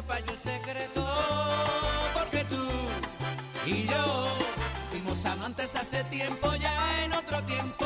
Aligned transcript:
sepa 0.00 0.18
yo 0.20 0.32
el 0.32 0.38
secreto, 0.38 1.06
porque 2.14 2.44
tú 2.44 2.66
y 3.66 3.84
yo 3.86 4.28
fuimos 4.90 5.26
amantes 5.26 5.76
hace 5.76 6.02
tiempo, 6.04 6.54
ya 6.54 7.04
en 7.04 7.12
otro 7.12 7.42
tiempo 7.44 7.79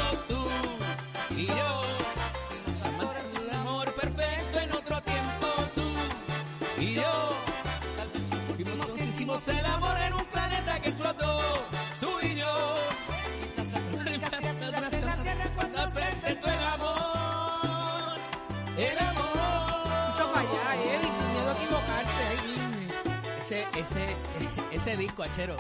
Ese, 23.45 23.67
ese, 23.77 24.07
ese 24.73 24.97
disco, 24.97 25.23
Achero. 25.23 25.57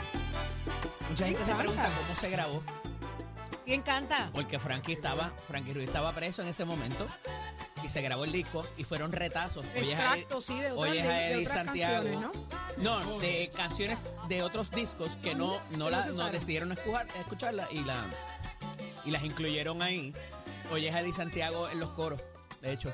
Mucha 1.10 1.26
gente 1.26 1.44
se 1.44 1.54
pregunta 1.54 1.82
cómo 2.06 2.18
se 2.18 2.30
grabó, 2.30 2.62
¿Quién 3.66 3.82
canta? 3.82 4.30
porque 4.32 4.58
Frankie 4.58 4.92
estaba, 4.94 5.32
Frankie 5.48 5.74
Ruiz 5.74 5.86
estaba 5.88 6.12
preso 6.12 6.40
en 6.42 6.48
ese 6.48 6.64
momento 6.64 7.06
y 7.82 7.88
se 7.90 8.00
grabó 8.00 8.24
el 8.24 8.32
disco 8.32 8.66
y 8.78 8.84
fueron 8.84 9.12
retazos. 9.12 9.66
Extractos, 9.74 10.46
sí, 10.46 10.58
de 10.58 10.72
otras, 10.72 10.94
de, 10.94 11.02
de 11.02 11.36
otras 11.36 11.52
Santiago. 11.52 12.04
canciones, 12.04 12.32
¿no? 12.78 13.00
No, 13.04 13.18
de 13.20 13.50
canciones 13.54 14.06
de 14.28 14.42
otros 14.42 14.70
discos 14.70 15.10
que 15.22 15.34
no, 15.34 15.60
no, 15.76 15.84
Que 15.86 15.90
la, 15.90 16.06
no 16.06 16.12
no 16.14 16.30
decidieron 16.30 16.72
escuchar, 16.72 17.06
escucharla 17.20 17.68
y, 17.70 17.84
la, 17.84 18.02
y 19.04 19.10
las 19.10 19.22
incluyeron 19.24 19.82
ahí. 19.82 20.14
Oyes 20.72 20.94
a 20.94 21.00
Eddie 21.00 21.12
Santiago 21.12 21.68
en 21.68 21.78
los 21.80 21.90
coros, 21.90 22.20
de 22.62 22.72
hecho. 22.72 22.92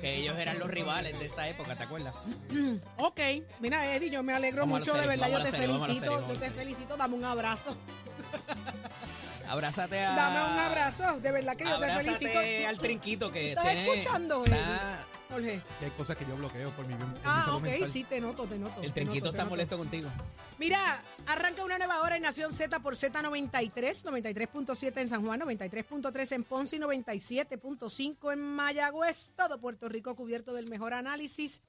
Que 0.00 0.16
ellos 0.16 0.36
eran 0.38 0.58
los 0.58 0.68
rivales 0.68 1.18
de 1.18 1.26
esa 1.26 1.48
época, 1.48 1.74
¿te 1.76 1.84
acuerdas? 1.84 2.14
Ok, 2.98 3.20
mira 3.60 3.94
Eddie, 3.94 4.10
yo 4.10 4.22
me 4.22 4.32
alegro 4.34 4.62
Vamos 4.62 4.76
a 4.76 4.78
mucho, 4.80 4.92
de 4.94 5.00
serie, 5.00 5.16
verdad, 5.16 5.26
yo 5.28 5.32
vamos 5.34 5.48
a 5.48 5.50
te 5.50 5.52
la 5.52 5.58
serie, 5.58 5.66
vamos 5.72 5.82
a 5.84 5.88
la 5.88 5.94
felicito, 5.94 6.12
serie, 6.12 6.20
vamos 6.22 6.28
yo 6.28 6.36
a 6.36 6.40
te 6.48 6.54
serie. 6.54 6.64
felicito, 6.74 6.96
dame 6.96 7.14
un 7.14 7.24
abrazo, 7.24 7.76
Abrázate 9.48 10.00
a. 10.04 10.12
dame 10.14 10.52
un 10.54 10.58
abrazo, 10.58 11.20
de 11.20 11.32
verdad 11.32 11.56
que 11.56 11.64
yo 11.64 11.70
te 11.78 11.84
abrázate 11.86 12.18
felicito. 12.18 12.68
al 12.68 12.78
trinquito 12.78 13.30
que 13.32 13.50
¿Estás 13.50 13.64
tiene- 13.64 13.92
escuchando, 13.94 14.44
está- 14.44 15.06
Jorge. 15.28 15.62
Que 15.78 15.84
hay 15.86 15.90
cosas 15.92 16.16
que 16.16 16.24
yo 16.24 16.36
bloqueo 16.36 16.70
por 16.70 16.86
mi 16.86 16.94
bien. 16.94 17.12
Ah, 17.24 17.54
ok, 17.54 17.62
mental. 17.62 17.90
sí, 17.90 18.04
te 18.04 18.20
noto, 18.20 18.46
te 18.46 18.58
noto. 18.58 18.80
El 18.82 18.92
te 18.92 19.02
está 19.02 19.30
noto. 19.30 19.46
molesto 19.46 19.78
contigo. 19.78 20.10
Mira, 20.58 21.02
arranca 21.26 21.64
una 21.64 21.78
nueva 21.78 22.00
hora 22.02 22.16
en 22.16 22.22
Nación 22.22 22.52
Z 22.52 22.80
por 22.80 22.94
Z93, 22.94 23.72
93.7 23.72 25.00
en 25.00 25.08
San 25.08 25.24
Juan, 25.24 25.40
93.3 25.40 26.32
en 26.32 26.44
Ponce 26.44 26.76
y 26.76 26.78
97.5 26.78 28.32
en 28.32 28.42
Mayagüez. 28.42 29.32
Todo 29.36 29.60
Puerto 29.60 29.88
Rico 29.88 30.14
cubierto 30.14 30.54
del 30.54 30.66
mejor 30.66 30.94
análisis. 30.94 31.62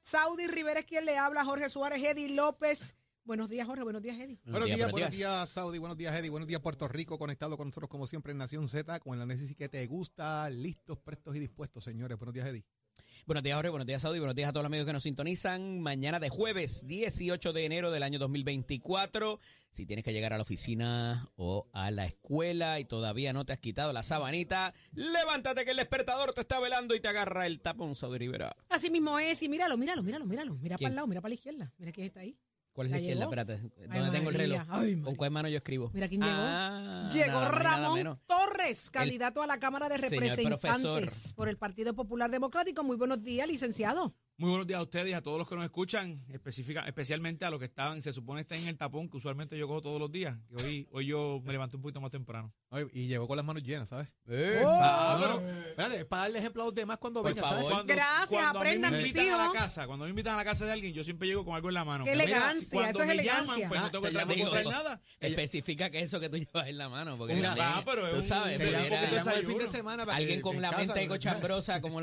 Saudi 0.00 0.48
Rivera 0.48 0.80
es 0.80 0.86
quien 0.86 1.04
le 1.04 1.16
habla, 1.16 1.44
Jorge 1.44 1.68
Suárez, 1.68 2.02
Eddie 2.02 2.30
López. 2.30 2.96
Buenos 3.24 3.48
días, 3.50 3.66
Jorge. 3.68 3.84
Buenos 3.84 4.02
días, 4.02 4.18
Eddie. 4.18 4.40
Buenos 4.44 4.66
días, 4.66 4.90
buenos 4.90 5.10
días, 5.12 5.48
Saudi. 5.48 5.78
Buenos 5.78 5.96
días, 5.96 6.12
Eddie. 6.12 6.30
Buenos 6.30 6.48
días, 6.48 6.60
Puerto 6.60 6.88
Rico. 6.88 7.18
Conectado 7.18 7.56
con 7.56 7.68
nosotros, 7.68 7.88
como 7.88 8.08
siempre, 8.08 8.32
en 8.32 8.38
Nación 8.38 8.66
Z, 8.68 8.98
con 8.98 9.14
el 9.14 9.22
análisis 9.22 9.54
que 9.54 9.68
te 9.68 9.86
gusta. 9.86 10.50
Listos, 10.50 10.98
prestos 10.98 11.36
y 11.36 11.38
dispuestos, 11.38 11.84
señores. 11.84 12.18
Buenos 12.18 12.34
días, 12.34 12.48
Eddie. 12.48 12.64
Buenos 13.26 13.42
días, 13.42 13.56
Jorge. 13.56 13.70
Buenos 13.70 13.86
días, 13.86 14.02
Saudi. 14.02 14.18
Buenos 14.18 14.34
días 14.34 14.48
a 14.48 14.52
todos 14.52 14.64
los 14.64 14.68
amigos 14.68 14.86
que 14.86 14.92
nos 14.92 15.02
sintonizan. 15.02 15.80
Mañana 15.80 16.18
de 16.20 16.28
jueves, 16.28 16.86
18 16.86 17.52
de 17.52 17.64
enero 17.64 17.90
del 17.90 18.02
año 18.02 18.18
2024. 18.18 19.38
Si 19.70 19.86
tienes 19.86 20.04
que 20.04 20.12
llegar 20.12 20.32
a 20.32 20.36
la 20.36 20.42
oficina 20.42 21.30
o 21.36 21.68
a 21.72 21.90
la 21.90 22.06
escuela 22.06 22.78
y 22.80 22.84
todavía 22.84 23.32
no 23.32 23.44
te 23.44 23.52
has 23.52 23.58
quitado 23.58 23.92
la 23.92 24.02
sabanita, 24.02 24.74
levántate 24.94 25.64
que 25.64 25.70
el 25.70 25.78
despertador 25.78 26.32
te 26.34 26.42
está 26.42 26.60
velando 26.60 26.94
y 26.94 27.00
te 27.00 27.08
agarra 27.08 27.46
el 27.46 27.60
tapón, 27.60 27.96
Saudi 27.96 28.18
Rivera. 28.18 28.56
Así 28.68 28.90
mismo 28.90 29.18
es, 29.18 29.42
y 29.42 29.48
míralo, 29.48 29.76
míralo, 29.76 30.02
míralo, 30.02 30.26
míralo. 30.26 30.54
Mira 30.56 30.76
¿Quién? 30.76 30.86
para 30.86 30.90
el 30.90 30.96
lado, 30.96 31.06
mira 31.06 31.20
para 31.20 31.30
la 31.30 31.34
izquierda. 31.34 31.72
Mira 31.78 31.92
quién 31.92 32.06
está 32.06 32.20
ahí. 32.20 32.36
¿Cuál 32.72 32.86
es 32.86 32.90
¿Ya 32.92 32.96
la 32.96 33.00
izquierda? 33.02 33.20
llegó? 33.20 33.34
Espérate. 33.34 33.98
¿Dónde 33.98 34.18
tengo 34.18 34.30
el 34.30 34.34
reloj? 34.36 34.62
Ay, 34.68 35.00
¿Con 35.02 35.14
cuál 35.14 35.30
mano 35.30 35.48
yo 35.48 35.58
escribo? 35.58 35.90
Mira 35.92 36.08
quién 36.08 36.22
llegó. 36.22 36.32
Ah, 36.34 37.10
Llegó 37.12 37.32
nada 37.32 37.50
nada 37.50 37.62
Ramón. 37.62 38.20
Torres, 38.26 38.90
candidato 38.90 39.42
a 39.42 39.46
la 39.46 39.58
Cámara 39.58 39.88
de 39.88 39.98
Representantes 39.98 41.34
por 41.34 41.48
el 41.48 41.58
Partido 41.58 41.94
Popular 41.94 42.30
Democrático. 42.30 42.82
Muy 42.82 42.96
buenos 42.96 43.22
días, 43.22 43.46
licenciado. 43.46 44.14
Muy 44.42 44.50
buenos 44.50 44.66
días 44.66 44.80
a 44.80 44.82
ustedes 44.82 45.08
y 45.08 45.12
a 45.12 45.20
todos 45.20 45.38
los 45.38 45.46
que 45.48 45.54
nos 45.54 45.62
escuchan, 45.62 46.20
específica, 46.28 46.82
especialmente 46.88 47.44
a 47.44 47.50
los 47.50 47.60
que 47.60 47.66
estaban, 47.66 48.02
se 48.02 48.12
supone 48.12 48.40
están 48.40 48.58
en 48.58 48.66
el 48.66 48.76
tapón, 48.76 49.08
que 49.08 49.16
usualmente 49.18 49.56
yo 49.56 49.68
cojo 49.68 49.80
todos 49.82 50.00
los 50.00 50.10
días. 50.10 50.36
Que 50.48 50.56
hoy, 50.64 50.88
hoy 50.90 51.06
yo 51.06 51.40
me 51.44 51.52
levanté 51.52 51.76
un 51.76 51.82
poquito 51.82 52.00
más 52.00 52.10
temprano. 52.10 52.52
Ay, 52.68 52.86
y 52.92 53.06
llegó 53.06 53.28
con 53.28 53.36
las 53.36 53.46
manos 53.46 53.62
llenas, 53.62 53.90
¿sabes? 53.90 54.08
Eh, 54.26 54.60
Oh, 54.64 55.40
espérate, 55.68 56.00
es 56.00 56.04
para 56.06 56.22
darle 56.22 56.40
ejemplo 56.40 56.62
a 56.62 56.66
los 56.66 56.74
demás 56.74 56.98
cuando 56.98 57.22
vengan. 57.22 57.44
Gracias, 57.86 58.42
a 58.42 58.52
mí 58.52 58.58
aprendan, 58.58 58.90
me 58.90 58.98
mis 58.98 59.14
invitan 59.14 59.40
a 59.40 59.46
la 59.46 59.52
casa, 59.52 59.86
cuando 59.86 60.06
me 60.06 60.10
invitan 60.10 60.34
a 60.34 60.38
la 60.38 60.44
casa 60.44 60.64
de 60.64 60.72
alguien, 60.72 60.92
yo 60.92 61.04
siempre 61.04 61.28
llego 61.28 61.44
con 61.44 61.54
algo 61.54 61.68
en 61.68 61.74
la 61.74 61.84
mano. 61.84 62.02
Qué 62.04 62.12
elegancia, 62.14 62.80
cuando 62.80 62.90
eso 62.98 63.02
es 63.04 63.10
elegancia. 63.10 63.54
Llaman, 63.54 63.68
pues 63.68 63.80
Ah, 63.80 63.84
no 63.84 63.90
tengo 63.92 64.50
que 64.50 64.58
te 64.58 64.68
nada. 64.68 65.00
Especifica 65.20 65.86
eso 65.86 66.18
que 66.18 66.28
tú 66.28 66.38
llevas 66.38 66.66
en 66.66 66.78
la 66.78 66.88
mano. 66.88 67.16
Porque 67.16 67.34
Mira, 67.36 67.50
también, 67.50 67.68
ah, 67.76 67.82
pero 67.86 68.10
tú 68.10 68.16
un- 68.16 68.22
sabes, 68.24 68.58
Te 68.58 68.64
te 68.66 68.72
llamo 68.72 69.30
el 69.36 69.46
fin 69.46 69.58
de 69.58 69.68
semana 69.68 70.04
para 70.04 70.18
alguien 70.18 70.38
que 70.38 70.42
con 70.42 70.60
la 70.60 70.70
casa, 70.70 70.94
mente 70.96 71.06
cochambrosa 71.06 71.80
como 71.80 72.00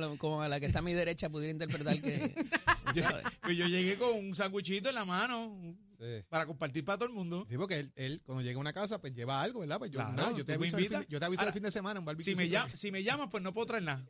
la 0.48 0.60
que 0.62 0.68
está 0.68 0.80
a 0.80 0.84
mi 0.84 0.94
derecha 0.94 1.30
pudiera 1.30 1.52
interpretar 1.52 2.00
que... 2.00 2.29
Yo, 2.96 3.04
pues 3.42 3.56
yo 3.58 3.68
llegué 3.68 3.98
con 4.00 4.18
un 4.18 4.34
sándwichito 4.36 4.90
en 4.90 4.96
la 4.96 5.06
mano 5.06 5.78
Sí. 6.00 6.24
para 6.30 6.46
compartir 6.48 6.84
para 6.86 6.98
todo 6.98 7.10
el 7.10 7.14
mundo. 7.14 7.46
Sí, 7.50 7.56
porque 7.58 7.80
él, 7.80 7.92
él, 7.96 8.22
cuando 8.26 8.42
llega 8.42 8.58
a 8.58 8.62
una 8.62 8.74
casa, 8.74 9.00
pues 9.02 9.14
lleva 9.14 9.42
algo, 9.42 9.60
¿verdad? 9.60 9.78
Pues 9.80 9.92
yo, 9.92 10.00
Claro, 10.00 10.14
nada, 10.16 10.32
yo 10.38 10.44
te 10.46 10.54
aviso, 10.54 10.78
el 10.78 10.88
fin, 10.88 11.06
yo 11.10 11.20
te 11.20 11.26
aviso 11.26 11.42
Ahora, 11.42 11.50
el 11.50 11.54
fin 11.54 11.64
de 11.64 11.72
semana, 11.72 12.00
un 12.00 12.06
barbecue. 12.06 12.32
Si 12.32 12.36
me, 12.36 12.48
llaman, 12.50 12.76
si 12.76 12.92
me 12.92 13.04
llaman, 13.04 13.30
pues 13.30 13.44
no 13.44 13.54
puedo 13.54 13.68
traer 13.68 13.84
nada. 13.84 14.04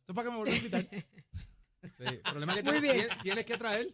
¿Esto 0.00 0.14
para 0.14 0.26
qué 0.26 0.30
me 0.30 0.36
vuelvo 0.38 0.52
a 0.52 0.56
invitar? 0.56 0.86
Sí, 1.98 2.04
el 2.04 2.20
problema 2.20 2.54
es 2.54 2.62
que 2.62 2.70
Muy 2.70 2.80
bien. 2.80 2.94
tienes- 2.96 3.22
tienes 3.22 3.44
que 3.44 3.56
traer. 3.58 3.90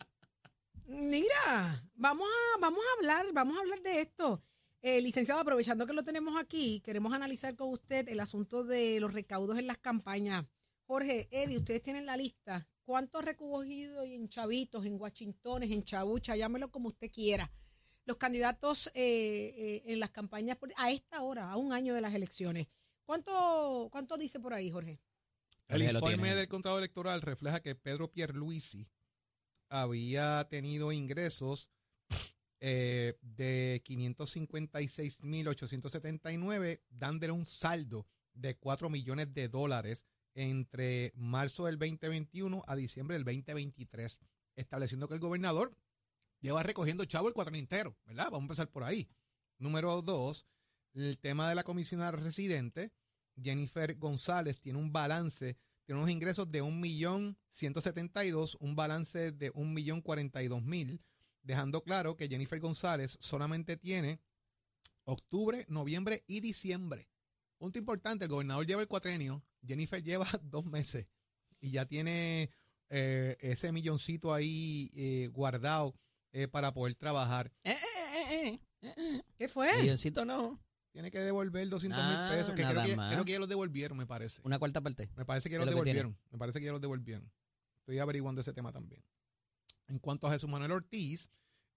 Mira, 0.87 1.83
vamos 1.95 2.27
a, 2.27 2.61
vamos 2.61 2.81
a 2.81 2.99
hablar, 2.99 3.27
vamos 3.33 3.57
a 3.57 3.61
hablar 3.61 3.81
de 3.83 4.01
esto. 4.01 4.43
Eh, 4.83 5.01
licenciado, 5.01 5.41
aprovechando 5.41 5.87
que 5.87 5.93
lo 5.93 6.03
tenemos 6.03 6.37
aquí, 6.41 6.81
queremos 6.81 7.13
analizar 7.13 7.55
con 7.57 7.71
usted 7.71 8.09
el 8.09 8.19
asunto 8.21 8.65
de 8.65 8.99
los 9.01 9.13
recaudos 9.13 9.59
en 9.59 9.67
las 9.67 9.79
campañas. 9.79 10.45
Jorge, 10.87 11.29
Eddie, 11.31 11.59
ustedes 11.59 11.83
tienen 11.83 12.07
la 12.07 12.17
lista. 12.17 12.67
¿Cuánto 12.85 13.19
ha 13.19 13.23
recogido 13.23 14.05
en 14.05 14.29
chavitos, 14.29 14.85
en 14.85 15.01
Washingtones, 15.01 15.71
en 15.71 15.83
chabucha, 15.85 16.35
llámelo 16.37 16.71
como 16.71 16.89
usted 16.89 17.11
quiera? 17.11 17.51
Los 18.05 18.17
candidatos 18.17 18.89
eh, 18.95 19.55
eh, 19.57 19.83
en 19.87 20.01
las 20.01 20.11
campañas 20.11 20.57
por- 20.57 20.73
a 20.77 20.91
esta 20.91 21.23
hora, 21.23 21.51
a 21.51 21.57
un 21.57 21.73
año 21.73 21.95
de 21.95 22.01
las 22.01 22.15
elecciones. 22.15 22.67
¿Cuánto, 23.05 23.89
cuánto 23.93 24.17
dice 24.17 24.41
por 24.41 24.55
ahí, 24.55 24.71
Jorge? 24.71 24.99
El 25.69 25.83
informe 25.83 26.35
del 26.35 26.49
contrato 26.49 26.79
electoral 26.79 27.23
refleja 27.23 27.61
que 27.61 27.77
Pedro 27.77 28.11
Pierluisi 28.11 28.89
había 29.69 30.45
tenido 30.51 30.91
ingresos 30.91 31.71
eh, 32.61 33.17
de 33.23 33.81
556.879, 33.87 36.81
dándole 36.91 37.33
un 37.33 37.47
saldo 37.47 38.07
de 38.35 38.57
4 38.57 38.91
millones 38.91 39.33
de 39.33 39.49
dólares 39.49 40.07
entre 40.35 41.13
marzo 41.17 41.67
del 41.67 41.79
2021 41.79 42.63
a 42.67 42.77
diciembre 42.77 43.15
del 43.15 43.25
2023, 43.25 44.21
estableciendo 44.57 45.09
que 45.09 45.15
el 45.15 45.21
gobernador 45.21 45.77
lleva 46.41 46.63
recogiendo 46.63 47.05
chavo 47.05 47.29
el 47.29 47.35
cuatro 47.35 47.55
entero, 47.57 47.97
¿verdad? 48.07 48.27
Vamos 48.27 48.41
a 48.41 48.45
empezar 48.45 48.71
por 48.71 48.85
ahí. 48.85 49.09
Número 49.59 50.01
dos, 50.03 50.47
el 50.95 51.19
tema 51.19 51.49
de 51.49 51.55
la 51.55 51.65
comisionada 51.65 52.13
residente, 52.13 52.93
Jennifer 53.41 53.97
González 53.97 54.61
tiene 54.61 54.79
un 54.79 54.93
balance, 54.93 55.59
tiene 55.85 56.01
unos 56.01 56.11
ingresos 56.11 56.51
de 56.51 56.63
1.172.000, 56.63 58.57
un 58.61 58.77
balance 58.77 59.33
de 59.33 59.53
1.042.000, 59.53 61.01
dejando 61.43 61.83
claro 61.83 62.17
que 62.17 62.29
Jennifer 62.29 62.61
González 62.61 63.19
solamente 63.21 63.77
tiene 63.77 64.21
octubre, 65.05 65.67
noviembre 65.69 66.25
y 66.27 66.41
diciembre. 66.41 67.09
Punto 67.59 67.79
importante, 67.79 68.25
el 68.25 68.31
gobernador 68.31 68.67
lleva 68.67 68.83
el 68.83 68.89
cuatrenio, 68.89 69.45
Jennifer 69.67 70.03
lleva 70.03 70.27
dos 70.43 70.65
meses 70.65 71.07
y 71.61 71.71
ya 71.73 71.87
tiene 71.87 72.51
eh, 72.89 73.37
ese 73.41 73.73
milloncito 73.73 74.33
ahí 74.35 74.91
eh, 74.95 75.29
guardado 75.33 75.95
eh, 76.33 76.49
para 76.49 76.73
poder 76.73 76.95
trabajar. 76.95 77.53
Eh, 77.65 77.73
eh, 77.73 78.61
eh, 78.83 78.95
eh. 78.97 79.23
¿Qué 79.37 79.49
fue? 79.49 79.69
Milloncito 79.81 80.25
no. 80.25 80.61
Tiene 80.93 81.11
que 81.13 81.21
devolver 81.21 81.69
200 81.69 82.03
mil 82.05 82.15
Ah, 82.17 82.29
pesos, 82.35 82.55
que 82.55 82.65
creo 82.65 82.83
que, 82.83 82.97
más. 82.97 83.13
creo 83.13 83.25
que 83.25 83.33
ya 83.33 83.39
los 83.39 83.49
devolvieron, 83.49 83.97
me 83.97 84.07
parece. 84.07 84.41
Una 84.45 84.59
cuarta 84.59 84.81
parte. 84.81 85.09
Me 85.17 85.25
parece 85.25 85.49
que 85.49 85.55
ya 85.55 85.61
¿Qué 85.61 85.67
los 85.67 85.75
lo 85.75 85.81
devolvieron. 85.83 86.19
Me 86.33 86.39
parece 86.39 86.59
que 86.59 86.65
ya 86.67 86.73
los 86.73 86.81
devolvieron. 86.81 87.31
Estoy 87.81 87.99
averiguando 88.01 88.41
ese 88.41 88.53
tema 88.53 88.73
también. 88.73 89.05
En 89.87 89.99
cuanto 90.01 90.27
a 90.27 90.33
Jesús 90.33 90.51
Manuel 90.51 90.73
Ortiz, 90.73 91.31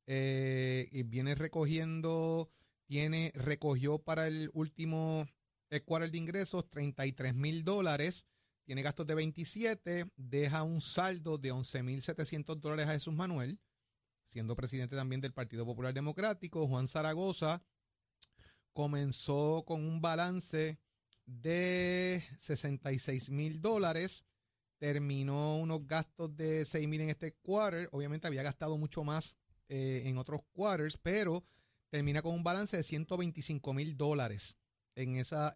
eh, 0.08 1.04
viene 1.06 1.36
recogiendo, 1.36 2.50
tiene, 2.86 3.32
recogió 3.36 4.00
para 4.00 4.28
el 4.28 4.50
último 4.54 5.28
cuarto 5.82 6.12
de 6.12 6.18
ingresos 6.18 6.70
33 6.70 7.34
mil 7.34 7.64
dólares, 7.64 8.26
tiene 8.66 8.82
gastos 8.82 9.08
de 9.08 9.16
27, 9.16 10.06
deja 10.16 10.64
un 10.64 10.80
saldo 10.80 11.38
de 11.38 11.52
11 11.52 11.84
mil 11.84 12.02
700 12.02 12.62
dólares 12.62 12.88
a 12.88 12.94
Jesús 12.94 13.14
Manuel, 13.14 13.60
siendo 14.24 14.56
presidente 14.56 14.96
también 14.96 15.22
del 15.22 15.34
Partido 15.34 15.66
Popular 15.66 15.94
Democrático, 15.94 16.68
Juan 16.68 16.88
Zaragoza 16.88 17.64
comenzó 18.74 19.64
con 19.66 19.84
un 19.86 20.02
balance 20.02 20.80
de 21.26 22.24
66 22.40 23.30
mil 23.30 23.62
dólares, 23.62 24.26
terminó 24.80 25.58
unos 25.58 25.88
gastos 25.88 26.36
de 26.36 26.66
6 26.66 26.88
mil 26.88 27.02
en 27.02 27.10
este 27.10 27.34
quarter. 27.36 27.88
Obviamente 27.92 28.28
había 28.28 28.44
gastado 28.44 28.78
mucho 28.78 29.04
más 29.04 29.38
eh, 29.70 30.04
en 30.06 30.18
otros 30.18 30.42
quarters, 30.52 30.98
pero 30.98 31.46
termina 31.90 32.22
con 32.22 32.34
un 32.34 32.44
balance 32.44 32.76
de 32.76 32.84
125 32.84 33.74
mil 33.74 33.96
dólares 33.96 34.58
en 34.96 35.18
esa, 35.18 35.56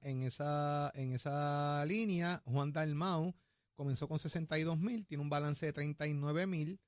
línea. 1.86 2.42
Juan 2.46 2.72
Dalmau 2.72 3.36
comenzó 3.76 4.08
con 4.08 4.20
62 4.20 4.80
mil, 4.80 5.06
tiene 5.06 5.24
un 5.24 5.30
balance 5.30 5.66
de 5.66 5.74
39 5.74 6.48
mil. 6.48 6.80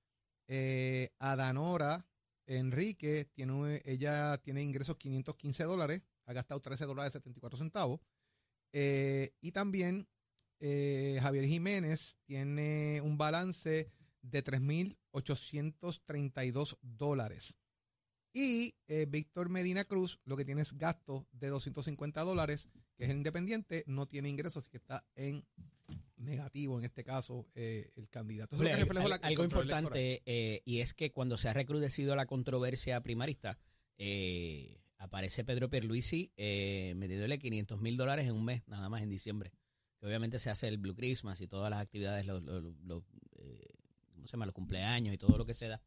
Eh, 0.48 1.10
Adanora 1.20 2.08
Enrique, 2.48 3.26
tiene, 3.34 3.82
ella 3.86 4.38
tiene 4.40 4.64
ingresos 4.64 4.98
515 4.98 5.64
dólares, 5.66 6.02
ha 6.26 6.34
gastado 6.34 6.60
13 6.60 6.86
dólares 6.86 7.14
74 7.14 7.60
centavos. 7.60 8.02
Eh, 8.74 9.36
y 9.42 9.52
también 9.52 10.08
eh, 10.60 11.20
Javier 11.22 11.46
Jiménez 11.46 12.18
tiene 12.26 13.02
un 13.02 13.18
balance 13.18 13.92
de 14.22 14.44
3.832 14.44 16.78
dólares. 16.82 17.58
Y 18.34 18.76
eh, 18.88 19.06
Víctor 19.10 19.50
Medina 19.50 19.84
Cruz 19.86 20.20
lo 20.26 20.38
que 20.38 20.46
tiene 20.46 20.62
es 20.62 20.78
gasto 20.78 21.28
de 21.32 21.48
250 21.48 22.22
dólares, 22.22 22.70
que 22.96 23.06
es 23.06 23.10
el 23.10 23.18
independiente, 23.18 23.84
no 23.88 24.06
tiene 24.08 24.30
ingresos, 24.30 24.58
así 24.64 24.70
que 24.70 24.78
está 24.78 25.04
en 25.16 25.46
negativo 26.18 26.78
en 26.78 26.86
este 26.86 27.04
caso 27.04 27.48
eh, 27.56 27.92
el 27.96 28.10
candidato. 28.10 28.56
Eso 28.56 28.64
es 28.64 28.70
lo 28.70 28.76
que 28.76 28.82
Al- 28.82 28.88
refleja 28.88 29.04
al- 29.06 29.10
la- 29.10 29.16
el 29.18 29.24
algo 29.26 29.44
importante, 29.44 30.22
eh, 30.26 30.62
y 30.66 30.80
es 30.82 30.94
que 30.94 31.12
cuando 31.12 31.38
se 31.38 31.50
ha 31.50 31.54
recrudecido 31.54 32.16
la 32.16 32.26
controversia 32.26 33.02
primarista, 33.02 33.58
eh, 33.98 34.80
aparece 34.98 35.44
Pedro 35.44 35.70
Pierluisi 35.70 36.32
eh, 36.38 36.94
metiéndole 36.98 37.40
500 37.40 37.80
mil 37.82 37.98
dólares 37.98 38.28
en 38.28 38.36
un 38.36 38.46
mes, 38.46 38.68
nada 38.68 38.90
más 38.90 39.02
en 39.02 39.10
diciembre. 39.10 39.52
Que 40.00 40.06
obviamente 40.06 40.40
se 40.40 40.50
hace 40.50 40.68
el 40.68 40.78
Blue 40.78 40.96
Christmas 40.96 41.42
y 41.42 41.48
todas 41.48 41.70
las 41.70 41.82
actividades, 41.82 42.26
los, 42.26 42.44
los- 42.44 42.64
los, 42.84 43.04
eh, 43.38 43.68
¿cómo 44.14 44.28
se 44.28 44.32
llama? 44.34 44.46
Los 44.46 44.56
cumpleaños 44.56 45.14
y 45.14 45.18
todo 45.18 45.38
lo 45.38 45.46
que 45.46 45.54
se 45.54 45.68
da. 45.68 45.82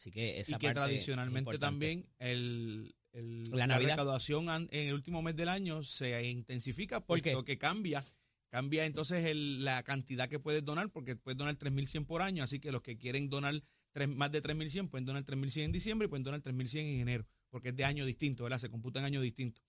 Así 0.00 0.10
que 0.10 0.40
esa 0.40 0.52
y 0.52 0.58
que 0.58 0.68
parte 0.68 0.80
tradicionalmente 0.80 1.58
también 1.58 2.06
el, 2.18 2.94
el- 3.12 3.50
La 3.50 3.66
recaudación 3.90 4.48
en 4.48 4.68
el 4.88 4.94
último 4.94 5.20
mes 5.20 5.36
del 5.36 5.50
año 5.50 5.82
se 5.82 6.26
intensifica 6.26 7.04
¿Por 7.04 7.20
qué? 7.20 7.32
puesto 7.32 7.44
que 7.44 7.58
cambia. 7.58 8.02
Cambia 8.48 8.86
entonces 8.86 9.26
el- 9.26 9.62
la 9.62 9.82
cantidad 9.82 10.26
que 10.26 10.38
puedes 10.40 10.64
donar, 10.64 10.88
porque 10.90 11.16
puedes 11.16 11.36
donar 11.36 11.54
3.100 11.56 12.06
por 12.06 12.22
año, 12.22 12.42
así 12.42 12.60
que 12.60 12.72
los 12.72 12.80
que 12.80 12.96
quieren 12.96 13.28
donar 13.28 13.62
más 14.08 14.32
de 14.32 14.40
3.100 14.40 14.88
pueden 14.88 15.04
donar 15.04 15.22
3.100 15.24 15.64
en 15.66 15.72
diciembre 15.72 16.06
y 16.06 16.08
pueden 16.08 16.24
donar 16.24 16.40
3.100 16.40 16.78
en 16.86 17.00
enero, 17.00 17.26
porque 17.50 17.68
es 17.68 17.76
de 17.76 17.84
año 17.84 18.06
distinto, 18.06 18.44
¿verdad? 18.44 18.58
Se 18.58 18.70
computa 18.70 19.00
en 19.00 19.04
año 19.04 19.20
distinto. 19.20 19.60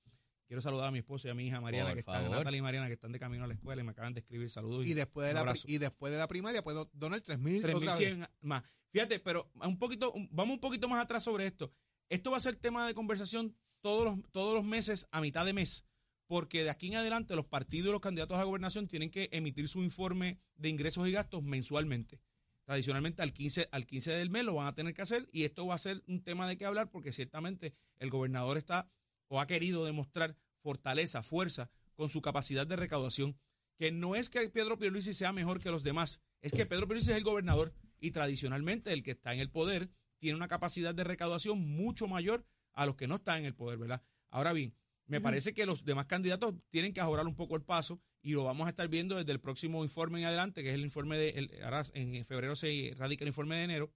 Quiero 0.51 0.61
saludar 0.61 0.87
a 0.89 0.91
mi 0.91 0.99
esposa 0.99 1.29
y 1.29 1.31
a 1.31 1.33
mi 1.33 1.47
hija 1.47 1.61
Mariana, 1.61 1.91
Por 1.91 1.93
que 1.93 1.99
están, 2.01 2.23
favor. 2.23 2.39
Natalia 2.39 2.57
y 2.57 2.61
Mariana, 2.61 2.87
que 2.87 2.93
están 2.95 3.13
de 3.13 3.19
camino 3.19 3.45
a 3.45 3.47
la 3.47 3.53
escuela 3.53 3.81
y 3.81 3.85
me 3.85 3.91
acaban 3.91 4.13
de 4.13 4.19
escribir 4.19 4.49
saludos. 4.49 4.85
Y 4.85 4.93
después, 4.93 5.25
de 5.25 5.33
la, 5.33 5.53
y 5.65 5.77
después 5.77 6.11
de 6.11 6.19
la 6.19 6.27
primaria 6.27 6.61
puedo 6.61 6.89
donar 6.91 7.21
3 7.21 7.39
mil. 7.39 7.61
3100 7.61 8.27
más. 8.41 8.61
Fíjate, 8.89 9.19
pero 9.21 9.49
un 9.63 9.79
poquito, 9.79 10.13
vamos 10.29 10.55
un 10.55 10.59
poquito 10.59 10.89
más 10.89 11.01
atrás 11.01 11.23
sobre 11.23 11.45
esto. 11.45 11.71
Esto 12.09 12.31
va 12.31 12.35
a 12.35 12.41
ser 12.41 12.57
tema 12.57 12.85
de 12.85 12.93
conversación 12.93 13.55
todos 13.79 14.03
los, 14.03 14.29
todos 14.33 14.53
los 14.53 14.65
meses 14.65 15.07
a 15.11 15.21
mitad 15.21 15.45
de 15.45 15.53
mes, 15.53 15.85
porque 16.27 16.65
de 16.65 16.69
aquí 16.69 16.87
en 16.87 16.95
adelante 16.95 17.33
los 17.33 17.45
partidos 17.45 17.87
y 17.87 17.91
los 17.93 18.01
candidatos 18.01 18.35
a 18.35 18.39
la 18.39 18.43
gobernación 18.43 18.89
tienen 18.89 19.09
que 19.09 19.29
emitir 19.31 19.69
su 19.69 19.81
informe 19.81 20.37
de 20.55 20.67
ingresos 20.67 21.07
y 21.07 21.13
gastos 21.13 21.43
mensualmente. 21.43 22.19
Tradicionalmente 22.65 23.21
al 23.21 23.31
15, 23.31 23.69
al 23.71 23.85
15 23.85 24.11
del 24.11 24.29
mes 24.29 24.43
lo 24.43 24.55
van 24.55 24.67
a 24.67 24.75
tener 24.75 24.93
que 24.93 25.01
hacer 25.01 25.29
y 25.31 25.45
esto 25.45 25.65
va 25.65 25.75
a 25.75 25.77
ser 25.77 26.03
un 26.07 26.21
tema 26.21 26.45
de 26.45 26.57
qué 26.57 26.65
hablar 26.65 26.91
porque 26.91 27.13
ciertamente 27.13 27.73
el 27.99 28.09
gobernador 28.09 28.57
está 28.57 28.91
o 29.31 29.39
ha 29.39 29.47
querido 29.47 29.85
demostrar 29.85 30.35
fortaleza, 30.59 31.23
fuerza 31.23 31.71
con 31.95 32.09
su 32.09 32.21
capacidad 32.21 32.67
de 32.67 32.75
recaudación 32.75 33.37
que 33.77 33.89
no 33.91 34.15
es 34.15 34.29
que 34.29 34.47
Pedro 34.49 34.77
Pierluisi 34.77 35.13
sea 35.13 35.31
mejor 35.31 35.59
que 35.61 35.71
los 35.71 35.83
demás, 35.83 36.19
es 36.41 36.51
que 36.51 36.65
Pedro 36.65 36.85
Pierluisi 36.87 37.11
es 37.11 37.17
el 37.17 37.23
gobernador 37.23 37.73
y 37.99 38.11
tradicionalmente 38.11 38.91
el 38.91 39.03
que 39.03 39.11
está 39.11 39.33
en 39.33 39.39
el 39.39 39.49
poder 39.49 39.89
tiene 40.17 40.35
una 40.35 40.49
capacidad 40.49 40.93
de 40.93 41.03
recaudación 41.05 41.59
mucho 41.59 42.07
mayor 42.07 42.45
a 42.73 42.85
los 42.85 42.95
que 42.95 43.07
no 43.07 43.15
están 43.15 43.39
en 43.39 43.45
el 43.45 43.55
poder, 43.55 43.79
¿verdad? 43.79 44.03
Ahora 44.29 44.51
bien, 44.53 44.75
me 45.07 45.17
parece 45.23 45.53
que 45.53 45.65
los 45.65 45.83
demás 45.85 46.05
candidatos 46.07 46.53
tienen 46.69 46.93
que 46.93 46.99
ajorar 47.01 47.25
un 47.25 47.35
poco 47.35 47.55
el 47.55 47.63
paso 47.63 48.01
y 48.21 48.33
lo 48.33 48.43
vamos 48.43 48.67
a 48.67 48.69
estar 48.69 48.87
viendo 48.89 49.15
desde 49.15 49.31
el 49.31 49.39
próximo 49.39 49.83
informe 49.83 50.19
en 50.19 50.25
adelante, 50.25 50.61
que 50.61 50.69
es 50.69 50.75
el 50.75 50.81
informe 50.83 51.17
de, 51.17 51.29
el- 51.29 51.63
ahora 51.63 51.83
en 51.93 52.23
febrero 52.25 52.55
se 52.55 52.93
radica 52.97 53.23
el 53.23 53.29
informe 53.29 53.55
de 53.55 53.63
enero, 53.63 53.93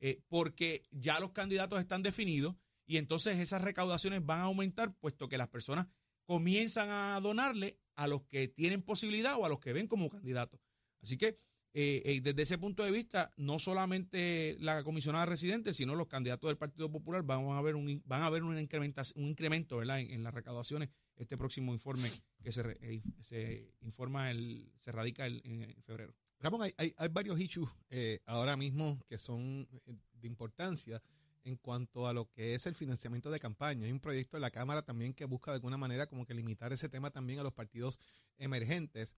eh, 0.00 0.20
porque 0.28 0.84
ya 0.90 1.20
los 1.20 1.32
candidatos 1.32 1.78
están 1.80 2.02
definidos 2.02 2.56
y 2.86 2.96
entonces 2.96 3.38
esas 3.38 3.62
recaudaciones 3.62 4.24
van 4.24 4.40
a 4.40 4.44
aumentar, 4.44 4.94
puesto 4.94 5.28
que 5.28 5.38
las 5.38 5.48
personas 5.48 5.86
comienzan 6.24 6.88
a 6.90 7.20
donarle 7.20 7.78
a 7.96 8.06
los 8.06 8.22
que 8.22 8.48
tienen 8.48 8.82
posibilidad 8.82 9.36
o 9.38 9.44
a 9.44 9.48
los 9.48 9.60
que 9.60 9.72
ven 9.72 9.86
como 9.86 10.08
candidatos. 10.08 10.60
Así 11.02 11.16
que 11.18 11.38
eh, 11.74 12.02
eh, 12.04 12.20
desde 12.20 12.42
ese 12.42 12.58
punto 12.58 12.84
de 12.84 12.90
vista, 12.90 13.32
no 13.36 13.58
solamente 13.58 14.56
la 14.60 14.84
comisionada 14.84 15.24
residente, 15.26 15.72
sino 15.72 15.94
los 15.94 16.06
candidatos 16.06 16.48
del 16.48 16.58
Partido 16.58 16.90
Popular 16.90 17.22
van 17.22 17.48
a 17.48 17.62
ver 17.62 17.76
un, 17.76 18.02
van 18.04 18.22
a 18.22 18.30
ver 18.30 18.42
un, 18.42 18.54
un 18.56 19.26
incremento 19.28 19.76
¿verdad? 19.78 20.00
En, 20.00 20.22
las 20.22 20.34
recaudaciones. 20.34 20.90
Este 21.16 21.36
próximo 21.36 21.72
informe 21.72 22.10
que 22.42 22.52
se, 22.52 22.62
eh, 22.80 23.00
se 23.20 23.72
informa, 23.80 24.30
el, 24.30 24.70
se 24.80 24.92
radica 24.92 25.26
el- 25.26 25.40
en 25.44 25.82
febrero. 25.82 26.14
Ramón, 26.40 26.62
hay, 26.62 26.72
hay, 26.76 26.92
hay 26.98 27.08
varios 27.08 27.40
issues 27.40 27.70
eh, 27.90 28.20
ahora 28.26 28.56
mismo 28.56 29.00
que 29.06 29.16
son 29.16 29.66
eh, 29.72 29.94
de 30.12 30.26
importancia 30.26 31.02
en 31.44 31.56
cuanto 31.56 32.06
a 32.06 32.12
lo 32.12 32.30
que 32.30 32.54
es 32.54 32.66
el 32.66 32.74
financiamiento 32.74 33.30
de 33.30 33.40
campaña. 33.40 33.86
Hay 33.86 33.92
un 33.92 34.00
proyecto 34.00 34.36
de 34.36 34.40
la 34.40 34.50
Cámara 34.50 34.82
también 34.82 35.12
que 35.14 35.24
busca 35.24 35.50
de 35.50 35.56
alguna 35.56 35.76
manera 35.76 36.06
como 36.06 36.24
que 36.24 36.34
limitar 36.34 36.72
ese 36.72 36.88
tema 36.88 37.10
también 37.10 37.38
a 37.40 37.42
los 37.42 37.52
partidos 37.52 37.98
emergentes. 38.38 39.16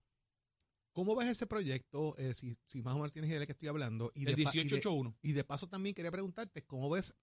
¿Cómo 0.91 1.15
ves 1.15 1.27
ese 1.27 1.45
proyecto? 1.45 2.15
Eh, 2.17 2.33
si, 2.33 2.57
si 2.65 2.81
más 2.81 2.93
o 2.93 2.97
menos 2.97 3.11
tienes 3.11 3.29
idea 3.29 3.39
de 3.39 3.45
qué 3.45 3.51
estoy 3.51 3.67
hablando. 3.67 4.11
Y 4.15 4.21
El 4.21 4.35
de, 4.35 4.43
pa- 4.43 4.51
y 4.53 4.57
de- 4.59 4.63
1881. 4.63 5.17
Y 5.21 5.33
de 5.33 5.43
paso 5.43 5.67
también 5.67 5.93
quería 5.93 6.11
preguntarte, 6.11 6.63
¿cómo 6.63 6.89
ves 6.89 7.13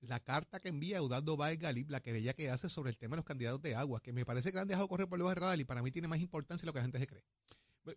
la 0.00 0.18
carta 0.20 0.58
que 0.60 0.68
envía 0.68 0.98
Eudaldo 0.98 1.36
Báez 1.36 1.58
Galip, 1.58 1.90
la 1.90 2.00
querella 2.00 2.32
que 2.34 2.50
hace 2.50 2.68
sobre 2.68 2.90
el 2.90 2.98
tema 2.98 3.14
de 3.14 3.18
los 3.18 3.24
candidatos 3.24 3.62
de 3.62 3.74
agua, 3.76 4.00
que 4.00 4.12
me 4.12 4.24
parece 4.24 4.50
que 4.50 4.56
la 4.56 4.62
han 4.62 4.68
dejado 4.68 4.88
correr 4.88 5.08
por 5.08 5.20
el 5.20 5.34
radar 5.36 5.58
y 5.60 5.64
para 5.64 5.82
mí 5.82 5.90
tiene 5.90 6.08
más 6.08 6.18
importancia 6.20 6.62
de 6.62 6.66
lo 6.66 6.72
que 6.72 6.78
la 6.80 6.84
gente 6.84 6.98
se 6.98 7.06
cree? 7.06 7.24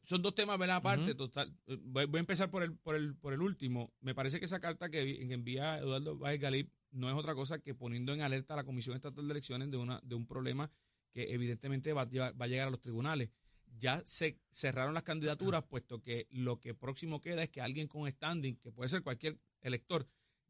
Son 0.03 0.21
dos 0.21 0.33
temas, 0.33 0.57
¿verdad? 0.57 0.77
Aparte, 0.77 1.13
total. 1.13 1.55
eh, 1.67 1.77
Voy, 1.81 2.05
voy 2.05 2.17
a 2.17 2.21
empezar 2.21 2.49
por 2.49 2.63
el, 2.63 2.75
por, 2.75 2.95
el, 2.95 3.15
por 3.15 3.33
el 3.33 3.41
último. 3.41 3.93
Me 4.01 4.15
parece 4.15 4.39
que 4.39 4.45
esa 4.45 4.59
carta 4.59 4.89
que, 4.89 5.21
envía 5.31 5.77
Eduardo 5.77 6.17
Báez 6.17 6.39
Galip 6.39 6.71
no 6.91 7.09
es 7.09 7.15
otra 7.15 7.35
cosa 7.35 7.59
que 7.59 7.75
poniendo 7.75 8.13
en 8.13 8.21
alerta 8.21 8.53
a 8.53 8.57
la 8.57 8.63
Comisión 8.63 8.95
Estatal 8.95 9.27
de 9.27 9.31
Elecciones 9.33 9.69
de, 9.69 9.77
una, 9.77 9.99
de 10.03 10.15
un 10.15 10.25
problema 10.25 10.71
que 11.11 11.33
evidentemente 11.33 11.93
va, 11.93 12.05
va 12.05 12.45
a 12.45 12.47
llegar 12.47 12.67
a 12.67 12.71
los 12.71 12.81
tribunales. 12.81 13.29
Ya 13.77 14.01
se 14.05 14.39
cerraron 14.51 14.93
las 14.93 15.03
candidaturas, 15.03 15.63
puesto 15.63 16.01
que 16.01 16.27
lo 16.31 16.59
que 16.59 16.73
próximo 16.73 17.19
queda 17.19 17.43
es 17.43 17.49
que 17.49 17.61
alguien 17.61 17.87
con 17.87 18.09
standing, 18.09 18.55
que 18.55 18.71
puede 18.71 18.89
ser 18.89 19.03
cualquier 19.03 19.37
elector, 19.61 20.07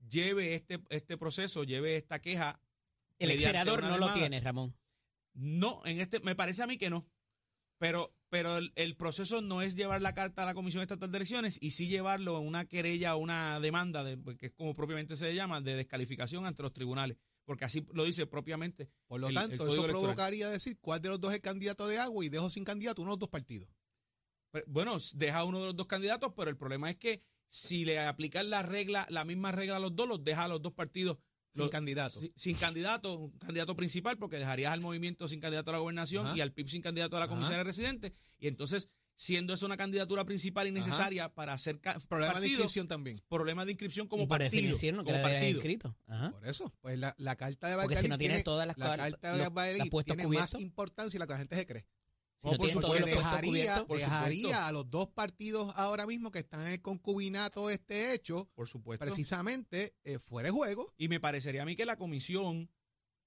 lleve 0.08 0.54
este, 0.56 0.80
este 0.90 1.18
proceso, 1.18 1.64
lleve 1.64 1.96
esta 1.96 2.22
queja. 2.22 2.60
El 3.18 3.32
ex 3.32 3.40
mediante 3.40 3.60
senador 3.60 3.80
una 3.80 3.90
no 3.90 3.98
lo 3.98 4.14
tiene, 4.14 4.40
Ramón. 4.40 4.76
No, 5.34 5.82
en 5.86 6.00
este, 6.00 6.20
me 6.22 6.36
parece 6.36 6.64
a 6.64 6.68
mí 6.68 6.78
que 6.78 6.90
no. 6.90 7.06
Pero, 7.86 8.14
pero 8.30 8.58
el, 8.58 8.72
el 8.76 8.96
proceso 8.96 9.42
no 9.42 9.62
es 9.62 9.76
llevar 9.76 10.02
la 10.02 10.14
carta 10.14 10.42
a 10.42 10.46
la 10.46 10.54
Comisión 10.56 10.82
Estatal 10.82 11.12
de 11.12 11.18
Elecciones 11.18 11.58
y 11.62 11.72
sí 11.72 11.88
llevarlo 11.88 12.36
a 12.36 12.40
una 12.40 12.66
querella 12.66 13.16
o 13.16 13.20
una 13.20 13.60
demanda, 13.60 14.04
de, 14.04 14.18
pues, 14.18 14.38
que 14.38 14.48
es 14.48 14.52
como 14.54 14.74
propiamente 14.74 15.16
se 15.16 15.34
llama, 15.36 15.62
de 15.62 15.76
descalificación 15.76 16.46
ante 16.46 16.64
los 16.64 16.74
tribunales. 16.74 17.18
Porque 17.46 17.66
así 17.66 17.86
lo 17.94 18.04
dice 18.06 18.26
propiamente. 18.26 18.90
Por 19.08 19.22
lo 19.22 19.28
El- 19.30 19.36
tanto, 19.36 19.54
eso 19.54 19.64
electoral. 19.66 19.92
provocaría 19.92 20.50
decir 20.50 20.80
cuál 20.82 21.02
de 21.02 21.10
los 21.10 21.20
dos 21.22 21.34
es 21.34 21.40
candidato 21.42 21.88
de 21.88 22.00
agua 22.00 22.26
y 22.26 22.30
dejo 22.30 22.50
sin 22.50 22.64
candidato 22.64 23.02
uno 23.04 23.12
de 23.12 23.14
los 23.14 23.20
dos 23.20 23.30
partidos. 23.30 23.70
Pero, 24.52 24.66
Bueno, 24.68 24.98
deja 25.14 25.44
uno 25.44 25.60
de 25.60 25.66
los 25.68 25.76
dos 25.76 25.86
candidatos, 25.86 26.34
pero 26.36 26.50
el 26.50 26.58
problema 26.58 26.90
es 26.90 26.98
que 26.98 27.22
si 27.48 27.86
le 27.86 28.00
aplican 28.00 28.50
la 28.50 28.64
regla, 28.64 29.06
la 29.10 29.24
misma 29.26 29.52
regla 29.52 29.76
a 29.78 29.80
los 29.80 29.96
dos, 29.96 30.08
los 30.08 30.24
deja 30.24 30.46
a 30.46 30.48
los 30.48 30.62
dos 30.62 30.74
partidos 30.74 31.18
Sin 31.64 31.70
candidato. 31.70 32.20
sin, 32.20 32.34
sin 32.36 32.56
candidato, 32.56 33.14
un 33.18 33.32
candidato 33.38 33.76
principal, 33.76 34.18
porque 34.18 34.38
dejarías 34.38 34.74
al 34.74 34.82
movimiento 34.82 35.28
sin 35.28 35.40
candidato 35.40 35.72
a 35.72 35.74
la 35.74 35.80
gobernación 35.80 36.28
Ajá. 36.28 36.38
y 36.38 36.42
al 36.42 36.52
PIB 36.52 36.68
sin 36.70 36.82
candidato 36.82 37.18
a 37.18 37.20
la 37.20 37.28
comisaría 37.28 37.64
residente. 37.64 38.14
Y 38.40 38.48
entonces, 38.48 38.90
siendo 39.16 39.54
eso 39.54 39.66
una 39.66 39.78
candidatura 39.78 40.26
principal 40.26 40.68
y 40.68 40.72
necesaria 40.72 41.30
para 41.34 41.54
hacer 41.54 41.80
Problema 42.10 42.40
de 42.42 42.48
inscripción 42.48 42.88
también. 42.88 43.18
problema 43.30 43.64
de 43.66 43.72
inscripción 43.72 44.08
como 44.08 44.24
y 44.24 44.28
por 44.28 44.40
partido. 44.40 44.62
no 44.98 45.04
como 45.06 45.22
partido. 45.22 45.52
inscrito. 45.52 45.98
Ajá. 46.08 46.32
Por 46.32 46.48
eso, 46.48 46.74
pues 46.82 47.00
la, 47.00 47.16
la 47.18 47.36
carta 47.36 47.70
de 47.70 47.76
Porque 47.82 47.96
si 47.96 48.08
no 48.10 48.18
tiene 48.18 48.44
todas 48.44 48.68
las 48.68 48.78
la 48.78 48.98
carta 48.98 49.38
de 49.38 49.50
tiene 50.16 50.24
cubiertos. 50.26 50.54
más 50.56 50.62
importancia 50.62 51.18
de 51.18 51.24
lo 51.24 51.28
que 51.28 51.34
la 51.34 51.38
gente 51.40 51.56
se 51.56 51.66
cree. 51.66 51.86
No 52.46 52.58
todos 52.58 52.74
Porque 52.74 53.04
dejaría, 53.04 53.86
dejaría 53.88 54.48
supuesto. 54.48 54.62
a 54.64 54.72
los 54.72 54.90
dos 54.90 55.10
partidos 55.10 55.74
ahora 55.76 56.06
mismo 56.06 56.32
que 56.32 56.40
están 56.40 56.62
en 56.68 56.74
el 56.74 56.82
concubinato 56.82 57.70
este 57.70 58.14
hecho, 58.14 58.50
Por 58.56 58.68
supuesto. 58.68 59.04
precisamente 59.04 59.96
eh, 60.04 60.20
fuera 60.20 60.48
de 60.48 60.52
juego. 60.52 60.94
Y 60.98 61.08
me 61.08 61.20
parecería 61.20 61.64
a 61.64 61.66
mí 61.66 61.76
que 61.76 61.86
la 61.86 61.98
comisión, 61.98 62.70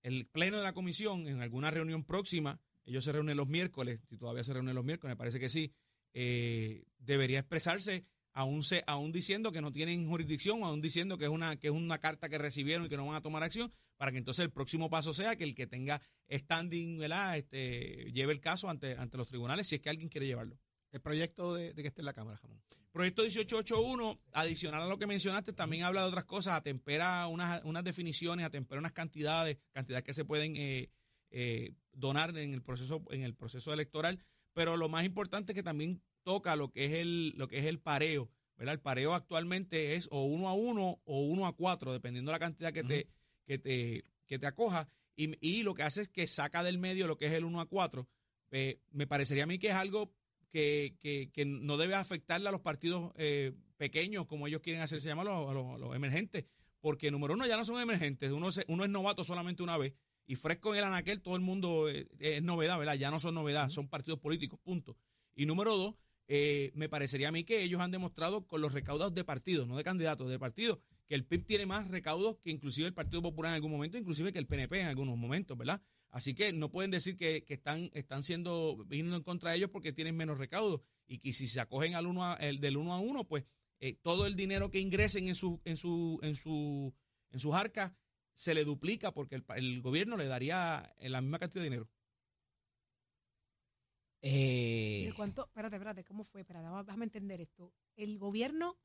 el 0.03 0.27
pleno 0.27 0.59
de 0.59 0.63
la 0.63 0.73
comisión, 0.73 1.27
en 1.27 1.41
alguna 1.43 1.71
reunión 1.71 2.05
próxima, 2.05 2.61
ellos 2.85 3.05
se 3.05 3.13
reúnen 3.13 3.37
los 3.37 3.49
miércoles, 3.49 4.01
si 4.09 4.17
todavía 4.17 4.45
se 4.45 4.55
reúnen 4.55 4.75
los 4.75 4.85
miércoles, 4.85 5.13
me 5.13 5.19
parece 5.19 5.41
que 5.41 5.49
sí, 5.49 5.73
eh, 6.15 6.85
debería 6.99 7.41
expresarse 7.41 8.07
aún, 8.33 8.63
se, 8.63 8.85
aún 8.87 9.13
diciendo 9.13 9.53
que 9.53 9.61
no 9.61 9.73
tienen 9.73 10.09
jurisdicción, 10.09 10.63
aún 10.63 10.81
diciendo 10.81 11.19
que 11.19 11.25
es, 11.25 11.31
una, 11.31 11.57
que 11.57 11.67
es 11.67 11.73
una 11.73 11.99
carta 11.99 12.29
que 12.29 12.39
recibieron 12.39 12.87
y 12.87 12.89
que 12.89 12.97
no 12.97 13.07
van 13.07 13.17
a 13.17 13.21
tomar 13.21 13.43
acción, 13.43 13.73
para 13.99 14.11
que 14.13 14.19
entonces 14.19 14.45
el 14.45 14.51
próximo 14.51 14.89
paso 14.89 15.13
sea 15.13 15.37
que 15.37 15.45
el 15.45 15.55
que 15.55 15.67
tenga 15.67 16.01
standing, 16.31 16.99
¿verdad? 16.99 17.37
Este, 17.37 18.11
lleve 18.13 18.33
el 18.33 18.41
caso 18.41 18.71
ante, 18.71 18.93
ante 18.97 19.19
los 19.19 19.27
tribunales 19.27 19.67
si 19.67 19.75
es 19.75 19.83
que 19.83 19.91
alguien 19.91 20.09
quiere 20.09 20.27
llevarlo. 20.27 20.59
El 20.91 21.03
proyecto 21.03 21.55
de, 21.55 21.75
de 21.75 21.83
que 21.83 21.89
esté 21.89 22.01
en 22.01 22.07
la 22.07 22.15
Cámara, 22.15 22.39
Jamón. 22.39 22.63
Proyecto 22.93 23.23
1881, 23.23 24.19
adicional 24.33 24.83
a 24.83 24.87
lo 24.87 24.99
que 24.99 25.07
mencionaste, 25.07 25.53
también 25.53 25.85
habla 25.85 26.03
de 26.03 26.09
otras 26.09 26.25
cosas, 26.25 26.55
atempera 26.55 27.27
unas, 27.27 27.63
unas 27.65 27.85
definiciones, 27.85 28.47
atempera 28.47 28.79
unas 28.79 28.93
cantidades, 28.93 29.59
cantidades 29.73 30.05
que 30.05 30.15
se 30.15 30.25
pueden 30.25 30.57
eh, 30.57 30.91
eh, 31.31 31.75
donar 31.93 32.37
en 32.39 32.55
el 32.55 32.63
proceso, 32.63 33.05
en 33.11 33.23
el 33.23 33.35
proceso 33.35 33.73
electoral, 33.75 34.19
pero 34.55 34.77
lo 34.77 34.89
más 34.89 35.05
importante 35.05 35.53
es 35.53 35.55
que 35.55 35.63
también 35.63 36.03
toca 36.23 36.57
lo 36.57 36.71
que 36.71 36.87
es 36.87 36.93
el, 36.93 37.35
lo 37.37 37.47
que 37.47 37.59
es 37.59 37.67
el 37.67 37.79
pareo, 37.79 38.31
¿verdad? 38.57 38.75
El 38.75 38.81
pareo 38.81 39.15
actualmente 39.15 39.95
es 39.95 40.09
o 40.11 40.25
uno 40.25 40.49
a 40.49 40.55
uno 40.55 41.01
o 41.05 41.21
uno 41.21 41.47
a 41.47 41.55
cuatro, 41.55 41.93
dependiendo 41.93 42.31
de 42.31 42.35
la 42.35 42.41
cantidad 42.41 42.73
que 42.73 42.85
te, 42.85 43.07
que 43.49 43.59
te, 43.59 44.05
que 44.27 44.39
te 44.39 44.47
acoja, 44.47 44.89
y, 45.17 45.35
y 45.41 45.63
lo 45.63 45.75
que 45.75 45.83
hace 45.83 46.03
es 46.03 46.09
que 46.11 46.27
saca 46.27 46.63
del 46.63 46.77
medio 46.79 47.07
lo 47.07 47.17
que 47.17 47.27
es 47.27 47.33
el 47.33 47.45
uno 47.45 47.61
a 47.63 47.67
cuatro. 47.67 48.07
Eh, 48.51 48.79
me 48.93 49.07
parecería 49.07 49.45
a 49.45 49.47
mí 49.47 49.59
que 49.59 49.69
es 49.69 49.75
algo 49.75 50.13
que, 50.51 50.97
que, 51.01 51.31
que 51.33 51.45
no 51.47 51.77
debe 51.79 51.95
afectarle 51.95 52.49
a 52.49 52.53
los 52.53 52.61
partidos 52.61 53.13
eh, 53.17 53.53
pequeños, 53.79 54.27
como 54.27 54.47
ellos 54.47 54.61
quieren 54.61 54.83
hacerse 54.83 55.09
llamar, 55.09 55.27
a 55.29 55.31
los, 55.31 55.51
a 55.51 55.53
los- 55.55 55.75
a 55.75 55.79
los 55.79 55.97
emergentes, 55.97 56.45
porque 56.81 57.11
número 57.11 57.35
uno 57.35 57.47
ya 57.47 57.57
no 57.57 57.65
son 57.65 57.81
emergentes, 57.81 58.31
uno, 58.31 58.53
se- 58.53 58.65
uno 58.69 58.85
es 58.85 58.91
novato 58.91 59.25
solamente 59.25 59.63
una 59.63 59.77
vez, 59.79 59.95
y 60.27 60.37
fresco 60.37 60.73
en 60.75 60.79
el 60.81 60.85
anaquel 60.85 61.21
todo 61.23 61.37
el 61.37 61.43
mundo 61.43 61.89
eh, 61.89 62.07
es 62.19 62.43
novedad, 62.43 62.79
¿verdad? 62.79 62.95
Ya 62.95 63.11
no 63.11 63.19
son 63.19 63.35
novedad, 63.35 63.71
son 63.71 63.89
partidos 63.89 64.21
políticos, 64.21 64.61
punto. 64.63 64.97
Y 65.35 65.47
número 65.47 65.75
dos, 65.77 65.95
eh, 66.29 66.71
me 66.75 66.89
parecería 66.91 67.29
a 67.29 67.33
mí 67.33 67.45
que 67.45 67.63
ellos 67.63 67.81
han 67.81 67.91
demostrado 67.91 68.47
con 68.47 68.61
los 68.61 68.73
recaudados 68.75 69.15
de 69.15 69.25
partidos, 69.25 69.67
no 69.67 69.77
de 69.77 69.85
candidatos, 69.85 70.29
de 70.31 70.39
partidos, 70.39 70.79
que 71.09 71.15
el 71.15 71.25
PIB 71.25 71.45
tiene 71.47 71.67
más 71.67 71.89
recaudos 71.89 72.37
que 72.39 72.51
inclusive 72.51 72.87
el 72.87 72.95
Partido 72.95 73.23
Popular 73.23 73.51
en 73.51 73.55
algún 73.57 73.71
momento, 73.73 73.97
inclusive 73.99 74.33
que 74.33 74.39
el 74.39 74.47
PNP 74.47 74.81
en 74.83 74.87
algunos 74.89 75.17
momentos, 75.17 75.57
¿verdad? 75.57 75.83
Así 76.11 76.35
que 76.35 76.53
no 76.53 76.71
pueden 76.71 76.91
decir 76.91 77.17
que, 77.17 77.45
que 77.45 77.55
están, 77.55 77.91
están 77.95 78.23
siendo, 78.25 78.85
viniendo 78.87 79.17
en 79.17 79.23
contra 79.23 79.51
de 79.51 79.57
ellos 79.57 79.71
porque 79.71 79.93
tienen 79.93 80.17
menos 80.17 80.39
recaudos 80.39 80.83
y 81.07 81.19
que 81.19 81.33
si 81.33 81.49
se 81.49 81.61
acogen 81.61 81.95
al 81.95 82.07
uno 82.07 82.25
a- 82.25 82.35
el 82.35 82.61
del 82.61 82.77
uno 82.77 82.93
a 82.95 82.99
uno, 83.01 83.25
pues 83.27 83.45
eh, 83.81 83.95
todo 83.95 84.27
el 84.27 84.37
dinero 84.37 84.71
que 84.71 84.81
ingresen 84.81 85.29
en 85.29 85.35
su, 85.35 85.61
en 85.65 85.77
su, 85.77 86.19
en 86.23 86.37
su, 86.37 86.95
en 87.31 87.41
sus 87.41 87.55
arcas 87.55 87.93
se 88.35 88.55
le 88.55 88.65
duplica 88.65 89.13
porque 89.13 89.43
el, 89.57 89.81
gobierno 89.83 90.17
le 90.17 90.27
daría 90.27 90.95
eh, 90.99 91.09
la 91.09 91.21
misma 91.21 91.39
cantidad 91.39 91.63
de 91.63 91.71
dinero. 91.71 91.89
Eh, 94.21 95.05
¿De 95.07 95.13
cuánto? 95.15 95.47
Espérate, 95.47 95.77
espérate, 95.77 96.05
¿cómo 96.05 96.25
fue? 96.25 96.41
Espérate, 96.41 96.67
vamos- 96.67 96.87
déjame 96.87 97.05
entender 97.05 97.41
esto. 97.41 97.73
El 97.97 98.19
gobierno, 98.19 98.77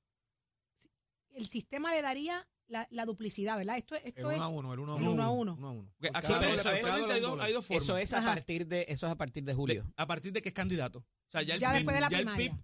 el 1.35 1.47
sistema 1.47 1.93
le 1.93 2.01
daría 2.01 2.47
la, 2.67 2.87
la 2.91 3.05
duplicidad, 3.05 3.57
¿verdad? 3.57 3.77
Esto, 3.77 3.95
El 3.95 4.01
esto 4.05 4.31
es. 4.31 4.37
uno 4.37 4.43
a 4.43 4.47
uno, 4.47 4.73
el 4.73 4.79
uno 4.79 4.93
a 4.93 4.97
el 4.97 5.01
uno. 5.03 5.11
uno 5.11 5.23
a 5.23 5.29
uno. 5.31 5.55
Uno 5.55 5.67
a 5.67 5.71
uno. 5.71 5.91
Porque 5.97 6.07
Por 6.09 6.17
aquí- 6.17 6.27
cada 6.27 6.39
pero 6.39 6.51
dólar, 6.51 6.59
eso- 6.59 6.63
por 6.63 6.71
cada 6.81 6.93
actualmente 6.95 7.13
hay 7.13 7.21
dos- 7.21 7.39
hay 7.41 7.53
dos 7.53 7.65
formas. 7.65 7.83
eso 7.83 7.97
es 7.97 8.13
a 8.13 8.17
Ajá. 8.19 8.27
partir 8.27 8.67
de 8.67 8.85
eso 8.89 9.05
es 9.05 9.11
a 9.11 9.15
partir 9.15 9.43
de 9.43 9.53
julio. 9.53 9.83
De- 9.83 9.93
a 9.97 10.07
partir 10.07 10.31
de 10.31 10.41
que 10.41 10.49
es 10.49 10.55
candidato. 10.55 10.99
O 10.99 11.31
sea, 11.31 11.41
ya, 11.43 11.55
el, 11.55 11.59
Ya 11.59 11.69
el- 11.69 11.73
después 11.75 11.95
de 11.95 12.01
la 12.01 12.09
ya 12.09 12.17
el 12.19 12.23
primaria. 12.25 12.51
PIB 12.51 12.59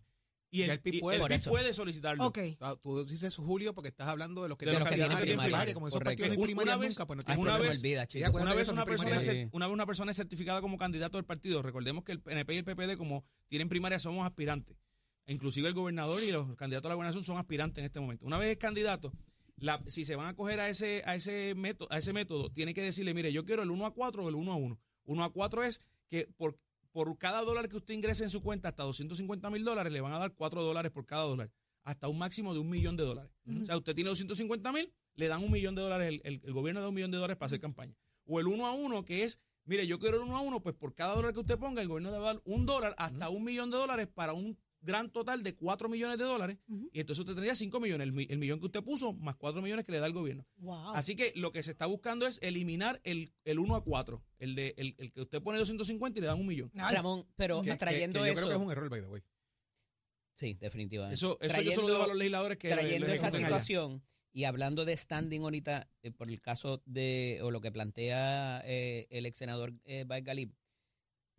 y 0.51 0.61
el, 0.63 0.69
el 0.71 0.79
PIB 0.81 0.99
puede. 1.01 1.17
el 1.21 1.27
PIB 1.27 1.49
puede 1.49 1.73
solicitarlo. 1.73 2.25
Ok. 2.25 2.39
Ah, 2.61 2.75
Tú 2.81 3.05
dices 3.05 3.35
Julio 3.35 3.75
porque 3.75 3.89
estás 3.89 4.07
hablando 4.07 4.41
de 4.43 4.49
los 4.49 4.57
que 4.57 4.65
De 4.65 4.71
tienen 4.71 4.79
los 4.81 4.89
que 4.89 4.95
tienen 4.95 5.11
primaria, 5.27 5.43
primaria, 5.43 5.73
como 5.75 5.87
esos 5.89 5.99
partidos 5.99 6.27
no 6.29 6.31
hay 6.33 6.37
Una 6.37 6.45
primaria 6.47 6.77
vez- 6.77 6.89
nunca, 6.89 7.05
pues 7.05 7.17
no 7.17 7.23
tienen 7.23 7.43
me 7.43 7.51
primaria. 7.51 7.77
olvida, 7.77 8.07
Una 8.41 8.53
vez, 8.55 8.67
una, 8.69 8.85
persona 8.85 9.19
Sí. 9.19 9.49
una 9.51 9.67
vez 9.67 9.73
una 9.73 9.85
persona 9.85 10.11
es 10.11 10.17
certificada 10.17 10.61
como 10.61 10.77
candidato 10.77 11.17
del 11.17 11.25
partido. 11.25 11.61
Recordemos 11.61 12.03
que 12.03 12.13
el 12.13 12.21
PNP 12.21 12.53
y 12.55 12.57
el 12.57 12.63
PPD, 12.63 12.97
como 12.97 13.23
tienen 13.47 13.69
primaria, 13.69 13.99
somos 13.99 14.25
aspirantes. 14.25 14.75
Inclusive 15.29 15.67
el 15.67 15.73
gobernador 15.73 16.21
y 16.23 16.31
los 16.31 16.55
candidatos 16.55 16.87
a 16.87 16.89
la 16.89 16.95
gobernación 16.95 17.23
son 17.23 17.37
aspirantes 17.37 17.79
en 17.79 17.85
este 17.85 17.99
momento. 17.99 18.25
Una 18.25 18.37
vez 18.37 18.49
es 18.51 18.57
candidato, 18.57 19.11
la- 19.57 19.81
si 19.87 20.05
se 20.05 20.15
van 20.15 20.27
a 20.27 20.35
coger 20.35 20.59
a 20.59 20.69
ese, 20.69 21.03
a 21.05 21.15
ese 21.15 21.53
método, 21.55 21.87
a 21.91 21.97
ese 21.97 22.13
método, 22.13 22.49
tiene 22.51 22.73
que 22.73 22.81
decirle, 22.81 23.13
mire, 23.13 23.31
yo 23.31 23.45
quiero 23.45 23.61
el 23.63 23.71
1 23.71 23.85
a 23.85 23.93
4 23.93 24.25
o 24.25 24.29
el 24.29 24.35
1 24.35 24.51
a 24.51 24.55
1. 24.55 24.79
1 25.05 25.23
a 25.23 25.31
4 25.31 25.63
es 25.63 25.81
que 26.07 26.27
por, 26.37 26.57
por 26.91 27.17
cada 27.17 27.41
dólar 27.41 27.69
que 27.69 27.77
usted 27.77 27.93
ingrese 27.93 28.23
en 28.23 28.29
su 28.29 28.41
cuenta, 28.41 28.69
hasta 28.69 28.83
250 28.83 29.49
mil 29.49 29.63
dólares, 29.63 29.93
le 29.93 30.01
van 30.01 30.13
a 30.13 30.19
dar 30.19 30.33
4 30.33 30.63
dólares 30.63 30.91
por 30.91 31.05
cada 31.05 31.23
dólar, 31.23 31.51
hasta 31.83 32.07
un 32.07 32.17
máximo 32.17 32.53
de 32.53 32.59
un 32.59 32.69
millón 32.69 32.97
de 32.97 33.03
dólares. 33.03 33.31
O 33.61 33.65
sea, 33.65 33.77
usted 33.77 33.93
tiene 33.95 34.09
250 34.09 34.71
mil, 34.71 34.91
le 35.15 35.27
dan 35.27 35.43
un 35.43 35.51
millón 35.51 35.75
de 35.75 35.81
dólares, 35.81 36.07
el, 36.07 36.21
el- 36.23 36.41
el 36.43 36.53
gobierno 36.53 36.81
da 36.81 36.89
un 36.89 36.95
millón 36.95 37.11
de 37.11 37.17
dólares 37.17 37.37
para 37.37 37.47
hacer 37.47 37.59
campaña. 37.59 37.95
O 38.25 38.39
el 38.39 38.47
1 38.47 38.65
a 38.65 38.71
1, 38.73 39.05
que 39.05 39.23
es, 39.23 39.39
mire, 39.65 39.85
yo 39.85 39.99
quiero 39.99 40.17
el 40.17 40.23
1 40.23 40.37
a 40.37 40.41
1, 40.41 40.61
pues 40.61 40.75
por 40.75 40.93
cada 40.95 41.13
dólar 41.15 41.33
que 41.33 41.39
usted 41.41 41.59
ponga, 41.59 41.81
el 41.81 41.87
gobierno 41.87 42.11
le 42.11 42.17
va 42.17 42.29
a 42.29 42.33
dar 42.33 42.41
un 42.45 42.65
dólar 42.65 42.95
hasta 42.97 43.29
un 43.29 43.43
millón 43.43 43.69
de 43.71 43.77
dólares 43.77 44.07
para 44.07 44.33
un 44.33 44.57
gran 44.81 45.11
total 45.11 45.43
de 45.43 45.55
4 45.55 45.89
millones 45.89 46.17
de 46.17 46.23
dólares. 46.23 46.57
Y 46.93 46.99
entonces 47.01 47.19
usted 47.19 47.33
tendría 47.33 47.55
5 47.55 47.79
millones, 47.79 48.07
el, 48.07 48.27
el 48.31 48.37
millón 48.37 48.59
que 48.59 48.67
usted 48.67 48.83
puso, 48.83 49.13
más 49.13 49.35
4 49.35 49.61
millones 49.61 49.83
que 49.85 49.91
le 49.91 49.99
da 49.99 50.05
el 50.07 50.13
gobierno. 50.13 50.45
Wow. 50.57 50.91
Así 50.95 51.15
que 51.15 51.33
lo 51.35 51.51
que 51.51 51.63
se 51.63 51.71
está 51.71 51.85
buscando 51.85 52.25
es 52.27 52.39
eliminar 52.41 52.99
el, 53.03 53.31
el 53.45 53.59
1 53.59 53.75
a 53.75 53.83
4, 53.83 54.23
el, 54.39 54.55
de, 54.55 54.73
el, 54.77 54.95
el 54.97 55.11
que 55.11 55.21
usted 55.21 55.41
pone 55.41 55.59
250 55.59 56.17
y 56.17 56.21
le 56.21 56.27
dan 56.27 56.39
un 56.39 56.47
millón. 56.47 56.71
Ay, 56.75 56.95
Ramón, 56.95 57.27
pero 57.35 57.61
Que- 57.61 57.71
que- 57.71 57.75
trayendo 57.77 58.19
que 58.21 58.27
yo 58.27 58.31
eso. 58.33 58.35
creo 58.41 58.47
que 58.49 58.55
es 58.55 58.61
un 58.65 58.71
error, 58.71 58.89
by 58.89 59.01
the 59.01 59.07
way. 59.07 59.21
Sí, 60.35 60.53
definitivamente. 60.59 61.15
Eso, 61.15 61.37
eso 61.41 61.47
yo 61.47 61.49
Trayendo- 61.53 61.75
solo 61.81 61.93
debo 61.93 62.03
a 62.03 62.07
los 62.07 62.15
legisladores 62.17 62.57
que 62.57 62.69
trayendo 62.69 63.07
le 63.07 63.13
esa 63.13 63.27
allá. 63.27 63.37
situación 63.37 64.01
y 64.31 64.45
hablando 64.45 64.85
de 64.85 64.95
standing 64.95 65.41
ahorita 65.41 65.89
eh, 66.01 66.11
por 66.11 66.29
el 66.29 66.39
caso 66.39 66.81
de 66.85 67.39
o 67.43 67.51
lo 67.51 67.59
que 67.59 67.71
plantea 67.71 68.61
eh, 68.63 69.07
el 69.09 69.25
ex 69.25 69.35
senador 69.37 69.73
eh, 69.83 70.05
Baez 70.07 70.23
Galib, 70.23 70.53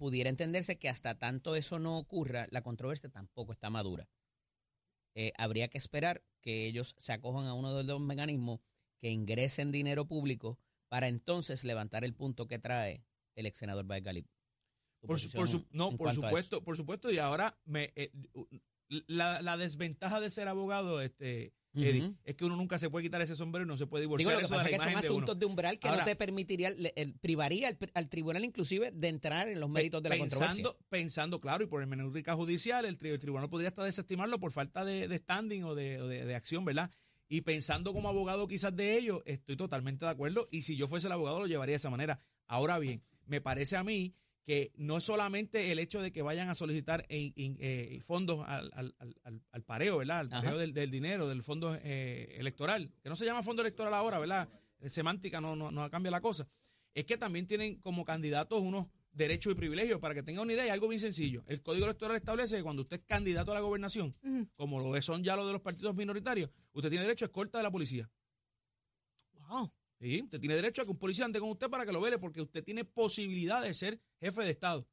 pudiera 0.01 0.31
entenderse 0.31 0.79
que 0.79 0.89
hasta 0.89 1.19
tanto 1.19 1.57
eso 1.57 1.79
no 1.79 1.99
ocurra, 1.99 2.47
la 2.51 2.63
controversia 2.63 3.11
tampoco 3.11 3.53
está 3.53 3.69
madura. 3.69 4.09
Eh, 5.15 5.33
habría 5.37 5.69
que 5.69 5.77
esperar 5.77 6.23
que 6.41 6.65
ellos 6.67 6.95
se 6.97 7.13
acojan 7.13 7.45
a 7.45 7.53
uno 7.53 7.77
de 7.77 7.85
los 7.85 8.01
mecanismos 8.01 8.61
que 8.99 9.11
ingresen 9.11 9.71
dinero 9.73 10.07
público 10.07 10.59
para 10.89 11.07
entonces 11.09 11.65
levantar 11.65 12.03
el 12.05 12.15
punto 12.15 12.47
que 12.49 12.59
trae 12.59 13.05
el 13.35 13.45
ex 13.45 13.59
senador 13.59 13.85
Baez 13.85 14.03
Por, 14.05 15.21
su- 15.21 15.27
posición 15.31 15.41
por 15.43 15.49
su- 15.51 15.67
no, 15.71 15.91
por 15.99 16.09
supuesto, 16.15 16.65
por 16.65 16.77
supuesto, 16.79 17.11
y 17.13 17.19
ahora 17.19 17.59
me 17.67 17.93
eh, 17.95 18.11
la, 19.07 19.43
la 19.43 19.59
desventaja 19.59 20.19
de 20.19 20.31
ser 20.31 20.49
abogado, 20.49 21.03
este, 21.03 21.53
Eddie, 21.73 22.15
es 22.25 22.35
que 22.35 22.45
uno 22.45 22.57
nunca 22.57 22.79
se 22.79 22.91
puede 22.91 23.05
quitar 23.05 23.23
ese 23.23 23.37
sombrero 23.37 23.65
y 23.65 23.69
no 23.69 23.77
se 23.77 23.87
puede 23.87 24.03
Digo, 24.03 24.17
divorciar 24.19 24.33
lo 24.35 24.39
que 24.41 24.43
de 24.45 24.49
pasa 24.49 24.63
la 24.65 24.71
es 24.71 24.77
que 24.77 24.83
son 24.93 25.01
de 25.01 25.07
asuntos 25.07 25.39
de 25.39 25.47
umbral 25.47 25.79
que 25.79 25.89
Ahora- 25.89 26.01
no 26.01 26.05
te 26.07 26.17
permitiría, 26.17 26.71
le- 26.71 26.93
el- 26.97 27.15
privaría 27.15 27.69
al, 27.69 27.79
al 27.95 28.09
tribunal 28.09 28.45
inclusive 28.45 28.91
de 28.91 29.09
entrar 29.09 29.49
en 29.49 29.61
los 29.61 29.71
méritos 29.71 30.03
de 30.03 30.09
la 30.09 30.19
controversia. 30.19 30.49
pensando, 30.65 30.79
pensando, 30.89 31.41
claro, 31.41 31.63
y 31.65 31.67
por 31.69 31.81
hermenéutica 31.81 32.35
judicial, 32.35 32.85
el, 32.85 32.99
tri- 32.99 33.11
el 33.13 33.19
tribunal 33.21 33.49
podría 33.49 33.69
hasta 33.69 33.85
desestimarlo 33.85 34.41
por 34.41 34.51
falta 34.53 34.85
de, 34.85 35.07
de 35.07 35.19
standing 35.19 35.63
o 35.65 35.75
de, 35.77 36.01
o 36.01 36.09
de- 36.09 36.25
de 36.25 36.35
acción, 36.35 36.65
¿verdad? 36.65 36.91
Y 37.29 37.43
pensando 37.43 37.93
como 37.93 38.09
abogado 38.09 38.49
quizás 38.49 38.75
de 38.75 38.99
ello, 38.99 39.23
estoy 39.25 39.57
totalmente 39.57 40.05
de 40.05 40.11
acuerdo. 40.11 40.49
Y 40.51 40.63
si 40.63 40.77
yo 40.77 40.89
fuese 40.89 41.07
el 41.07 41.13
abogado, 41.13 41.39
lo 41.39 41.47
llevaría 41.47 41.75
de 41.75 41.77
esa 41.77 41.89
manera. 41.91 42.19
Ahora 42.49 42.81
bien, 42.81 43.01
me 43.27 43.41
parece 43.41 43.77
a 43.77 43.85
mí 43.85 44.17
que 44.45 44.73
no 44.77 44.97
es 44.97 45.05
solamente 45.05 45.71
el 45.71 45.79
hecho 45.79 46.01
de 46.01 46.13
que 46.13 46.23
vayan 46.23 46.49
a 46.49 46.55
solicitar 46.55 47.05
en- 47.09 47.33
en, 47.37 47.57
eh, 47.61 48.01
fondos 48.03 48.45
al, 48.49 48.71
al- 48.75 48.95
al- 48.99 49.17
al- 49.25 49.43
al 49.53 49.63
pareo, 49.63 49.99
¿verdad? 49.99 50.21
Al 50.21 50.29
pareo 50.31 50.59
del, 50.59 50.73
del 50.73 50.91
dinero, 50.91 51.29
del 51.29 51.43
fondo 51.43 51.77
eh, 51.83 52.37
electoral, 52.39 52.93
que 53.03 53.09
no 53.09 53.17
se 53.17 53.25
llama 53.27 53.43
fondo 53.43 53.63
electoral 53.63 53.95
ahora, 53.95 54.19
¿verdad? 54.19 54.49
Semántica 54.87 55.41
no, 55.41 55.55
no, 55.55 55.71
no 55.71 55.89
cambia 55.91 56.11
la 56.11 56.21
cosa. 56.21 56.49
Es 56.95 57.05
que 57.05 57.17
también 57.17 57.47
tienen 57.47 57.77
como 57.81 58.05
candidatos 58.05 58.61
unos 58.63 58.87
derechos 59.13 59.53
y 59.53 59.55
privilegios. 59.55 60.01
Para 60.01 60.15
que 60.15 60.23
tengan 60.23 60.43
una 60.45 60.55
idea, 60.55 60.65
hay 60.65 60.71
algo 60.71 60.89
bien 60.89 61.01
sencillo. 61.01 61.45
El 61.47 61.63
Código 61.63 61.85
Electoral 61.85 62.17
establece 62.17 62.57
que 62.57 62.63
cuando 62.63 62.83
usted 62.83 62.99
es 63.01 63.07
candidato 63.07 63.53
a 63.53 63.55
la 63.55 63.61
gobernación, 63.61 64.13
como 64.57 64.81
lo 64.81 65.01
son 65.03 65.23
ya 65.23 65.37
los 65.37 65.47
de 65.47 65.53
los 65.53 65.61
partidos 65.63 65.95
minoritarios, 65.95 66.51
usted 66.73 66.89
tiene 66.89 67.05
derecho 67.05 67.27
a 67.27 67.29
escolta 67.29 67.59
de 67.59 67.65
la 67.65 67.71
policía. 67.71 68.11
Wow. 69.49 69.73
¿Sí? 70.01 70.23
Usted 70.23 70.41
tiene 70.41 70.57
derecho 70.57 70.83
a 70.83 70.85
que 70.85 70.91
un 70.91 70.99
policía 70.99 71.25
ande 71.25 71.41
con 71.41 71.51
usted 71.51 71.69
para 71.69 71.85
que 71.87 71.93
lo 71.93 72.01
vele, 72.01 72.19
porque 72.19 72.41
usted 72.41 72.65
tiene 72.65 72.85
posibilidad 72.85 73.63
de 73.63 73.75
ser 73.75 74.01
jefe 74.21 74.43
de 74.43 74.51
Estado. 74.51 74.89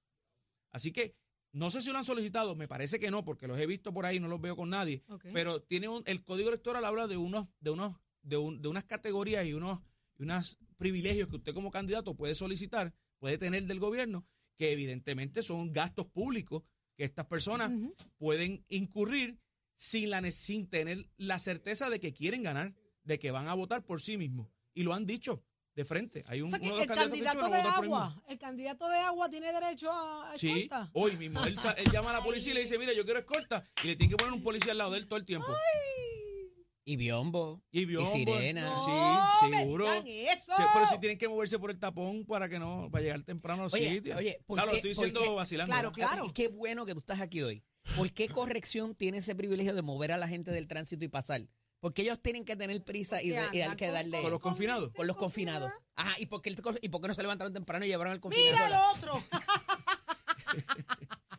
Así 0.71 0.91
que 0.91 1.15
no 1.53 1.71
sé 1.71 1.81
si 1.81 1.91
lo 1.91 1.97
han 1.97 2.05
solicitado, 2.05 2.55
me 2.55 2.67
parece 2.67 2.99
que 2.99 3.09
no, 3.09 3.23
porque 3.23 3.47
los 3.47 3.57
he 3.59 3.65
visto 3.65 3.93
por 3.93 4.05
ahí, 4.05 4.19
no 4.19 4.27
los 4.27 4.41
veo 4.41 4.55
con 4.55 4.69
nadie. 4.69 5.03
Pero 5.33 5.61
tiene 5.61 5.87
un- 5.87 6.03
el 6.05 6.23
Código 6.23 6.49
Electoral 6.49 6.83
habla 6.85 7.07
de 7.07 7.17
unos, 7.17 7.47
de 7.59 7.71
unos, 7.71 7.95
de, 8.21 8.37
un- 8.37 8.61
de 8.61 8.67
unas 8.67 8.83
categorías 8.83 9.45
y 9.45 9.53
unos, 9.53 9.79
y 10.19 10.23
unos 10.23 10.59
privilegios 10.77 11.29
que 11.29 11.37
usted 11.37 11.53
como 11.53 11.71
candidato 11.71 12.15
puede 12.15 12.35
solicitar, 12.35 12.93
puede 13.19 13.37
tener 13.37 13.65
del 13.65 13.79
gobierno, 13.79 14.27
que 14.57 14.71
evidentemente 14.71 15.41
son 15.41 15.71
gastos 15.71 16.05
públicos 16.07 16.63
que 16.95 17.03
estas 17.05 17.25
personas 17.27 17.71
pueden 18.17 18.65
incurrir 18.69 19.39
sin, 19.75 20.09
la, 20.09 20.29
sin 20.31 20.67
tener 20.67 21.09
la 21.17 21.39
certeza 21.39 21.89
de 21.89 21.99
que 21.99 22.11
quieren 22.13 22.43
ganar, 22.43 22.75
de 23.03 23.19
que 23.19 23.31
van 23.31 23.47
a 23.47 23.53
votar 23.53 23.85
por 23.85 24.01
sí 24.01 24.17
mismos. 24.17 24.47
Y 24.77 24.83
lo 24.83 24.93
han 24.93 25.05
dicho 25.05 25.43
de 25.75 25.85
frente. 25.85 26.23
Hay 26.27 26.41
un, 26.41 26.47
O 26.47 26.51
sea 26.51 26.59
que 26.59 26.65
uno 26.67 26.77
de 26.77 26.85
los 26.85 26.97
el 26.97 27.11
dicho 27.11 27.25
candidato 27.25 27.49
de 27.49 27.59
agua, 27.61 28.23
el 28.27 28.37
candidato 28.37 28.87
de 28.89 28.97
agua 28.99 29.29
tiene 29.29 29.51
derecho 29.51 29.91
a 29.91 30.31
a 30.31 30.37
Sí, 30.37 30.49
escolta. 30.49 30.89
hoy 30.93 31.15
mismo. 31.17 31.43
Él, 31.45 31.55
llama 31.91 32.11
a 32.11 32.13
la 32.13 32.23
policía 32.23 32.51
y 32.51 32.55
le 32.55 32.61
dice, 32.61 32.77
mira, 32.77 32.93
yo 32.93 33.03
quiero 33.05 33.19
escolta. 33.19 33.63
Y 33.83 33.87
le 33.87 33.95
tiene 33.95 34.11
que 34.11 34.17
poner 34.17 34.33
un 34.33 34.43
policía 34.43 34.71
al 34.71 34.77
lado 34.79 34.91
de 34.91 34.99
él 34.99 35.07
todo 35.07 35.17
el 35.19 35.25
tiempo. 35.25 35.47
Y 36.85 36.95
biombo. 36.95 37.61
Y 37.71 37.85
vio. 37.85 38.05
sirena. 38.05 38.61
No 38.69 38.77
sí, 39.41 39.53
seguro. 39.57 39.85
digan 39.85 40.07
eso. 40.07 40.53
Sí, 40.55 40.63
pero 40.73 40.85
si 40.87 40.99
tienen 40.99 41.17
que 41.17 41.27
moverse 41.27 41.59
por 41.59 41.69
el 41.69 41.79
tapón 41.79 42.23
para 42.25 42.47
que 42.47 42.59
no, 42.59 42.87
para 42.89 43.03
llegar 43.03 43.23
temprano 43.23 43.61
a 43.61 43.65
los 43.65 43.73
Oye, 43.73 43.89
sitios. 43.95 44.17
oye, 44.17 44.39
¿por 44.45 44.55
claro, 44.57 44.71
qué- 44.71 44.77
estoy 44.77 44.91
diciendo 44.91 45.21
qué? 45.21 45.29
vacilando. 45.29 45.71
Claro, 45.73 45.91
claro. 45.91 46.25
Y 46.27 46.31
qué 46.33 46.47
bueno 46.47 46.85
que 46.85 46.93
tú 46.93 46.99
estás 46.99 47.19
aquí 47.19 47.41
hoy. 47.41 47.61
¿Por 47.97 48.11
qué 48.13 48.29
corrección 48.29 48.95
tiene 48.95 49.17
ese 49.17 49.35
privilegio 49.35 49.73
de 49.73 49.81
mover 49.81 50.11
a 50.13 50.17
la 50.17 50.27
gente 50.29 50.51
del 50.51 50.67
tránsito 50.67 51.03
y 51.03 51.07
pasar? 51.09 51.41
Porque 51.79 52.01
ellos 52.01 52.19
tienen 52.21 52.43
que 52.43 52.55
tener 52.55 52.83
prisa 52.83 53.21
y, 53.21 53.29
de- 53.29 53.47
y 53.53 53.61
hay 53.61 53.75
que 53.75 53.91
darle 53.91 54.21
Con 54.21 54.31
los 54.31 54.41
confinados. 54.41 54.91
con 54.95 55.05
los 55.07 55.15
confinados. 55.15 55.71
Ajá, 55.95 56.15
¿y 56.19 56.25
por 56.25 56.41
qué, 56.41 56.49
el- 56.49 56.57
y 56.81 56.89
por 56.89 57.01
qué 57.01 57.07
no 57.07 57.13
se 57.13 57.21
levantaron 57.21 57.53
temprano 57.53 57.85
y 57.85 57.87
llevaron 57.89 58.13
al 58.13 58.19
confinado? 58.19 58.51
Mira 58.55 58.67
el 58.67 58.97
otro. 58.97 59.23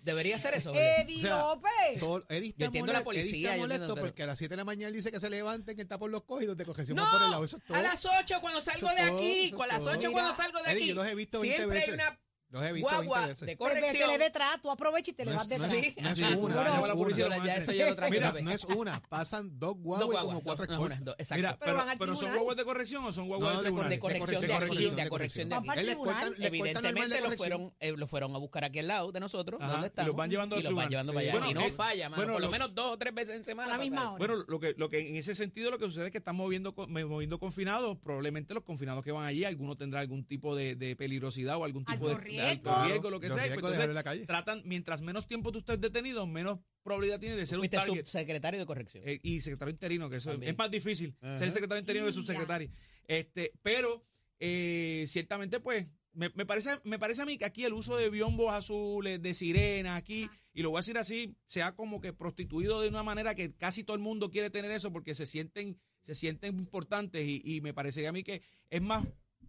Debería 0.02 0.36
hacer 0.36 0.54
eso. 0.54 0.72
Eddie 0.74 1.16
O 1.18 1.20
sea, 1.20 1.38
López. 1.38 1.70
Todo- 2.00 2.24
Eddie 2.30 2.48
está 2.50 2.60
Yo 2.60 2.66
entiendo 2.66 2.92
la 2.92 3.00
molesto- 3.00 3.04
policía, 3.04 3.30
Eddie 3.30 3.42
está 3.44 3.56
yo 3.56 3.60
molesto 3.62 3.82
entiendo, 3.82 3.94
pero- 3.96 4.06
porque 4.06 4.22
a 4.22 4.26
las 4.26 4.38
7 4.38 4.52
de 4.52 4.56
la 4.56 4.64
mañana 4.64 4.88
él 4.88 4.94
dice 4.94 5.10
que 5.12 5.20
se 5.20 5.28
levanten, 5.28 5.76
que 5.76 5.82
está 5.82 5.98
por 5.98 6.10
los 6.10 6.22
cogidos 6.24 6.56
de 6.56 6.64
cogeción 6.64 6.96
No, 6.96 7.10
por 7.10 7.22
el 7.22 7.30
lado. 7.30 7.44
Eso 7.44 7.56
es 7.58 7.64
todo. 7.64 7.76
a 7.76 7.82
las 7.82 8.04
8 8.06 8.40
cuando 8.40 8.60
salgo 8.62 8.78
Eso 8.78 8.88
de 8.88 9.06
todo, 9.08 9.18
aquí, 9.18 9.46
eso 9.48 9.56
con 9.56 9.68
las 9.68 9.78
todo. 9.80 9.90
8 9.90 10.12
cuando 10.12 10.34
salgo 10.34 10.58
de 10.62 10.70
Eddie, 10.70 10.78
aquí. 10.78 10.88
yo 10.88 10.94
los 10.94 11.06
he 11.08 11.14
visto 11.14 11.40
20 11.40 11.56
siempre 11.58 11.78
veces. 11.78 11.88
hay 11.92 11.94
una 11.94 12.20
Los 12.50 12.62
he 12.64 12.72
visto 12.72 12.88
guagua 12.88 13.18
20 13.18 13.28
veces. 13.28 13.46
de 13.46 13.52
que 13.52 13.56
corrección. 13.58 14.10
le 14.10 14.18
detrás, 14.18 14.62
tú 14.62 14.70
aprovechas 14.70 15.08
y 15.08 15.12
te 15.12 15.24
le 15.26 15.32
No 15.32 15.36
vas 15.36 15.50
es- 15.50 15.58
no 15.58 15.64
detrás. 15.66 15.84
es- 15.84 15.94
Sí, 15.94 16.00
no 16.00 16.08
es 16.08 16.36
una, 16.36 16.54
no 16.54 16.60
es 16.62 16.70
la 16.72 16.80
una. 16.84 16.94
publicidad, 16.94 17.44
ya 17.44 17.56
eso 17.56 17.72
yo 17.72 17.88
lo 17.90 17.94
traigo. 17.96 18.14
Mira, 18.14 18.32
Pepe. 18.32 18.42
no 18.44 18.50
es 18.50 18.64
una, 18.64 19.00
pasan 19.08 19.58
dos 19.58 19.68
Dos 19.68 19.76
guaguas 19.82 20.00
y 20.00 20.04
guaguas, 20.12 20.24
como 20.26 20.42
cuatro 20.42 20.66
no, 20.66 20.72
escoltas. 20.72 21.00
no, 21.02 21.12
exacto. 21.12 21.36
Mira, 21.36 21.50
Pero 21.58 21.64
pero, 21.66 21.76
van 21.76 21.88
al 21.90 21.98
pero 21.98 22.06
son 22.12 22.16
tribunal. 22.18 22.38
guaguas 22.38 22.56
de 22.56 22.64
corrección 22.64 23.04
o 23.04 23.12
son 23.12 23.28
guaguas 23.28 23.48
No, 23.48 23.50
de 23.50 23.56
de, 23.58 23.62
tribunal? 23.64 23.88
De 23.90 23.98
corrección, 23.98 24.28
de 24.40 24.48
corrección, 24.48 24.96
de 24.96 25.08
corrección 25.08 25.48
de 25.50 25.54
Van 25.56 25.64
para 25.64 25.80
el 25.80 25.80
Él 25.80 25.86
les 25.86 25.94
tribunal. 25.96 26.14
cortan- 26.14 26.28
les 26.38 26.38
cortan 26.38 26.48
normal 26.48 26.68
Evidentemente 26.78 27.14
de 27.16 27.20
corrección. 27.22 27.50
fueron, 27.58 27.74
eh, 27.80 27.92
los 27.96 28.10
fueron 28.10 28.34
a 28.34 28.38
buscar 28.38 28.64
aquí 28.64 28.78
al 28.78 28.86
lado 28.88 29.12
de 29.12 29.20
nosotros, 29.20 29.60
Ajá, 29.60 29.72
donde 29.72 29.86
y 29.86 29.88
estamos. 29.88 30.06
los 30.08 30.16
van 30.16 30.30
llevando 30.30 30.56
al 30.56 30.60
y 30.60 30.64
los 30.64 30.74
van 30.74 30.88
tribunal. 30.88 30.90
llevando 30.90 31.12
Sí. 31.12 31.14
para 31.16 31.22
allá. 31.28 31.32
Bueno, 31.32 31.50
y 31.50 31.54
no 31.54 31.60
eh, 31.68 31.72
falla, 31.72 32.08
mano. 32.08 32.16
bueno, 32.16 32.32
por 32.32 32.40
lo 32.40 32.46
los- 32.46 32.52
menos 32.52 32.74
dos 32.74 32.92
o 32.92 32.98
tres 32.98 33.14
veces 33.14 33.36
en 33.36 33.44
semana. 33.44 33.68
A 33.68 33.72
la 33.72 33.74
pasa 33.78 33.84
misma 33.84 34.00
eso. 34.00 34.08
hora. 34.08 34.18
Bueno, 34.18 34.44
lo 34.48 34.60
que, 34.60 34.74
lo 34.78 34.88
que 34.88 35.08
en 35.08 35.16
ese 35.16 35.34
sentido 35.34 35.70
lo 35.70 35.78
que 35.78 35.84
sucede 35.84 36.06
es 36.06 36.12
que 36.12 36.18
están 36.18 36.36
moviendo, 36.36 36.74
co- 36.74 36.88
moviendo 36.88 37.38
confinados. 37.38 37.98
Probablemente 37.98 38.54
los 38.54 38.64
confinados 38.64 39.04
que 39.04 39.12
van 39.12 39.26
allí, 39.26 39.44
alguno 39.44 39.76
tendrá 39.76 40.00
algún 40.00 40.24
tipo 40.24 40.56
de, 40.56 40.74
de 40.76 40.96
peligrosidad 40.96 41.56
o 41.58 41.64
algún 41.64 41.84
tipo 41.84 42.08
de 42.08 42.14
riesgo. 42.40 42.70
alto 42.70 42.88
riesgo, 42.88 43.10
lo 43.10 43.20
que 43.20 43.28
Los 43.28 43.36
sea. 43.36 43.46
y 43.46 43.48
riesgos 43.48 43.62
pues 43.70 43.76
de 43.76 43.76
entonces 43.76 43.78
dejarlo 43.78 43.92
en 43.92 43.94
la 43.96 44.02
calle. 44.02 44.26
tratan, 44.26 44.62
mientras 44.64 45.02
menos 45.02 45.26
tiempo 45.26 45.52
tú 45.52 45.58
estés 45.58 45.80
detenido, 45.80 46.26
menos 46.26 46.58
probabilidad 46.82 47.20
tiene 47.20 47.36
de 47.36 47.46
ser 47.46 47.58
un 47.58 47.68
target. 47.68 48.04
subsecretario 48.04 48.60
de 48.60 48.66
corrección. 48.66 49.02
Eh, 49.06 49.20
y 49.22 49.40
secretario 49.40 49.72
interino, 49.72 50.08
que 50.08 50.16
eso 50.16 50.30
También. 50.30 50.52
es 50.52 50.58
más 50.58 50.70
difícil, 50.70 51.14
Ajá. 51.20 51.38
ser 51.38 51.50
secretario 51.52 51.80
interino 51.80 52.06
que 52.06 52.12
subsecretario. 52.12 52.70
Este, 53.06 53.52
pero 53.62 54.04
eh, 54.40 55.04
ciertamente, 55.06 55.60
pues, 55.60 55.86
me, 56.12 56.30
me 56.34 56.46
parece, 56.46 56.70
me 56.84 56.98
parece 56.98 57.22
a 57.22 57.26
mí 57.26 57.36
que 57.38 57.44
aquí 57.44 57.64
el 57.64 57.72
uso 57.72 57.96
de 57.96 58.10
biombos 58.10 58.52
azules, 58.52 59.20
de 59.22 59.34
sirenas, 59.34 59.96
aquí, 59.98 60.28
y 60.52 60.62
lo 60.62 60.70
voy 60.70 60.78
a 60.78 60.80
decir 60.80 60.98
así, 60.98 61.36
se 61.44 61.62
ha 61.62 61.74
como 61.76 62.00
que 62.00 62.12
prostituido 62.12 62.80
de 62.80 62.88
una 62.88 63.02
manera 63.02 63.34
que 63.34 63.54
casi 63.54 63.84
todo 63.84 63.96
el 63.96 64.02
mundo 64.02 64.30
quiere 64.30 64.50
tener 64.50 64.70
eso 64.70 64.92
porque 64.92 65.14
se 65.14 65.26
sienten, 65.26 65.78
se 66.02 66.14
sienten 66.14 66.58
importantes 66.58 67.24
y, 67.26 67.40
y 67.44 67.60
me 67.60 67.72
parecería 67.74 68.08
a 68.08 68.12
mí 68.12 68.22
que 68.24 68.42
es 68.70 68.82
más 68.82 69.06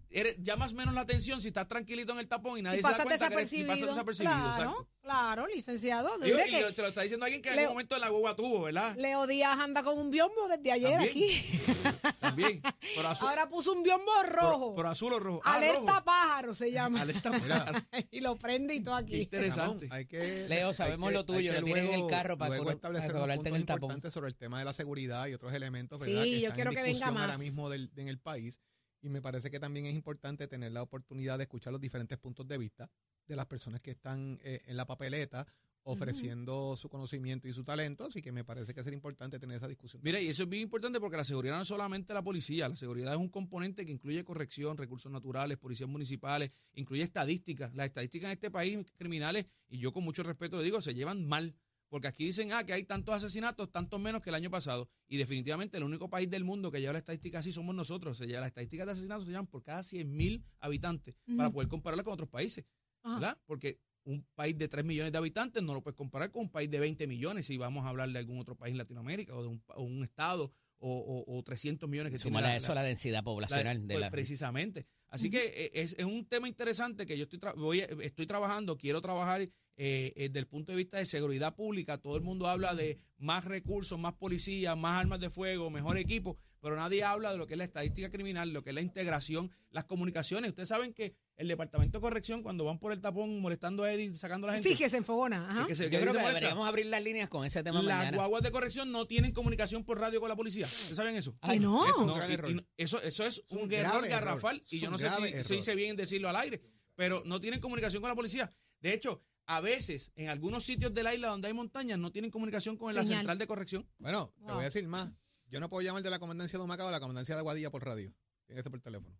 eres, 0.09 0.35
llamas 0.39 0.73
menos 0.73 0.93
la 0.93 1.01
atención 1.01 1.41
si 1.41 1.49
estás 1.49 1.67
tranquilito 1.67 2.13
en 2.13 2.19
el 2.19 2.27
tapón 2.27 2.57
y 2.59 2.61
nadie 2.61 2.79
Y 2.79 2.81
se 2.81 2.87
da 2.87 2.89
pasas 2.91 3.05
cuenta 3.05 3.29
que 3.29 3.35
eres- 3.35 3.53
y 3.53 3.63
desapercibido. 3.63 3.87
pasas 3.87 3.95
desapercibido. 3.95 4.33
claro, 4.35 4.49
exacto. 4.71 4.89
claro, 5.01 5.47
licenciado. 5.47 6.19
Digo, 6.19 6.37
y 6.39 6.49
que 6.51 6.63
te 6.73 6.81
lo 6.81 6.87
está 6.87 7.01
diciendo 7.01 7.25
alguien 7.25 7.41
que 7.41 7.49
en 7.49 7.59
algún 7.59 7.73
momento 7.73 7.95
en 7.95 8.01
la 8.01 8.09
guagua 8.09 8.35
tuvo, 8.35 8.61
¿verdad? 8.63 8.95
Leo 8.97 9.27
Díaz 9.27 9.57
anda 9.59 9.83
con 9.83 9.97
un 9.97 10.11
biombo 10.11 10.47
desde 10.49 10.71
ayer 10.71 10.91
También. 10.91 11.09
aquí. 11.11 11.59
También. 12.19 12.61
Por 12.95 13.05
azul, 13.05 13.27
Ahora 13.29 13.49
puso 13.49 13.73
un 13.73 13.83
biombo 13.83 14.11
por, 14.21 14.29
rojo. 14.29 14.75
por 14.75 14.85
azul 14.87 15.13
o 15.13 15.19
rojo. 15.19 15.41
Ah, 15.43 15.55
Alerta 15.55 15.79
rojo. 15.93 16.03
pájaro 16.05 16.55
se 16.55 16.71
llama. 16.71 17.01
Alerta 17.01 17.31
pájaro. 17.31 17.79
y 18.11 18.19
lo 18.19 18.37
prende 18.37 18.75
y 18.75 18.81
todo 18.81 18.97
Qué 18.97 19.03
aquí. 19.03 19.21
interesante. 19.21 19.85
Ramón, 19.85 19.97
hay 19.97 20.05
que, 20.05 20.47
Leo, 20.47 20.67
hay 20.69 20.73
sabemos 20.73 21.09
que- 21.09 21.13
lo 21.15 21.25
tuyo, 21.25 21.51
hay 21.53 21.59
lo 21.59 21.65
tienes 21.65 21.85
en 21.89 21.93
el 21.93 22.07
carro 22.07 22.37
para 22.37 22.55
luego 22.55 22.71
establecer 22.71 23.11
para 23.13 23.33
en 23.33 23.39
puntos 23.41 23.55
el 23.59 23.65
tapón. 23.65 24.01
sobre 24.11 24.27
el 24.27 24.35
tema 24.35 24.59
de 24.59 24.65
la 24.65 24.73
seguridad 24.73 25.27
y 25.27 25.33
otros 25.33 25.53
elementos, 25.53 25.99
Sí, 26.01 26.07
¿verdad? 26.11 26.23
que 26.23 26.29
yo 26.31 26.37
están 26.37 26.55
quiero 26.55 26.69
en 26.71 26.75
que 26.75 26.81
venga 26.83 26.93
discusión 26.97 27.17
ahora 27.17 27.33
más. 27.33 27.39
mismo 27.39 27.69
del- 27.69 27.91
en 27.95 28.07
el 28.07 28.19
país. 28.19 28.59
Y 29.01 29.09
me 29.09 29.21
parece 29.21 29.49
que 29.49 29.59
también 29.59 29.85
es 29.85 29.95
importante 29.95 30.47
tener 30.47 30.71
la 30.71 30.81
oportunidad 30.81 31.37
de 31.37 31.43
escuchar 31.43 31.71
los 31.71 31.81
diferentes 31.81 32.17
puntos 32.17 32.47
de 32.47 32.57
vista 32.57 32.89
de 33.27 33.35
las 33.35 33.45
personas 33.45 33.81
que 33.81 33.91
están 33.91 34.39
eh, 34.43 34.61
en 34.65 34.77
la 34.77 34.85
papeleta 34.85 35.45
ofreciendo 35.83 36.75
su 36.75 36.89
conocimiento 36.89 37.47
y 37.47 37.53
su 37.53 37.63
talento, 37.63 38.05
así 38.05 38.21
que 38.21 38.31
me 38.31 38.43
parece 38.43 38.73
que 38.73 38.83
sería 38.83 38.95
importante 38.95 39.39
tener 39.39 39.57
esa 39.57 39.67
discusión. 39.67 40.01
Mira, 40.03 40.19
y 40.19 40.27
eso 40.27 40.43
es 40.43 40.49
bien 40.49 40.63
importante 40.63 40.99
porque 40.99 41.17
la 41.17 41.23
seguridad 41.23 41.55
no 41.55 41.61
es 41.63 41.67
solamente 41.67 42.13
la 42.13 42.21
policía, 42.21 42.69
la 42.69 42.75
seguridad 42.75 43.13
es 43.13 43.19
un 43.19 43.29
componente 43.29 43.85
que 43.85 43.91
incluye 43.91 44.23
corrección, 44.23 44.77
recursos 44.77 45.11
naturales, 45.11 45.57
policías 45.57 45.89
municipales, 45.89 46.51
incluye 46.73 47.01
estadísticas. 47.01 47.73
Las 47.73 47.87
estadísticas 47.87 48.27
en 48.27 48.33
este 48.33 48.51
país 48.51 48.77
criminales, 48.97 49.45
y 49.69 49.79
yo 49.79 49.91
con 49.91 50.03
mucho 50.03 50.21
respeto 50.23 50.57
le 50.57 50.63
digo, 50.63 50.81
se 50.81 50.93
llevan 50.93 51.25
mal. 51.25 51.55
Porque 51.89 52.07
aquí 52.07 52.23
dicen, 52.25 52.51
ah, 52.53 52.63
que 52.63 52.73
hay 52.73 52.83
tantos 52.83 53.15
asesinatos, 53.15 53.71
tantos 53.71 53.99
menos 53.99 54.21
que 54.21 54.29
el 54.29 54.35
año 54.35 54.49
pasado. 54.49 54.87
Y 55.07 55.17
definitivamente 55.17 55.77
el 55.77 55.83
único 55.83 56.09
país 56.09 56.29
del 56.29 56.43
mundo 56.43 56.71
que 56.71 56.79
lleva 56.79 56.93
la 56.93 56.99
estadística 56.99 57.39
así 57.39 57.51
somos 57.51 57.73
nosotros. 57.75 58.17
Se 58.17 58.27
lleva, 58.27 58.41
las 58.41 58.47
estadísticas 58.49 58.85
de 58.85 58.91
asesinatos 58.93 59.23
se 59.25 59.31
llevan 59.31 59.47
por 59.47 59.63
cada 59.63 59.81
100 59.83 60.11
mil 60.15 60.43
habitantes 60.59 61.15
para 61.35 61.49
poder 61.49 61.67
compararla 61.67 62.03
con 62.03 62.13
otros 62.13 62.29
países. 62.29 62.65
Ajá. 63.03 63.15
¿verdad? 63.19 63.37
Porque 63.45 63.79
un 64.03 64.25
país 64.35 64.57
de 64.57 64.67
3 64.67 64.85
millones 64.85 65.11
de 65.11 65.17
habitantes 65.17 65.61
no 65.63 65.73
lo 65.73 65.81
puedes 65.81 65.95
comparar 65.97 66.31
con 66.31 66.43
un 66.43 66.49
país 66.49 66.69
de 66.69 66.79
20 66.79 67.05
millones 67.07 67.45
si 67.47 67.57
vamos 67.57 67.85
a 67.85 67.89
hablar 67.89 68.09
de 68.09 68.19
algún 68.19 68.39
otro 68.39 68.55
país 68.55 68.71
en 68.71 68.77
Latinoamérica 68.77 69.35
o 69.35 69.41
de 69.41 69.47
un, 69.49 69.59
pa- 69.59 69.75
o 69.75 69.83
un 69.83 70.03
estado 70.03 70.51
o, 70.81 71.23
o- 71.27 71.37
o 71.37 71.43
300 71.43 71.89
millones 71.89 72.11
que 72.11 72.17
tiene 72.17 72.29
Súmale 72.29 72.47
la- 72.47 72.53
a 72.53 72.57
eso 72.57 72.69
la- 72.69 72.75
la 72.75 72.83
densidad 72.83 73.23
poblacional 73.23 73.77
la- 73.79 73.81
de 73.87 73.93
pues, 73.95 73.99
la 73.99 74.09
precisamente. 74.11 74.85
Así 75.09 75.29
que 75.29 75.39
eh, 75.65 75.71
es, 75.73 75.95
es 75.97 76.05
un 76.05 76.25
tema 76.25 76.47
interesante 76.47 77.05
que 77.05 77.17
yo 77.17 77.23
estoy, 77.23 77.39
tra- 77.39 77.55
voy, 77.55 77.81
a- 77.81 77.85
estoy 78.01 78.25
trabajando, 78.25 78.77
quiero 78.77 79.01
trabajar 79.01 79.41
eh, 79.81 80.11
eh, 80.17 80.27
desde 80.27 80.39
el 80.39 80.47
punto 80.47 80.73
de 80.73 80.77
vista 80.77 80.97
de 80.97 81.05
seguridad 81.05 81.55
pública. 81.55 81.97
Todo 81.97 82.17
el 82.17 82.21
mundo 82.21 82.47
habla 82.47 82.75
de 82.75 82.99
más 83.17 83.45
recursos, 83.45 83.97
más 83.97 84.13
policía, 84.13 84.75
más 84.75 84.99
armas 84.99 85.19
de 85.21 85.29
fuego, 85.29 85.69
mejor 85.69 85.97
equipo, 85.97 86.37
pero 86.59 86.75
nadie 86.75 87.01
habla 87.05 87.31
de 87.31 87.37
lo 87.37 87.47
que 87.47 87.53
es 87.53 87.57
la 87.57 87.63
estadística 87.63 88.09
criminal, 88.09 88.49
lo 88.51 88.61
que 88.61 88.71
es 88.71 88.75
la 88.75 88.81
integración, 88.81 89.49
las 89.71 89.85
comunicaciones. 89.85 90.49
Ustedes 90.49 90.67
saben 90.67 90.93
que 90.93 91.15
el 91.37 91.47
Departamento 91.47 91.99
de 91.99 92.01
Corrección, 92.01 92.43
cuando 92.43 92.65
van 92.65 92.77
por 92.79 92.91
el 92.91 92.99
tapón 92.99 93.39
molestando 93.39 93.83
a 93.83 93.93
Eddie, 93.93 94.13
sacando 94.13 94.47
a 94.47 94.51
la 94.51 94.53
gente, 94.55 94.67
Sí, 94.69 94.75
que 94.75 94.89
se 94.89 94.97
enfogona. 94.97 95.49
Ajá. 95.49 95.67
que 95.67 95.75
se- 95.75 95.85
Yo 95.85 95.89
que 95.91 96.01
creo 96.01 96.11
que 96.11 96.19
molesta, 96.19 96.39
deberíamos 96.41 96.67
abrir 96.67 96.85
las 96.87 97.01
líneas 97.01 97.29
con 97.29 97.45
ese 97.45 97.63
tema 97.63 97.81
las 97.81 97.97
mañana. 97.99 98.17
guaguas 98.17 98.43
de 98.43 98.51
corrección 98.51 98.91
no 98.91 99.07
tienen 99.07 99.31
comunicación 99.31 99.85
por 99.85 99.97
radio 99.97 100.19
con 100.19 100.27
la 100.27 100.35
policía. 100.35 100.65
¿Ustedes 100.65 100.97
saben 100.97 101.15
eso? 101.15 101.37
Ay, 101.39 101.59
no. 101.61 101.85
Eso 101.85 101.91
es 101.93 101.97
un 101.99 102.07
No, 102.07 102.29
y- 102.29 102.33
error. 102.33 102.51
y 102.51 102.53
no- 102.55 102.63
eso, 102.75 103.01
eso 103.01 103.23
es 103.25 103.41
un, 103.47 103.59
un 103.59 103.71
error 103.71 104.05
garrafal 104.09 104.57
error. 104.57 104.67
y 104.71 104.79
yo 104.81 104.91
no 104.91 104.97
sé 104.97 105.09
si 105.09 105.21
se 105.21 105.37
error. 105.39 105.53
hice 105.53 105.75
bien 105.75 105.91
en 105.91 105.95
decirlo 105.95 106.27
al 106.27 106.35
aire, 106.35 106.61
pero 106.95 107.23
no 107.25 107.39
tienen 107.39 107.61
comunicación 107.61 108.01
con 108.01 108.09
la 108.09 108.15
policía. 108.15 108.51
De 108.81 108.93
hecho, 108.93 109.21
a 109.49 109.61
veces 109.61 110.11
en 110.15 110.29
algunos 110.29 110.63
sitios 110.63 110.93
de 110.93 111.01
la 111.01 111.15
isla 111.15 111.29
donde 111.29 111.47
hay 111.47 111.55
montañas 111.55 111.97
no 111.97 112.11
tienen 112.11 112.29
comunicación 112.29 112.77
con 112.77 112.93
la 112.93 113.03
central 113.03 113.35
de 113.39 113.47
corrección. 113.47 113.89
Bueno, 113.97 114.31
te 114.45 114.53
voy 114.53 114.61
a 114.61 114.65
decir 114.65 114.87
más. 114.87 115.11
Yo 115.47 115.59
no 115.59 115.71
puedo 115.71 115.81
llamar 115.81 116.03
de 116.03 116.11
la 116.11 116.19
comandancia 116.19 116.59
de 116.59 116.65
Humacao 116.65 116.87
a 116.87 116.91
la 116.91 116.99
comandancia 116.99 117.33
de 117.33 117.39
Aguadilla 117.39 117.71
por 117.71 117.83
radio. 117.83 118.13
Tiene 118.45 118.59
que 118.59 118.63
ser 118.63 118.71
por 118.71 118.79
teléfono. 118.79 119.19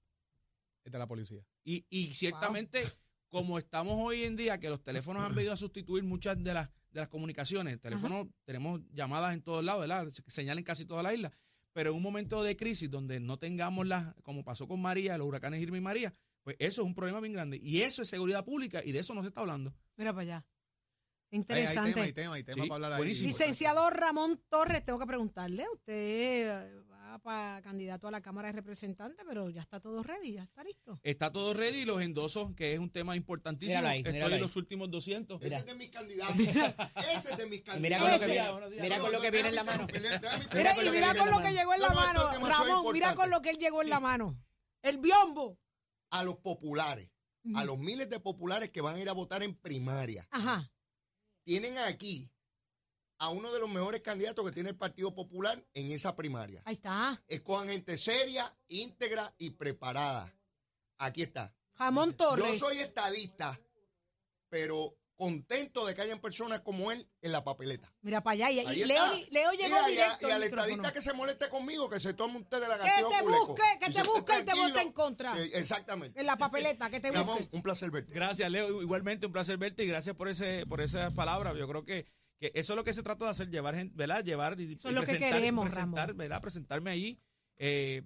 Es 0.84 0.92
de 0.92 1.00
la 1.00 1.08
policía. 1.08 1.44
Y, 1.64 1.84
y 1.90 2.14
ciertamente, 2.14 2.84
como 3.28 3.58
estamos 3.58 3.96
hoy 3.98 4.22
en 4.22 4.36
día, 4.36 4.60
que 4.60 4.70
los 4.70 4.84
teléfonos 4.84 5.24
han 5.24 5.34
venido 5.34 5.52
a 5.52 5.58
sustituir 5.58 6.04
muchas 6.04 6.38
de 6.44 6.54
las, 6.54 6.70
de 6.92 7.00
las 7.00 7.10
comunicaciones. 7.10 7.74
El 7.74 7.80
teléfono, 7.80 8.32
tenemos 8.46 8.82
llamadas 8.94 9.34
en 9.34 9.42
todos 9.42 9.64
lados, 9.64 9.82
¿verdad? 9.82 10.12
Señal 10.28 10.60
en 10.60 10.64
casi 10.64 10.86
toda 10.86 11.02
la 11.02 11.12
isla. 11.12 11.32
Pero 11.74 11.90
en 11.90 11.96
un 11.96 12.04
momento 12.04 12.44
de 12.44 12.56
crisis 12.56 12.92
donde 12.92 13.20
no 13.20 13.40
tengamos 13.40 13.88
las, 13.88 14.14
como 14.22 14.44
pasó 14.44 14.68
con 14.68 14.80
María, 14.80 15.18
los 15.18 15.28
huracanes 15.28 15.60
Irma 15.60 15.78
y 15.78 15.82
María, 15.82 16.14
pues 16.50 16.58
eso 16.60 16.82
es 16.82 16.88
un 16.88 16.96
problema 16.96 17.20
bien 17.20 17.34
grande. 17.34 17.60
Y 17.62 17.84
eso 17.84 18.02
es 18.02 18.10
seguridad 18.10 18.44
pública 18.44 18.82
y 18.84 18.92
de 18.92 19.00
eso 19.00 19.14
no 19.14 19.22
se 19.22 19.28
está 19.28 19.42
hablando. 19.42 19.72
Mira 19.98 20.14
para 20.14 20.22
allá. 20.24 20.36
Hay, 20.38 21.36
hay 21.36 21.38
Interesante. 21.38 21.92
tema, 21.94 22.06
hay 22.06 22.14
tema, 22.14 22.34
hay 22.34 22.44
tema 22.44 22.64
Sí, 22.64 22.68
para 22.70 22.76
hablar 22.78 22.94
ahí. 22.94 22.98
buenísimo. 22.98 23.28
Licenciado 23.28 23.88
Ramón 23.92 24.42
Torres, 24.50 24.84
tengo 24.84 24.98
que 24.98 25.06
preguntarle, 25.06 25.64
usted 25.72 25.94
eh, 25.94 26.82
va 26.92 27.20
para 27.20 27.62
candidato 27.62 28.08
a 28.08 28.12
la 28.12 28.22
Cámara 28.22 28.48
de 28.48 28.54
Representantes, 28.54 29.24
pero 29.28 29.52
ya 29.52 29.62
está 29.62 29.80
todo 29.80 30.02
ready, 30.02 30.34
ya 30.34 30.42
está 30.44 30.64
listo. 30.64 31.00
Está 31.04 31.32
todo 31.32 31.54
ready 31.54 31.82
y 31.82 31.86
los 31.86 32.02
endosos, 32.02 32.56
que 32.56 32.74
es 32.74 32.80
un 32.80 32.90
tema 32.90 33.16
importantísimo. 33.16 33.86
Ahí, 33.86 34.00
Estoy 34.04 34.34
en 34.34 34.42
los 34.42 34.56
últimos 34.56 34.90
200. 34.90 35.40
Ese 35.44 35.56
es 35.56 35.66
de 35.68 35.76
mis 35.76 35.90
candidatos. 35.92 36.36
Ese 36.40 37.30
es 37.32 37.38
de 37.38 37.46
mis 37.46 37.62
candidatos. 37.62 37.80
Mira 37.80 38.00
con 38.00 38.12
lo 38.12 38.20
que 38.20 38.26
viene, 38.26 38.82
mira 38.82 38.98
con 38.98 39.12
lo 39.12 39.22
que 39.22 39.30
viene 39.32 39.50
en 39.50 39.56
la 39.56 39.64
mano. 39.64 39.88
Mira, 40.52 40.74
con 40.74 40.82
y 40.84 40.86
lo 40.88 40.92
que 40.92 40.98
mira 40.98 41.14
con 41.14 41.30
lo 41.30 41.42
que 41.44 41.52
llegó 41.54 41.74
en 41.76 41.82
la 41.82 41.90
No, 41.90 41.94
no, 41.94 42.00
mano, 42.02 42.48
Ramón, 42.48 42.94
mira 42.94 43.14
con 43.14 43.30
lo 43.30 43.40
que 43.44 43.52
él 43.52 43.58
llegó 43.60 43.84
en 43.84 43.90
la 43.92 44.00
mano. 44.00 44.36
El 44.82 44.98
biombo. 44.98 45.60
A 46.12 46.24
los 46.24 46.38
populares, 46.38 47.10
a 47.56 47.64
los 47.66 47.78
miles 47.78 48.10
de 48.10 48.20
populares 48.20 48.70
que 48.70 48.82
van 48.82 48.96
a 48.96 49.00
ir 49.00 49.10
a 49.10 49.14
votar 49.14 49.44
en 49.44 49.56
primaria, 49.56 50.28
Ajá. 50.32 50.72
tienen 51.44 51.78
aquí 51.78 52.32
a 53.20 53.30
uno 53.30 53.52
de 53.52 53.60
los 53.60 53.70
mejores 53.70 54.02
candidatos 54.02 54.46
que 54.46 54.52
tiene 54.52 54.70
el 54.70 54.78
Partido 54.78 55.14
Popular 55.14 55.64
en 55.74 55.92
esa 55.92 56.16
primaria. 56.16 56.62
Ahí 56.66 56.76
está. 56.76 57.22
Escojan 57.28 57.70
gente 57.70 57.98
seria, 57.98 58.58
íntegra 58.70 59.34
y 59.38 59.52
preparada. 59.52 60.34
Aquí 60.98 61.22
está. 61.22 61.54
Jamón 61.74 62.14
Torres. 62.14 62.60
Yo 62.60 62.68
soy 62.68 62.78
estadista, 62.78 63.60
pero 64.50 64.99
contento 65.20 65.86
de 65.86 65.94
que 65.94 66.02
hayan 66.02 66.20
personas 66.22 66.62
como 66.62 66.94
él 66.94 67.06
en 67.22 67.34
la 67.34 67.44
papeleta. 67.44 67.92
Mira 68.02 68.22
para 68.24 68.36
allá. 68.36 68.52
Y, 68.52 68.60
Ahí. 68.60 68.86
Leo, 68.86 69.04
Leo 69.32 69.52
llegó 69.52 69.76
Mira, 69.76 69.90
y 69.92 69.98
a- 69.98 70.06
directo 70.06 70.28
y 70.30 70.32
al 70.32 70.44
estadista 70.44 70.94
que 70.94 71.02
se 71.02 71.12
moleste 71.12 71.50
conmigo, 71.50 71.90
que 71.90 72.00
se 72.00 72.14
tome 72.14 72.40
usted 72.40 72.62
de 72.62 72.68
la 72.70 72.78
Que 72.80 72.88
gatillo 72.88 73.10
te 73.10 73.24
culeco. 73.26 73.48
busque, 73.48 73.64
que 73.82 73.92
Y 73.92 73.94
te 73.94 74.04
busque 74.04 74.40
y 74.40 74.44
te 74.46 74.54
vote 74.56 74.82
en 74.82 74.92
contra. 74.94 75.38
Eh, 75.38 75.52
exactamente. 75.56 76.18
En 76.22 76.26
la 76.26 76.38
papeleta, 76.38 76.90
que 76.90 77.02
te 77.02 77.12
Ramón, 77.12 77.38
busque. 77.38 77.50
un 77.58 77.62
placer 77.62 77.92
verte. 77.92 78.14
Gracias, 78.14 78.50
Leo. 78.50 78.82
Igualmente, 78.82 79.26
un 79.26 79.34
placer 79.34 79.58
verte 79.58 79.84
y 79.84 79.88
gracias 79.88 80.16
por 80.16 80.30
ese 80.30 80.66
por 80.66 80.80
esas 80.80 81.14
palabras. 81.14 81.54
Yo 81.58 81.68
creo 81.68 81.84
que, 81.84 82.06
que 82.40 82.54
eso 82.56 82.72
es 82.72 82.78
lo 82.78 82.86
que 82.86 82.94
se 82.94 83.04
trata 83.04 83.26
de 83.26 83.32
hacer, 83.32 83.50
llevar 83.50 83.76
gente, 83.76 83.94
¿verdad? 83.98 84.24
Llevar 84.24 84.58
y, 84.60 84.74
Eso 84.76 84.88
es 84.88 84.96
lo 84.96 85.04
que 85.04 85.18
queremos, 85.18 85.66
presentar, 85.66 86.08
Ramón. 86.08 86.18
¿verdad? 86.18 86.42
Presentarme 86.42 86.92
allí. 86.92 87.20
Eh, 87.58 88.04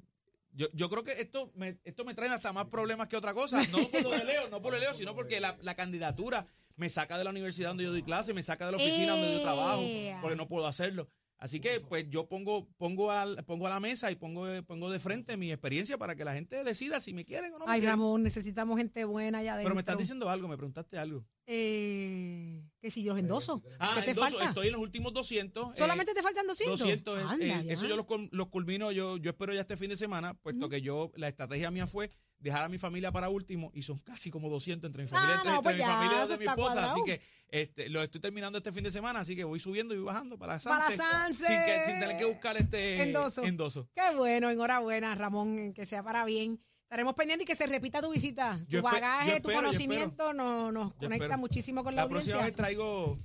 yo, 0.56 0.68
yo 0.74 0.90
creo 0.90 1.04
que 1.04 1.14
esto 1.22 1.52
me, 1.56 1.80
esto 1.84 2.06
me 2.06 2.16
trae 2.16 2.30
hasta 2.30 2.52
más 2.54 2.66
problemas 2.68 3.08
que 3.08 3.18
otra 3.18 3.34
cosa. 3.36 3.62
No 3.72 3.88
por 3.88 4.02
lo 4.02 4.10
de 4.12 4.24
Leo, 4.26 4.50
no 4.50 4.62
por 4.64 4.74
el 4.74 4.82
Leo, 4.82 4.94
sino 4.96 5.14
porque 5.16 5.40
la, 5.40 5.58
la 5.62 5.76
candidatura 5.76 6.48
me 6.76 6.90
saca 6.90 7.18
de 7.18 7.24
la 7.24 7.30
universidad 7.30 7.70
donde 7.70 7.84
yo 7.84 7.92
doy 7.92 8.04
clase, 8.04 8.34
me 8.34 8.44
saca 8.44 8.66
de 8.66 8.72
la 8.72 8.78
oficina 8.78 9.14
donde 9.14 9.34
yo 9.34 9.42
trabajo, 9.42 9.82
Ea. 9.84 10.20
porque 10.22 10.36
no 10.36 10.48
puedo 10.48 10.66
hacerlo. 10.68 11.08
Así 11.38 11.60
que 11.60 11.82
pues 11.82 12.10
yo 12.10 12.30
pongo 12.30 12.70
pongo 12.78 13.12
al, 13.12 13.44
pongo 13.44 13.68
a 13.68 13.72
la 13.72 13.82
mesa 13.82 14.10
y 14.10 14.16
pongo 14.16 14.46
pongo 14.66 14.90
de 14.90 14.98
frente 15.00 15.36
mi 15.36 15.52
experiencia 15.52 15.98
para 15.98 16.16
que 16.16 16.24
la 16.24 16.34
gente 16.34 16.64
decida 16.64 17.02
si 17.02 17.12
me 17.14 17.26
quieren 17.26 17.54
o 17.54 17.60
no 17.60 17.66
Ay. 17.68 17.82
Ramón, 17.82 18.24
necesitamos 18.24 18.78
gente 18.78 19.04
buena 19.04 19.40
allá 19.40 19.54
adentro. 19.56 19.68
Pero 19.68 19.76
me 19.76 19.82
estás 19.82 19.98
diciendo 19.98 20.30
algo, 20.30 20.48
me 20.48 20.56
preguntaste 20.56 20.98
algo. 20.98 21.26
Eh, 21.46 22.64
que 22.80 22.90
si 22.90 23.04
yo 23.04 23.18
endoso. 23.18 23.62
Ah, 23.78 23.96
¿Qué 23.96 24.04
te 24.04 24.12
endoso, 24.12 24.30
falta? 24.32 24.50
estoy 24.50 24.68
en 24.68 24.74
los 24.74 24.82
últimos 24.82 25.12
200. 25.14 25.72
eh, 25.72 25.78
¿Solamente 25.78 26.14
te 26.14 26.22
faltan 26.22 26.48
200? 26.48 26.80
200, 26.80 27.20
eh, 27.20 27.24
Anda, 27.28 27.46
eh, 27.46 27.64
ya. 27.66 27.74
eso 27.74 27.88
yo 27.88 27.98
los, 27.98 28.06
los 28.32 28.48
culmino, 28.48 28.94
yo, 28.94 29.18
yo 29.18 29.32
espero 29.32 29.54
ya 29.54 29.62
este 29.62 29.76
fin 29.76 29.90
de 29.90 29.98
semana, 29.98 30.36
puesto 30.36 30.70
que 30.70 30.82
yo, 30.82 31.12
la 31.16 31.28
estrategia 31.28 31.72
mía 31.72 31.88
fue 31.88 32.10
dejar 32.44 32.66
a 32.66 32.70
mi 32.70 32.78
familia 32.78 33.12
para 33.12 33.30
último 33.30 33.72
y 33.74 33.82
son 33.82 33.98
casi 34.00 34.30
como 34.30 34.50
200 34.50 34.88
entre 34.90 35.04
mi 35.04 35.10
familia, 35.10 35.36
Ah, 35.36 35.38
entre, 35.38 35.50
no, 35.52 35.56
entre 35.58 35.64
pues 35.64 35.76
mi 35.78 35.82
familia 35.84 36.26
y 36.26 36.30
la 36.30 36.38
mi 36.38 36.46
esposa, 36.46 36.92
así 36.92 37.02
que 37.06 37.22
este, 37.50 37.90
lo 37.90 38.04
estoy 38.04 38.20
terminando 38.22 38.58
este 38.58 38.72
fin 38.72 38.84
de 38.84 38.92
semana, 38.92 39.22
así 39.22 39.36
que 39.36 39.44
voy 39.44 39.60
subiendo 39.60 39.94
y 39.94 39.98
voy 39.98 40.06
bajando 40.08 40.38
para 40.38 40.60
Para 40.60 40.86
Sanse, 40.86 40.98
Sanse. 40.98 41.46
sin, 41.48 41.58
que, 41.66 41.86
sin 41.86 42.00
tener 42.00 42.18
que 42.18 42.26
buscar 42.26 42.58
este 42.58 43.02
Endoso. 43.02 43.44
endoso. 43.46 43.90
Qué 43.96 44.16
bueno, 44.16 44.50
enhorabuena, 44.50 45.16
Ramón, 45.16 45.74
que 45.74 45.86
sea 45.86 46.04
para 46.04 46.26
bien. 46.26 46.60
Estaremos 46.84 47.16
pendientes 47.16 47.46
y 47.46 47.48
que 47.48 47.56
se 47.56 47.66
repita 47.66 48.02
tu 48.02 48.12
visita. 48.12 48.60
Tu 48.70 48.80
bagaje, 48.80 49.40
tu 49.42 49.52
conocimiento 49.52 50.32
no- 50.34 50.72
nos 50.72 50.90
Yo 50.94 51.00
conecta 51.00 51.26
espero. 51.26 51.38
muchísimo 51.40 51.84
con 51.84 51.96
la, 51.96 52.04
La 52.04 52.08
próxima 52.10 52.36
audiencia. 52.36 52.46
vez 52.46 52.56
traigo 52.56 53.18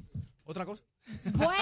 otra 0.50 0.64
cosa. 0.64 0.82
Bueno, 1.34 1.52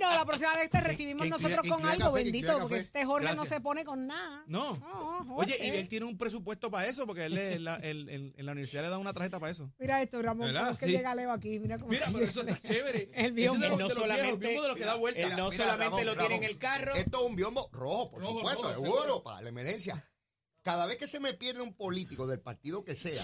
la 0.00 0.24
próxima 0.24 0.54
vez 0.56 0.70
te 0.70 0.80
recibimos 0.80 1.24
que 1.24 1.28
nosotros 1.30 1.60
con 1.68 1.84
algo, 1.86 2.10
café, 2.12 2.24
bendito, 2.24 2.52
porque 2.58 2.74
café. 2.76 2.86
este 2.86 3.04
Jorge 3.04 3.34
no 3.34 3.44
se 3.44 3.60
pone 3.60 3.84
con 3.84 4.06
nada. 4.06 4.44
No. 4.46 4.76
No, 4.78 5.18
Oye, 5.36 5.52
Jorge. 5.52 5.66
y 5.66 5.70
él 5.78 5.88
tiene 5.88 6.06
un 6.06 6.16
presupuesto 6.16 6.70
para 6.70 6.88
eso, 6.88 7.06
porque 7.06 7.26
él, 7.26 7.34
le- 7.34 7.58
la- 7.58 7.76
el- 7.76 8.08
el- 8.08 8.34
en 8.36 8.46
la 8.46 8.52
universidad 8.52 8.82
le 8.82 8.88
dan 8.88 9.00
una 9.00 9.12
tarjeta 9.12 9.38
para 9.38 9.52
eso. 9.52 9.70
Mira 9.78 10.00
esto, 10.02 10.20
Ramón, 10.22 10.46
¿Verdad? 10.46 10.60
cómo 10.62 10.72
es 10.72 10.78
que 10.78 10.86
Sí. 10.86 10.92
llega 10.92 11.14
Leo 11.14 11.32
aquí. 11.32 11.58
Mira 11.58 11.78
cómo 11.78 11.90
Mira, 11.90 12.06
pero 12.12 12.24
eso 12.24 12.40
está 12.40 12.58
chévere. 12.60 13.10
El 13.14 13.32
biombo. 13.32 13.60
de 13.60 13.68
los, 13.68 13.78
No 13.78 13.88
de 13.88 13.94
solamente- 13.94 14.22
viejos, 14.22 14.32
el 14.32 14.38
biombo 14.48 14.62
de 14.62 14.68
los 14.68 14.76
que 14.78 14.84
da 14.84 14.94
vuelta. 14.94 15.20
Él 15.20 15.30
no 15.36 15.50
Mira, 15.50 15.64
solamente 15.64 15.84
Ramón, 15.84 16.06
lo 16.06 16.16
tiene 16.16 16.36
en 16.36 16.44
el 16.44 16.58
carro. 16.58 16.94
Esto 16.94 17.20
es 17.20 17.26
un 17.30 17.36
biombo 17.36 17.68
rojo, 17.72 18.10
por 18.10 18.20
Rojo, 18.22 18.38
supuesto, 18.38 18.62
rojo, 18.62 18.74
seguro, 18.84 19.22
para 19.22 19.42
la 19.42 19.48
emergencia. 19.50 20.10
Cada 20.62 20.86
vez 20.86 20.96
que 20.96 21.06
se 21.06 21.20
me 21.20 21.34
pierde 21.34 21.60
un 21.62 21.74
político 21.74 22.26
del 22.26 22.40
partido 22.40 22.84
que 22.84 22.94
sea, 22.94 23.22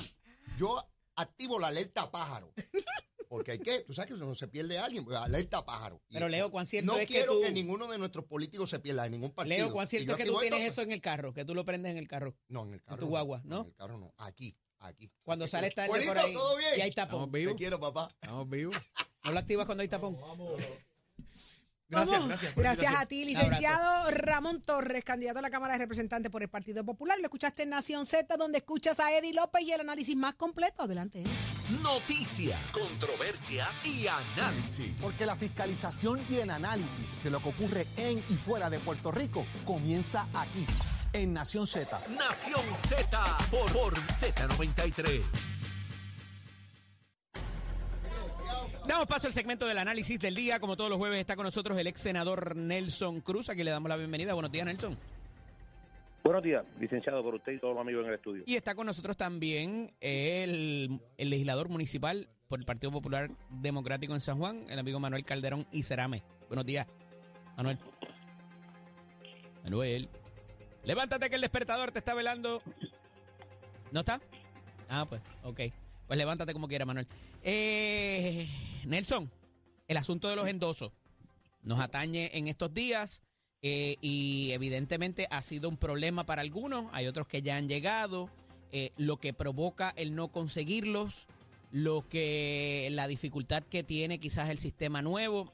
yo 0.58 0.86
activo 1.16 1.58
la 1.58 1.68
alerta 1.68 2.10
pájaro. 2.10 2.52
Porque 3.28 3.52
hay 3.52 3.58
que, 3.58 3.80
tú 3.80 3.92
sabes 3.92 4.12
que 4.12 4.16
no 4.18 4.34
se 4.34 4.48
pierde 4.48 4.78
alguien, 4.78 5.04
pues, 5.04 5.16
alerta 5.16 5.64
pájaro. 5.64 6.00
Y 6.08 6.14
Pero 6.14 6.28
Leo, 6.28 6.50
¿cuán 6.50 6.66
cierto 6.66 6.92
no 6.92 6.98
es 6.98 7.06
que 7.06 7.14
quiero 7.14 7.34
tú- 7.34 7.40
que 7.42 7.52
ninguno 7.52 7.86
de 7.88 7.98
nuestros 7.98 8.24
políticos 8.24 8.70
se 8.70 8.78
pierda 8.78 9.06
en 9.06 9.12
ningún 9.12 9.32
partido. 9.32 9.56
Leo, 9.56 9.72
¿cuán 9.72 9.88
cierto 9.88 10.12
es 10.12 10.18
que 10.18 10.24
tú 10.24 10.38
tienes 10.40 10.60
esto- 10.60 10.72
eso 10.72 10.82
en 10.82 10.92
el 10.92 11.00
carro? 11.00 11.32
Que 11.34 11.44
tú 11.44 11.54
lo 11.54 11.64
prendes 11.64 11.90
en 11.92 11.98
el 11.98 12.08
carro. 12.08 12.34
No, 12.48 12.64
en 12.64 12.74
el 12.74 12.82
carro. 12.82 12.98
tu 12.98 13.06
guagua, 13.08 13.40
¿no? 13.44 13.62
En 13.62 13.66
el 13.66 13.74
carro 13.74 13.98
no, 13.98 14.14
aquí, 14.18 14.56
aquí. 14.78 15.10
Cuando 15.22 15.44
Aquí. 15.46 15.50
sales 15.52 15.74
tarde 15.74 15.88
por 15.88 16.18
ahí 16.18 16.32
¿todo 16.34 16.56
bien? 16.56 16.70
y 16.76 16.80
hay 16.82 16.88
Estamos 16.90 17.10
tapón. 17.30 17.32
Te 17.32 17.54
quiero, 17.54 17.80
papá. 17.80 18.08
Estamos 18.20 18.48
vivos. 18.48 18.76
¿No 19.24 19.32
lo 19.32 19.38
activas 19.38 19.66
cuando 19.66 19.82
hay 19.82 19.88
tapón? 19.88 20.14
Gracias, 20.14 20.38
Vamos. 20.38 20.62
Gracias. 21.88 22.26
la 22.26 22.62
Gracias 22.62 22.94
a 22.96 23.06
ti, 23.06 23.24
licenciado 23.24 24.10
Ramón 24.10 24.60
Torres, 24.62 25.04
candidato 25.04 25.38
a 25.38 25.42
la 25.42 25.50
Cámara 25.50 25.74
de 25.74 25.80
Representantes 25.80 26.30
por 26.30 26.42
el 26.42 26.48
Partido 26.48 26.84
Popular. 26.84 27.18
Lo 27.18 27.24
escuchaste 27.24 27.62
en 27.64 27.70
Nación 27.70 28.06
Z, 28.06 28.36
donde 28.36 28.58
escuchas 28.58 29.00
a 29.00 29.12
Eddie 29.12 29.32
López 29.32 29.62
y 29.62 29.72
el 29.72 29.80
análisis 29.80 30.16
más 30.16 30.34
completo. 30.34 30.82
Adelante. 30.82 31.20
Eddie. 31.20 31.56
Noticias, 31.82 32.60
controversias 32.70 33.84
y 33.84 34.06
análisis. 34.06 34.92
Porque 35.00 35.26
la 35.26 35.36
fiscalización 35.36 36.20
y 36.30 36.36
el 36.36 36.50
análisis 36.50 37.14
de 37.22 37.30
lo 37.30 37.40
que 37.40 37.48
ocurre 37.48 37.86
en 37.96 38.18
y 38.18 38.34
fuera 38.34 38.70
de 38.70 38.78
Puerto 38.78 39.10
Rico 39.10 39.44
comienza 39.64 40.28
aquí, 40.32 40.66
en 41.12 41.32
Nación 41.32 41.66
Z. 41.66 42.00
Nación 42.16 42.62
Z 42.88 43.38
por, 43.50 43.72
por 43.72 43.94
Z93. 43.94 45.22
Damos 48.86 49.06
paso 49.06 49.26
al 49.26 49.32
segmento 49.32 49.66
del 49.66 49.78
análisis 49.78 50.18
del 50.20 50.34
día. 50.34 50.60
Como 50.60 50.76
todos 50.76 50.88
los 50.90 50.98
jueves 50.98 51.18
está 51.18 51.34
con 51.34 51.44
nosotros 51.44 51.76
el 51.76 51.86
ex 51.88 52.00
senador 52.00 52.54
Nelson 52.54 53.20
Cruz. 53.20 53.48
Aquí 53.50 53.64
le 53.64 53.70
damos 53.70 53.88
la 53.88 53.96
bienvenida. 53.96 54.32
Buenos 54.34 54.52
días, 54.52 54.64
Nelson. 54.64 54.96
Buenos 56.22 56.42
días, 56.42 56.64
licenciado, 56.80 57.22
por 57.22 57.36
usted 57.36 57.52
y 57.52 57.60
todos 57.60 57.74
los 57.74 57.80
amigos 57.80 58.02
en 58.04 58.08
el 58.08 58.16
estudio. 58.16 58.42
Y 58.46 58.56
está 58.56 58.74
con 58.74 58.86
nosotros 58.86 59.16
también 59.16 59.92
el, 60.00 61.00
el 61.18 61.30
legislador 61.30 61.68
municipal 61.68 62.28
por 62.48 62.58
el 62.58 62.64
Partido 62.64 62.90
Popular 62.90 63.30
Democrático 63.48 64.12
en 64.12 64.20
San 64.20 64.38
Juan, 64.38 64.66
el 64.68 64.78
amigo 64.78 64.98
Manuel 64.98 65.24
Calderón 65.24 65.66
y 65.70 65.84
Cerame. 65.84 66.24
Buenos 66.48 66.66
días, 66.66 66.86
Manuel. 67.56 67.78
Manuel. 69.62 70.08
Levántate 70.84 71.28
que 71.28 71.36
el 71.36 71.42
despertador 71.42 71.92
te 71.92 72.00
está 72.00 72.14
velando. 72.14 72.60
¿No 73.92 74.00
está? 74.00 74.20
Ah, 74.88 75.06
pues, 75.08 75.22
ok. 75.44 75.60
Pues 76.06 76.18
levántate 76.18 76.52
como 76.52 76.68
quiera, 76.68 76.84
Manuel. 76.84 77.06
Eh, 77.42 78.48
Nelson, 78.86 79.30
el 79.88 79.96
asunto 79.96 80.28
de 80.28 80.36
los 80.36 80.48
endosos 80.48 80.92
nos 81.62 81.80
atañe 81.80 82.30
en 82.34 82.48
estos 82.48 82.72
días 82.72 83.22
eh, 83.62 83.96
y 84.00 84.50
evidentemente 84.52 85.26
ha 85.30 85.42
sido 85.42 85.68
un 85.68 85.76
problema 85.76 86.24
para 86.24 86.42
algunos, 86.42 86.86
hay 86.92 87.06
otros 87.06 87.26
que 87.26 87.42
ya 87.42 87.56
han 87.56 87.68
llegado, 87.68 88.30
eh, 88.72 88.92
lo 88.96 89.16
que 89.18 89.32
provoca 89.32 89.92
el 89.96 90.14
no 90.14 90.28
conseguirlos, 90.28 91.26
lo 91.72 92.08
que 92.08 92.88
la 92.92 93.08
dificultad 93.08 93.62
que 93.64 93.82
tiene 93.82 94.18
quizás 94.20 94.48
el 94.50 94.58
sistema 94.58 95.02
nuevo. 95.02 95.52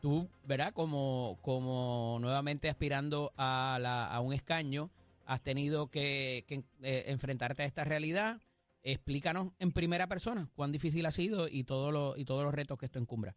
Tú, 0.00 0.28
¿verdad? 0.46 0.72
Como, 0.72 1.38
como 1.42 2.18
nuevamente 2.20 2.68
aspirando 2.68 3.32
a, 3.36 3.78
la- 3.80 4.06
a 4.06 4.20
un 4.20 4.32
escaño, 4.32 4.90
has 5.26 5.42
tenido 5.42 5.88
que, 5.90 6.44
eh, 6.82 7.04
enfrentarte 7.08 7.64
a 7.64 7.66
esta 7.66 7.82
realidad. 7.84 8.40
Explícanos 8.82 9.52
en 9.58 9.72
primera 9.72 10.06
persona 10.06 10.48
cuán 10.54 10.72
difícil 10.72 11.04
ha 11.06 11.10
sido 11.10 11.48
y, 11.48 11.64
todo 11.64 11.90
lo, 11.90 12.16
y 12.16 12.24
todos 12.24 12.44
los 12.44 12.54
retos 12.54 12.78
que 12.78 12.86
esto 12.86 12.98
encumbra. 12.98 13.34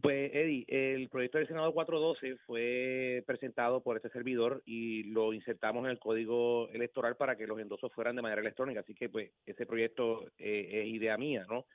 Pues, 0.00 0.30
Eddie, 0.32 0.64
el 0.68 1.08
proyecto 1.10 1.38
del 1.38 1.46
Senado 1.46 1.72
412 1.72 2.38
fue 2.46 3.22
presentado 3.26 3.82
por 3.82 3.96
este 3.96 4.08
servidor 4.08 4.62
y 4.64 5.04
lo 5.04 5.34
insertamos 5.34 5.84
en 5.84 5.90
el 5.90 5.98
código 5.98 6.68
electoral 6.70 7.16
para 7.16 7.36
que 7.36 7.46
los 7.46 7.58
endosos 7.60 7.92
fueran 7.92 8.16
de 8.16 8.22
manera 8.22 8.40
electrónica. 8.40 8.80
Así 8.80 8.94
que, 8.94 9.10
pues, 9.10 9.30
ese 9.44 9.66
proyecto 9.66 10.26
eh, 10.38 10.82
es 10.82 10.86
idea 10.86 11.18
mía, 11.18 11.44
¿no? 11.48 11.66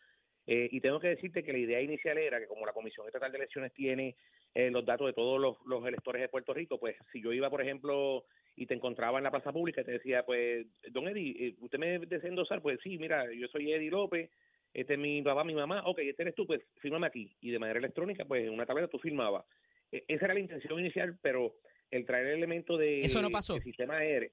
Eh, 0.50 0.70
y 0.72 0.80
tengo 0.80 1.00
que 1.00 1.10
decirte 1.10 1.44
que 1.44 1.52
la 1.52 1.60
idea 1.60 1.82
inicial 1.82 2.18
era 2.18 2.40
que 2.40 2.48
como 2.48 2.66
la 2.66 2.72
Comisión 2.72 3.06
Estatal 3.06 3.32
de 3.32 3.38
Elecciones 3.38 3.74
tiene 3.74 4.16
eh, 4.56 4.72
los 4.72 4.86
datos 4.86 5.06
de 5.08 5.14
todos 5.14 5.42
los, 5.42 5.58
los 5.66 5.86
electores 5.86 6.22
de 6.22 6.30
Puerto 6.30 6.54
Rico, 6.54 6.80
pues 6.80 6.96
si 7.12 7.22
yo 7.22 7.34
iba, 7.34 7.50
por 7.50 7.62
ejemplo, 7.62 8.24
y 8.56 8.66
te 8.66 8.74
encontraba 8.74 9.18
en 9.18 9.26
la 9.26 9.32
plaza 9.32 9.52
pública 9.52 9.82
y 9.82 9.84
te 9.84 9.92
decía, 9.92 10.24
pues, 10.26 10.66
don 10.92 11.08
Eddie, 11.10 11.48
eh, 11.50 11.56
¿usted 11.60 11.78
me 11.78 12.00
desea 12.00 12.30
endosar? 12.30 12.62
Pues 12.62 12.80
sí, 12.82 12.98
mira, 12.98 13.26
yo 13.34 13.48
soy 13.50 13.74
Eddie 13.74 13.92
López, 13.92 14.32
este 14.74 14.94
es 14.94 15.00
mi 15.00 15.22
papá, 15.22 15.44
mi 15.44 15.54
mamá, 15.54 15.84
ok, 15.86 16.00
este 16.00 16.22
eres 16.24 16.36
tú, 16.36 16.48
pues 16.48 16.62
fírmame 16.78 17.08
aquí. 17.08 17.36
Y 17.42 17.52
de 17.52 17.60
manera 17.60 17.80
electrónica, 17.80 18.24
pues 18.24 18.46
en 18.46 18.54
una 18.54 18.66
tableta 18.66 18.88
tú 18.88 19.00
firmabas. 19.00 19.44
E- 19.92 20.06
esa 20.08 20.26
era 20.26 20.34
la 20.34 20.40
intención 20.40 20.80
inicial, 20.80 21.20
pero 21.22 21.56
el 21.92 22.06
traer 22.06 22.28
el 22.28 22.38
elemento 22.38 22.78
de 22.78 23.02
Eso 23.02 23.22
no 23.22 23.30
pasó. 23.30 23.56
del 23.56 23.64
sistema 23.64 23.98
AR, 23.98 24.32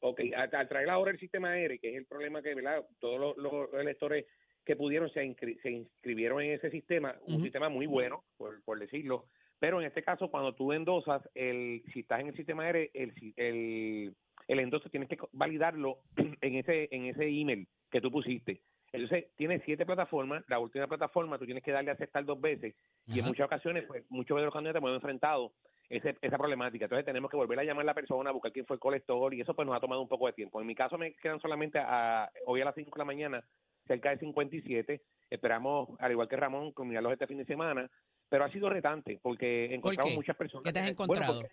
ok, 0.00 0.20
al, 0.34 0.54
al 0.54 0.68
traer 0.68 0.88
ahora 0.88 1.10
el 1.10 1.18
sistema 1.20 1.52
AR, 1.52 1.78
que 1.78 1.90
es 1.90 1.96
el 1.96 2.06
problema 2.06 2.40
que, 2.42 2.54
¿verdad? 2.54 2.86
Todos 2.98 3.20
los, 3.20 3.36
los 3.36 3.74
electores 3.74 4.24
que 4.68 4.76
pudieron 4.76 5.08
se, 5.08 5.24
inscri- 5.24 5.58
se 5.62 5.70
inscribieron 5.70 6.42
en 6.42 6.50
ese 6.50 6.70
sistema, 6.70 7.16
un 7.22 7.36
sistema 7.42 7.70
muy 7.70 7.86
bueno, 7.86 8.22
por, 8.36 8.62
por 8.64 8.78
decirlo, 8.78 9.24
pero 9.58 9.80
en 9.80 9.86
este 9.86 10.02
caso, 10.02 10.30
cuando 10.30 10.54
tú 10.54 10.74
endosas, 10.74 11.26
el, 11.34 11.82
si 11.94 12.00
estás 12.00 12.20
en 12.20 12.26
el 12.28 12.36
sistema 12.36 12.68
AR, 12.68 12.76
el, 12.92 13.14
si- 13.14 13.32
el, 13.38 14.14
el 14.46 14.58
endoso 14.60 14.90
tienes 14.90 15.08
que 15.08 15.16
validarlo 15.32 16.00
en 16.42 16.54
ese, 16.56 16.86
en 16.94 17.06
ese 17.06 17.26
email 17.26 17.66
que 17.90 18.02
tú 18.02 18.10
pusiste. 18.10 18.60
Entonces, 18.92 19.34
tienes 19.36 19.62
siete 19.64 19.86
plataformas, 19.86 20.44
la 20.48 20.58
última 20.58 20.86
plataforma 20.86 21.38
tú 21.38 21.46
tienes 21.46 21.64
que 21.64 21.72
darle 21.72 21.90
a 21.90 21.94
aceptar 21.94 22.26
dos 22.26 22.38
veces, 22.38 22.74
y 23.06 23.20
en 23.20 23.24
muchas 23.24 23.46
ocasiones, 23.46 23.84
pues 23.84 24.04
muchos 24.10 24.36
de 24.36 24.44
los 24.44 24.52
candidatos 24.52 24.80
hemos 24.82 24.94
enfrentado 24.94 25.52
ese, 25.88 26.14
esa 26.20 26.36
problemática. 26.36 26.84
Entonces, 26.84 27.06
tenemos 27.06 27.30
que 27.30 27.38
volver 27.38 27.58
a 27.58 27.64
llamar 27.64 27.84
a 27.84 27.86
la 27.86 27.94
persona, 27.94 28.30
buscar 28.32 28.52
quién 28.52 28.66
fue 28.66 28.74
el 28.76 28.80
colector, 28.80 29.32
y 29.32 29.40
eso 29.40 29.54
pues 29.54 29.64
nos 29.64 29.74
ha 29.74 29.80
tomado 29.80 30.02
un 30.02 30.08
poco 30.08 30.26
de 30.26 30.34
tiempo. 30.34 30.60
En 30.60 30.66
mi 30.66 30.74
caso, 30.74 30.98
me 30.98 31.14
quedan 31.14 31.40
solamente 31.40 31.78
a, 31.78 32.30
hoy 32.44 32.60
a 32.60 32.66
las 32.66 32.74
5 32.74 32.90
de 32.94 32.98
la 32.98 33.04
mañana 33.06 33.42
cerca 33.88 34.10
de 34.10 34.18
57. 34.18 35.02
Esperamos, 35.30 35.88
al 35.98 36.12
igual 36.12 36.28
que 36.28 36.36
Ramón, 36.36 36.72
culminarlos 36.72 37.12
este 37.12 37.26
fin 37.26 37.38
de 37.38 37.44
semana, 37.44 37.90
pero 38.28 38.44
ha 38.44 38.52
sido 38.52 38.68
retante 38.70 39.18
porque 39.20 39.74
encontramos 39.74 40.12
qué? 40.12 40.16
muchas 40.16 40.36
personas. 40.36 40.64
¿Qué 40.64 40.72
te 40.72 40.78
has 40.78 40.90
encontrado? 40.90 41.34
Bueno, 41.34 41.48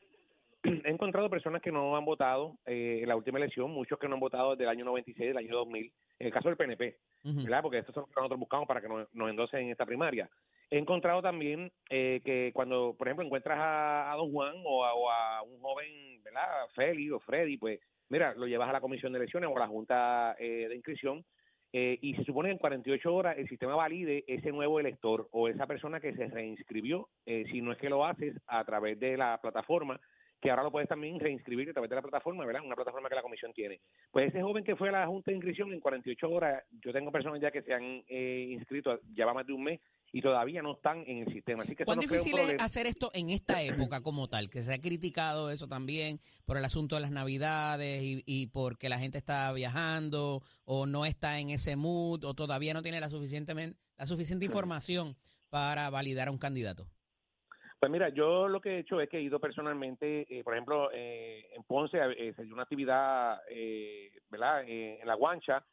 he 0.85 0.91
encontrado 0.91 1.29
personas 1.29 1.61
que 1.61 1.71
no 1.71 1.95
han 1.95 2.05
votado 2.05 2.57
eh, 2.65 2.99
en 3.01 3.07
la 3.07 3.15
última 3.15 3.39
elección, 3.39 3.71
muchos 3.71 3.97
que 3.97 4.07
no 4.07 4.15
han 4.15 4.19
votado 4.19 4.51
desde 4.51 4.63
el 4.63 4.69
año 4.69 4.85
96, 4.85 5.29
del 5.29 5.37
año 5.37 5.55
2000, 5.55 5.93
en 6.19 6.27
el 6.27 6.33
caso 6.33 6.49
del 6.49 6.57
PNP, 6.57 6.97
Ujú. 7.23 7.43
¿verdad? 7.43 7.61
Porque 7.61 7.79
estos 7.79 7.93
son 7.93 8.01
los 8.01 8.09
que 8.09 8.15
nosotros 8.15 8.39
buscamos 8.39 8.67
para 8.67 8.81
que 8.81 8.87
nos, 8.87 9.13
nos 9.13 9.29
endosen 9.29 9.61
en 9.61 9.71
esta 9.71 9.85
primaria. 9.85 10.29
He 10.69 10.77
encontrado 10.77 11.21
también 11.21 11.71
eh, 11.89 12.21
que 12.25 12.51
cuando, 12.53 12.95
por 12.97 13.07
ejemplo, 13.07 13.25
encuentras 13.25 13.59
a, 13.59 14.11
a 14.11 14.15
don 14.15 14.31
Juan 14.31 14.55
o 14.65 14.83
a, 14.83 14.93
o 14.93 15.09
a 15.09 15.41
un 15.43 15.59
joven, 15.59 16.23
¿verdad? 16.23 16.67
Feli 16.73 17.11
o 17.11 17.19
Freddy, 17.19 17.57
pues, 17.57 17.79
mira, 18.09 18.33
lo 18.33 18.47
llevas 18.47 18.69
a 18.69 18.73
la 18.73 18.81
comisión 18.81 19.13
de 19.13 19.19
elecciones 19.19 19.49
o 19.51 19.55
a 19.55 19.59
la 19.59 19.67
junta 19.67 20.35
eh, 20.39 20.67
de 20.67 20.75
inscripción 20.75 21.23
eh, 21.77 21.99
y 22.01 22.15
se 22.15 22.23
supone 22.23 22.47
que 22.47 22.53
en 22.53 22.57
48 22.57 23.13
horas 23.13 23.37
el 23.37 23.49
sistema 23.49 23.75
valide 23.75 24.23
ese 24.27 24.49
nuevo 24.53 24.79
elector 24.79 25.27
o 25.31 25.49
esa 25.49 25.67
persona 25.67 25.99
que 25.99 26.13
se 26.13 26.27
reinscribió, 26.27 27.09
eh, 27.25 27.43
si 27.51 27.59
no 27.59 27.73
es 27.73 27.77
que 27.77 27.89
lo 27.89 28.05
haces 28.05 28.33
a 28.47 28.63
través 28.63 28.97
de 28.97 29.17
la 29.17 29.37
plataforma, 29.41 29.99
que 30.39 30.49
ahora 30.49 30.63
lo 30.63 30.71
puedes 30.71 30.87
también 30.87 31.19
reinscribir 31.19 31.69
a 31.69 31.73
través 31.73 31.89
de 31.89 31.97
la 31.97 32.01
plataforma, 32.01 32.45
¿verdad? 32.45 32.63
Una 32.65 32.77
plataforma 32.77 33.09
que 33.09 33.15
la 33.15 33.21
comisión 33.21 33.51
tiene. 33.51 33.81
Pues 34.09 34.29
ese 34.29 34.41
joven 34.41 34.63
que 34.63 34.77
fue 34.77 34.87
a 34.87 34.93
la 34.93 35.07
junta 35.07 35.31
de 35.31 35.35
inscripción 35.35 35.73
en 35.73 35.81
48 35.81 36.29
horas, 36.29 36.63
yo 36.81 36.93
tengo 36.93 37.11
personas 37.11 37.41
ya 37.41 37.51
que 37.51 37.61
se 37.61 37.73
han 37.73 38.01
eh, 38.07 38.47
inscrito, 38.51 39.01
ya 39.13 39.25
va 39.25 39.33
más 39.33 39.45
de 39.45 39.51
un 39.51 39.63
mes, 39.65 39.81
y 40.11 40.21
todavía 40.21 40.61
no 40.61 40.73
están 40.73 41.03
en 41.07 41.19
el 41.19 41.33
sistema. 41.33 41.63
Así 41.63 41.75
que 41.75 41.83
eso 41.83 41.87
¿Cuán 41.87 41.99
difícil 41.99 42.37
es 42.37 42.55
hacer 42.61 42.87
esto 42.87 43.11
en 43.13 43.29
esta 43.29 43.61
época 43.61 44.01
como 44.01 44.27
tal? 44.29 44.49
Que 44.49 44.61
se 44.61 44.73
ha 44.73 44.81
criticado 44.81 45.51
eso 45.51 45.67
también 45.67 46.19
por 46.45 46.57
el 46.57 46.65
asunto 46.65 46.95
de 46.95 47.01
las 47.01 47.11
navidades 47.11 48.01
y, 48.03 48.23
y 48.25 48.47
porque 48.47 48.89
la 48.89 48.97
gente 48.97 49.17
está 49.17 49.51
viajando 49.51 50.41
o 50.63 50.85
no 50.85 51.05
está 51.05 51.39
en 51.39 51.49
ese 51.49 51.75
mood 51.75 52.23
o 52.23 52.33
todavía 52.33 52.73
no 52.73 52.81
tiene 52.81 52.99
la, 52.99 53.09
suficientemente, 53.09 53.77
la 53.97 54.05
suficiente 54.05 54.45
información 54.45 55.15
para 55.49 55.89
validar 55.89 56.27
a 56.27 56.31
un 56.31 56.37
candidato. 56.37 56.87
Pues 57.79 57.91
mira, 57.91 58.09
yo 58.09 58.47
lo 58.47 58.61
que 58.61 58.69
he 58.77 58.79
hecho 58.79 58.99
es 58.99 59.09
que 59.09 59.17
he 59.17 59.21
ido 59.21 59.39
personalmente, 59.39 60.25
eh, 60.29 60.43
por 60.43 60.53
ejemplo, 60.53 60.89
eh, 60.91 61.49
en 61.53 61.63
Ponce 61.63 61.97
eh, 61.97 62.33
se 62.35 62.43
dio 62.43 62.53
una 62.53 62.63
actividad, 62.63 63.41
eh, 63.49 64.11
¿verdad? 64.29 64.63
Eh, 64.67 64.99
en 65.01 65.07
La 65.07 65.15
Guancha, 65.15 65.63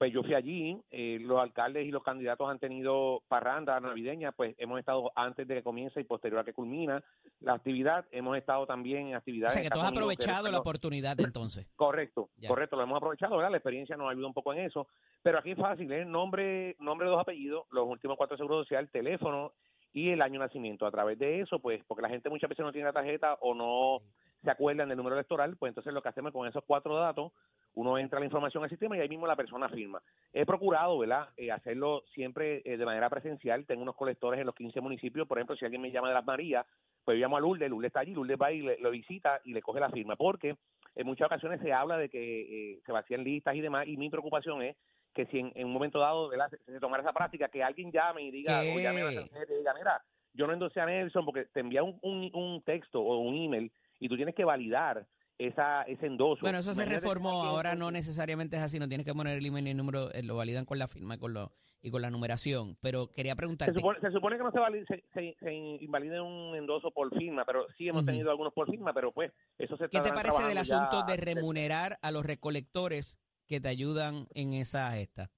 pues 0.00 0.14
yo 0.14 0.22
fui 0.22 0.32
allí, 0.32 0.80
eh, 0.90 1.18
los 1.20 1.38
alcaldes 1.38 1.86
y 1.86 1.90
los 1.90 2.02
candidatos 2.02 2.48
han 2.48 2.58
tenido 2.58 3.22
parranda 3.28 3.78
navideña, 3.80 4.32
pues 4.32 4.54
hemos 4.56 4.78
estado 4.78 5.12
antes 5.14 5.46
de 5.46 5.56
que 5.56 5.62
comience 5.62 6.00
y 6.00 6.04
posterior 6.04 6.40
a 6.40 6.44
que 6.44 6.54
culmina 6.54 7.04
la 7.40 7.52
actividad, 7.52 8.06
hemos 8.10 8.38
estado 8.38 8.64
también 8.66 9.08
en 9.08 9.14
O 9.14 9.18
actividades... 9.18 9.52
sea 9.52 9.62
que 9.62 9.68
tú 9.68 9.74
has 9.78 9.88
Estados 9.88 9.98
Unidos, 10.02 10.16
que- 10.16 10.24
aprovechado 10.24 10.50
la 10.52 10.58
oportunidad 10.58 11.20
entonces. 11.20 11.66
Correcto, 11.76 12.30
Ya. 12.38 12.48
correcto, 12.48 12.76
lo 12.76 12.84
hemos 12.84 12.96
aprovechado, 12.96 13.36
¿verdad? 13.36 13.50
La 13.50 13.58
experiencia 13.58 13.94
nos 13.98 14.10
ayuda 14.10 14.26
un 14.26 14.32
poco 14.32 14.54
en 14.54 14.60
eso, 14.60 14.86
pero 15.20 15.38
aquí 15.38 15.50
es 15.50 15.58
fácil, 15.58 15.92
¿eh? 15.92 16.06
Nombre, 16.06 16.76
nombre, 16.78 17.06
dos 17.06 17.20
apellidos, 17.20 17.66
los 17.70 17.86
últimos 17.86 18.16
cuatro 18.16 18.38
seguros 18.38 18.64
social, 18.66 18.88
teléfono 18.90 19.52
y 19.92 20.08
el 20.12 20.22
año 20.22 20.40
de 20.40 20.46
nacimiento. 20.46 20.86
A 20.86 20.90
través 20.90 21.18
de 21.18 21.42
eso, 21.42 21.58
pues, 21.58 21.82
porque 21.86 22.00
la 22.00 22.08
gente 22.08 22.30
muchas 22.30 22.48
veces 22.48 22.64
no 22.64 22.72
tiene 22.72 22.86
la 22.86 22.94
tarjeta 22.94 23.34
o 23.42 23.52
no 23.54 24.00
se 24.42 24.50
acuerdan 24.50 24.88
del 24.88 24.96
número 24.96 25.16
electoral, 25.16 25.56
pues 25.56 25.70
entonces 25.70 25.92
lo 25.92 26.02
que 26.02 26.08
hacemos 26.08 26.32
con 26.32 26.48
esos 26.48 26.64
cuatro 26.66 26.96
datos, 26.96 27.32
uno 27.74 27.98
entra 27.98 28.18
la 28.18 28.24
información 28.24 28.64
al 28.64 28.70
sistema 28.70 28.96
y 28.96 29.00
ahí 29.00 29.08
mismo 29.08 29.26
la 29.26 29.36
persona 29.36 29.68
firma. 29.68 30.02
He 30.32 30.44
procurado, 30.46 30.98
¿verdad?, 30.98 31.28
eh, 31.36 31.52
hacerlo 31.52 32.02
siempre 32.14 32.62
eh, 32.64 32.76
de 32.76 32.84
manera 32.84 33.08
presencial. 33.08 33.64
Tengo 33.66 33.82
unos 33.82 33.94
colectores 33.96 34.40
en 34.40 34.46
los 34.46 34.54
15 34.54 34.80
municipios. 34.80 35.28
Por 35.28 35.38
ejemplo, 35.38 35.56
si 35.56 35.64
alguien 35.64 35.82
me 35.82 35.90
llama 35.90 36.08
de 36.08 36.14
las 36.14 36.24
Marías, 36.24 36.66
pues 37.04 37.16
yo 37.16 37.22
llamo 37.22 37.36
a 37.36 37.40
Lourdes, 37.40 37.70
Lourdes 37.70 37.88
está 37.88 38.00
allí, 38.00 38.12
Lourdes 38.12 38.38
va 38.40 38.50
y 38.50 38.62
le, 38.62 38.78
lo 38.78 38.90
visita 38.90 39.40
y 39.44 39.52
le 39.52 39.62
coge 39.62 39.78
la 39.78 39.90
firma. 39.90 40.16
Porque 40.16 40.56
en 40.96 41.06
muchas 41.06 41.26
ocasiones 41.26 41.60
se 41.60 41.72
habla 41.72 41.96
de 41.96 42.08
que 42.08 42.72
eh, 42.72 42.80
se 42.84 42.92
vacían 42.92 43.22
listas 43.22 43.54
y 43.54 43.60
demás, 43.60 43.86
y 43.86 43.96
mi 43.96 44.10
preocupación 44.10 44.62
es 44.62 44.76
que 45.14 45.26
si 45.26 45.38
en, 45.38 45.52
en 45.54 45.66
un 45.66 45.72
momento 45.72 45.98
dado 45.98 46.28
¿verdad? 46.28 46.50
se, 46.50 46.58
se 46.72 46.80
tomara 46.80 47.02
esa 47.02 47.12
práctica, 47.12 47.48
que 47.48 47.62
alguien 47.62 47.92
llame 47.92 48.22
y 48.22 48.30
diga, 48.30 48.60
o 48.60 48.78
llame 48.78 49.02
a 49.02 49.04
la 49.04 49.22
secretaria 49.22 49.54
y 49.54 49.58
diga, 49.58 49.74
mira, 49.74 50.02
yo 50.34 50.46
no 50.46 50.52
endosé 50.52 50.80
a 50.80 50.86
Nelson 50.86 51.24
porque 51.24 51.46
te 51.46 51.60
envía 51.60 51.82
un, 51.82 51.98
un, 52.02 52.30
un 52.34 52.62
texto 52.62 53.00
o 53.00 53.18
un 53.18 53.34
email 53.34 53.72
y 54.00 54.08
tú 54.08 54.16
tienes 54.16 54.34
que 54.34 54.44
validar 54.44 55.06
esa, 55.38 55.82
ese 55.82 56.06
endoso. 56.06 56.40
Bueno, 56.42 56.58
eso 56.58 56.74
se 56.74 56.84
reformó, 56.84 57.44
ahora 57.44 57.74
no 57.74 57.90
necesariamente 57.90 58.56
es 58.56 58.62
así, 58.62 58.78
no 58.78 58.88
tienes 58.88 59.06
que 59.06 59.14
poner 59.14 59.38
el 59.38 59.46
email 59.46 59.64
ni 59.64 59.70
el 59.70 59.76
número, 59.76 60.12
eh, 60.12 60.22
lo 60.22 60.36
validan 60.36 60.64
con 60.66 60.78
la 60.78 60.86
firma 60.88 61.14
y 61.14 61.18
con, 61.18 61.32
lo, 61.32 61.52
y 61.80 61.90
con 61.90 62.02
la 62.02 62.10
numeración. 62.10 62.76
Pero 62.82 63.08
quería 63.08 63.32
Se 63.32 63.36
preguntarte, 63.36 63.74
supone, 63.74 64.00
se 64.00 64.10
supone 64.10 64.36
que 64.36 64.42
no 64.42 64.50
se, 64.50 64.58
vali- 64.58 64.84
se, 64.86 65.02
se, 65.14 65.36
se 65.40 65.54
invalide 65.54 66.20
un 66.20 66.56
endoso 66.56 66.90
por 66.90 67.16
firma, 67.16 67.44
pero 67.46 67.66
sí 67.78 67.88
hemos 67.88 68.04
tenido 68.04 68.30
algunos 68.30 68.52
por 68.52 68.70
firma, 68.70 68.92
pero 68.92 69.12
pues 69.12 69.32
eso 69.58 69.76
se 69.76 69.88
¿qué 69.88 70.00
te 70.00 70.12
parece 70.12 70.44
del 70.46 70.58
asunto 70.58 71.00
ya. 71.00 71.06
de 71.06 71.16
remunerar 71.16 71.98
a 72.02 72.10
los 72.10 72.26
recolectores 72.26 73.18
que 73.46 73.60
te 73.60 73.68
ayudan 73.68 74.26
en 74.34 74.52
esa 74.52 74.90
gesta? 74.92 75.30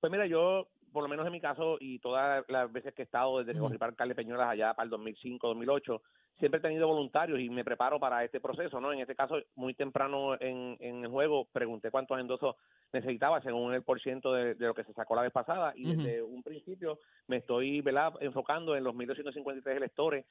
Pues 0.00 0.10
mira, 0.10 0.26
yo, 0.26 0.68
por 0.92 1.02
lo 1.04 1.08
menos 1.08 1.26
en 1.26 1.32
mi 1.32 1.40
caso, 1.40 1.76
y 1.78 1.98
todas 2.00 2.44
las 2.48 2.72
veces 2.72 2.92
que 2.94 3.02
he 3.02 3.04
estado 3.04 3.38
desde 3.38 3.52
que 3.52 3.58
Ujú. 3.58 3.66
corrí 3.68 3.78
para 3.78 3.90
Alcalde 3.90 4.14
Peñuelas 4.16 4.48
allá 4.48 4.74
para 4.74 4.84
el 4.84 4.90
2005, 4.90 5.46
2008, 5.46 6.02
siempre 6.40 6.58
he 6.58 6.62
tenido 6.62 6.88
voluntarios 6.88 7.38
y 7.38 7.48
me 7.48 7.64
preparo 7.64 8.00
para 8.00 8.24
este 8.24 8.40
proceso, 8.40 8.80
¿no? 8.80 8.92
En 8.92 9.00
este 9.00 9.14
caso, 9.14 9.36
muy 9.54 9.74
temprano 9.74 10.34
en, 10.40 10.76
en 10.80 11.04
el 11.04 11.10
juego, 11.10 11.46
pregunté 11.52 11.90
cuántos 11.90 12.18
endosos 12.18 12.56
necesitaba 12.92 13.40
según 13.42 13.74
el 13.74 13.82
por 13.82 14.00
ciento 14.00 14.32
de, 14.32 14.54
de 14.54 14.66
lo 14.66 14.74
que 14.74 14.84
se 14.84 14.94
sacó 14.94 15.14
la 15.14 15.22
vez 15.22 15.32
pasada 15.32 15.72
y 15.76 15.94
desde 15.94 16.22
un 16.22 16.42
principio 16.42 16.98
me 17.28 17.36
estoy 17.36 17.82
¿verdad? 17.82 18.14
enfocando 18.20 18.74
en 18.74 18.82
los 18.82 18.94
1.253 18.94 19.76
electores 19.76 20.24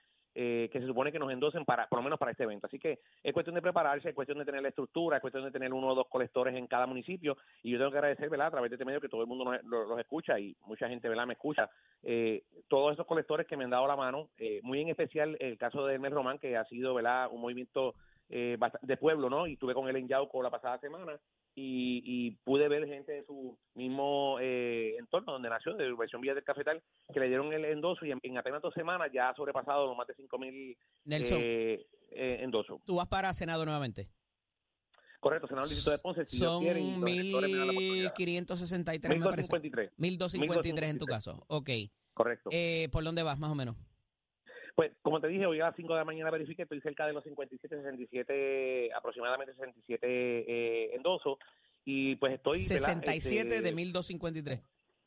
que 0.70 0.80
se 0.80 0.86
supone 0.88 1.12
que 1.12 1.20
nos 1.20 1.32
endosen 1.32 1.66
para, 1.66 1.88
por 1.88 2.00
lo 2.00 2.04
menos 2.04 2.20
para 2.20 2.32
este 2.32 2.44
evento. 2.44 2.68
Así 2.68 2.80
que 2.80 3.00
es 3.24 3.34
cuestión 3.34 3.56
de 3.56 3.62
prepararse, 3.62 4.10
es 4.10 4.16
cuestión 4.16 4.38
de 4.40 4.46
tener 4.46 4.62
la 4.62 4.70
estructura, 4.70 5.18
es 5.18 5.22
cuestión 5.22 5.44
de 5.44 5.52
tener 5.52 5.74
uno 5.74 5.88
o 5.88 5.96
dos 5.96 6.08
colectores 6.08 6.56
en 6.56 6.68
cada 6.68 6.86
municipio 6.86 7.38
y 7.64 7.72
yo 7.72 7.78
tengo 7.78 7.92
que 7.92 7.98
agradecer, 7.98 8.30
¿verdad? 8.30 8.48
A 8.48 8.52
través 8.52 8.70
de 8.72 8.76
este 8.76 8.86
medio 8.86 9.02
que 9.02 9.10
todo 9.10 9.22
el 9.22 9.28
mundo 9.28 9.46
nos- 9.46 9.64
lo- 9.64 9.86
los 9.86 10.00
escucha 10.00 10.40
y 10.40 10.56
mucha 10.66 10.88
gente, 10.90 11.10
¿verdad? 11.10 11.28
Me 11.28 11.34
escucha. 11.34 11.70
Eh, 12.04 12.44
todos 12.68 12.94
esos 12.94 13.06
colectores 13.06 13.48
que 13.48 13.58
me 13.58 13.64
han 13.66 13.70
dado 13.72 13.88
la 13.88 13.96
mano, 13.96 14.30
eh, 14.38 14.60
muy 14.64 14.82
en 14.82 14.90
especial 14.90 15.36
el 15.40 15.58
caso 15.58 15.86
de 15.86 15.96
Hermes 15.96 16.12
Román, 16.14 16.40
que 16.40 16.56
ha 16.58 16.66
sido, 16.66 16.94
¿verdad? 16.94 17.30
Un 17.32 17.42
movimiento 17.42 17.96
eh, 18.32 18.58
de 18.84 18.98
pueblo, 18.98 19.28
¿no? 19.28 19.48
Y 19.48 19.54
estuve 19.54 19.74
con 19.74 19.90
él 19.90 19.96
en 19.96 20.08
Yauco 20.08 20.44
la 20.44 20.52
pasada 20.52 20.78
semana 20.78 21.20
y, 21.60 22.02
y 22.06 22.32
pude 22.44 22.70
ver 22.70 22.88
gente 22.88 23.12
de 23.12 23.26
su 23.26 23.58
mismo 23.76 24.38
eh, 24.40 24.96
entorno 24.98 25.34
donde 25.34 25.50
nació, 25.50 25.74
de 25.74 25.92
Urbanización 25.92 26.22
Villa 26.22 26.34
del 26.34 26.44
Cafetal, 26.44 26.82
que 27.14 27.20
le 27.20 27.28
dieron 27.28 27.52
el 27.52 27.66
endoso 27.66 28.06
y 28.06 28.12
en, 28.12 28.20
en 28.24 28.38
apenas 28.38 28.62
dos 28.62 28.74
semanas 28.74 29.10
ya 29.14 29.30
ha 29.30 29.36
sobrepasado 29.36 29.88
los 29.88 29.98
más 29.98 30.08
de 30.08 30.14
5 30.16 30.38
mil 30.40 30.78
eh, 31.10 31.86
eh, 32.12 32.38
endosos. 32.42 32.82
tú 32.86 32.96
vas 32.96 33.08
para 33.08 33.34
Senado 33.34 33.66
nuevamente. 33.66 34.10
Correcto, 35.20 35.48
senador 35.48 35.68
Distrito 35.68 35.92
de 35.92 35.98
Ponce, 35.98 36.26
si 36.26 36.38
Son 36.38 36.64
quiere, 36.64 36.80
y 36.80 36.98
los 36.98 37.10
electores 37.10 37.52
me 37.52 37.58
dan 37.58 37.68
la 37.68 37.74
oportunidad. 37.74 38.14
1563, 38.16 39.20
me 39.20 39.26
parece. 39.26 39.52
1253, 39.52 39.92
1253 39.98 40.90
en 40.90 41.00
tu 41.00 41.06
caso. 41.06 41.44
Ok. 41.48 41.70
correcto. 42.14 42.50
Eh, 42.54 42.88
¿Por 42.90 43.04
dónde 43.04 43.22
vas, 43.22 43.38
más 43.38 43.52
o 43.52 43.56
menos? 43.56 43.76
Pues, 44.80 44.94
como 45.02 45.20
te 45.20 45.28
dije, 45.28 45.46
hoy 45.46 45.60
a 45.60 45.66
las 45.66 45.76
5 45.76 45.92
de 45.92 46.00
la 46.00 46.06
mañana 46.06 46.32
verifiqué, 46.32 46.62
estoy 46.62 46.80
cerca 46.80 47.06
de 47.06 47.12
los 47.12 47.22
57, 47.26 47.76
67, 47.76 48.94
aproximadamente 48.94 49.52
67 49.52 50.08
eh, 50.08 50.96
endosos. 50.96 51.38
Y 51.84 52.16
pues 52.16 52.36
estoy. 52.36 52.58
¿verdad? 52.70 52.88
67 52.88 53.42
Este, 53.42 53.62
de 53.62 53.72
1253. 53.74 54.62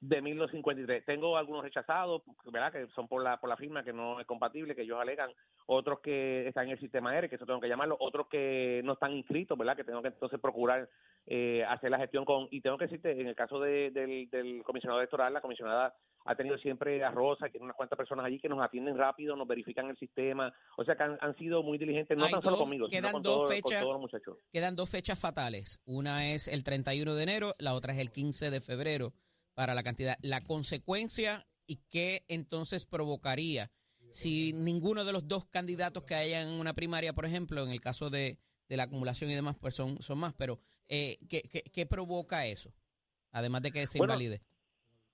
De 0.05 0.21
1253. 0.21 1.05
Tengo 1.07 1.37
algunos 1.37 1.63
rechazados, 1.63 2.23
¿verdad? 2.47 2.73
Que 2.73 2.89
son 2.95 3.07
por 3.07 3.23
la 3.23 3.39
por 3.41 3.49
la 3.49 3.57
firma 3.57 3.85
que 3.85 3.93
no 3.93 4.19
es 4.21 4.27
compatible, 4.27 4.75
que 4.75 4.83
ellos 4.83 4.99
alegan. 5.01 5.31
Otros 5.67 6.01
que 6.01 6.49
están 6.49 6.65
en 6.67 6.73
el 6.73 6.81
sistema 6.81 7.17
ERE, 7.17 7.29
que 7.29 7.37
eso 7.37 7.47
tengo 7.47 7.61
que 7.61 7.69
llamarlo. 7.69 7.97
Otros 8.01 8.27
que 8.29 8.81
no 8.85 8.95
están 8.95 9.13
inscritos, 9.13 9.57
¿verdad? 9.57 9.77
Que 9.77 9.85
tengo 9.85 10.03
que 10.03 10.09
entonces 10.09 10.41
procurar 10.41 10.89
eh, 11.27 11.65
hacer 11.69 11.91
la 11.93 11.99
gestión 11.99 12.25
con. 12.25 12.49
Y 12.51 12.61
tengo 12.61 12.77
que 12.79 12.87
decirte, 12.87 13.13
en 13.13 13.29
el 13.29 13.37
caso 13.37 13.61
de- 13.61 13.93
del, 13.93 14.29
del 14.29 14.65
comisionado 14.65 14.99
electoral, 15.01 15.33
la 15.33 15.41
comisionada 15.41 15.95
ha 16.25 16.35
tenido 16.35 16.59
siempre 16.59 17.03
a 17.05 17.11
Rosa, 17.13 17.47
que 17.47 17.53
tiene 17.53 17.65
unas 17.67 17.77
cuantas 17.77 17.97
personas 17.97 18.25
allí 18.27 18.41
que 18.41 18.49
nos 18.49 18.61
atienden 18.61 18.99
rápido, 18.99 19.37
nos 19.37 19.47
verifican 19.47 19.89
el 19.89 19.97
sistema. 19.99 20.53
O 20.77 20.85
sea 20.85 20.97
que 20.97 21.05
han, 21.05 21.17
han 21.21 21.37
sido 21.37 21.63
muy 21.63 21.79
diligentes, 21.79 22.19
no 22.19 22.25
Hay 22.25 22.33
tan 22.33 22.43
solo 22.43 22.59
conmigo, 22.59 22.89
sino 22.89 23.13
con, 23.13 23.23
dos 23.23 23.49
todo- 23.49 23.61
con 23.63 23.73
todos 23.81 23.93
los 23.93 24.01
muchachos. 24.01 24.37
Quedan 24.53 24.75
dos 24.75 24.91
fechas 24.91 25.21
fatales. 25.21 25.81
Una 25.87 26.33
es 26.33 26.49
el 26.49 26.65
31 26.65 27.15
de 27.15 27.23
enero, 27.23 27.53
la 27.61 27.75
otra 27.75 27.93
es 27.93 28.01
el 28.01 28.11
15 28.11 28.51
de 28.51 28.61
febrero 28.61 29.13
para 29.55 29.75
la 29.75 29.83
cantidad. 29.83 30.17
La 30.23 30.41
consecuencia 30.43 31.47
y 31.67 31.77
qué 31.91 32.25
entonces 32.29 32.87
provocaría 32.87 33.71
si 34.11 34.53
ninguno 34.53 35.05
de 35.05 35.13
los 35.13 35.27
dos 35.27 35.47
candidatos 35.47 36.05
que 36.05 36.15
hayan 36.15 36.49
en 36.49 36.55
una 36.61 36.75
primaria, 36.75 37.15
por 37.15 37.25
ejemplo, 37.25 37.63
en 37.65 37.71
el 37.71 37.81
caso 37.81 38.11
de, 38.11 38.39
de 38.69 38.77
la 38.77 38.83
acumulación 38.85 39.31
y 39.31 39.35
demás, 39.35 39.57
pues 39.59 39.75
son, 39.75 40.03
son 40.03 40.19
más, 40.19 40.35
pero 40.35 40.59
eh, 40.87 41.19
¿qué, 41.31 41.43
qué, 41.43 41.63
qué 41.63 41.87
provoca 41.87 42.47
eso? 42.47 42.75
Además 43.31 43.63
de 43.63 43.73
que 43.73 43.87
se 43.87 43.97
Bueno, 43.99 44.13
invalide. 44.13 44.41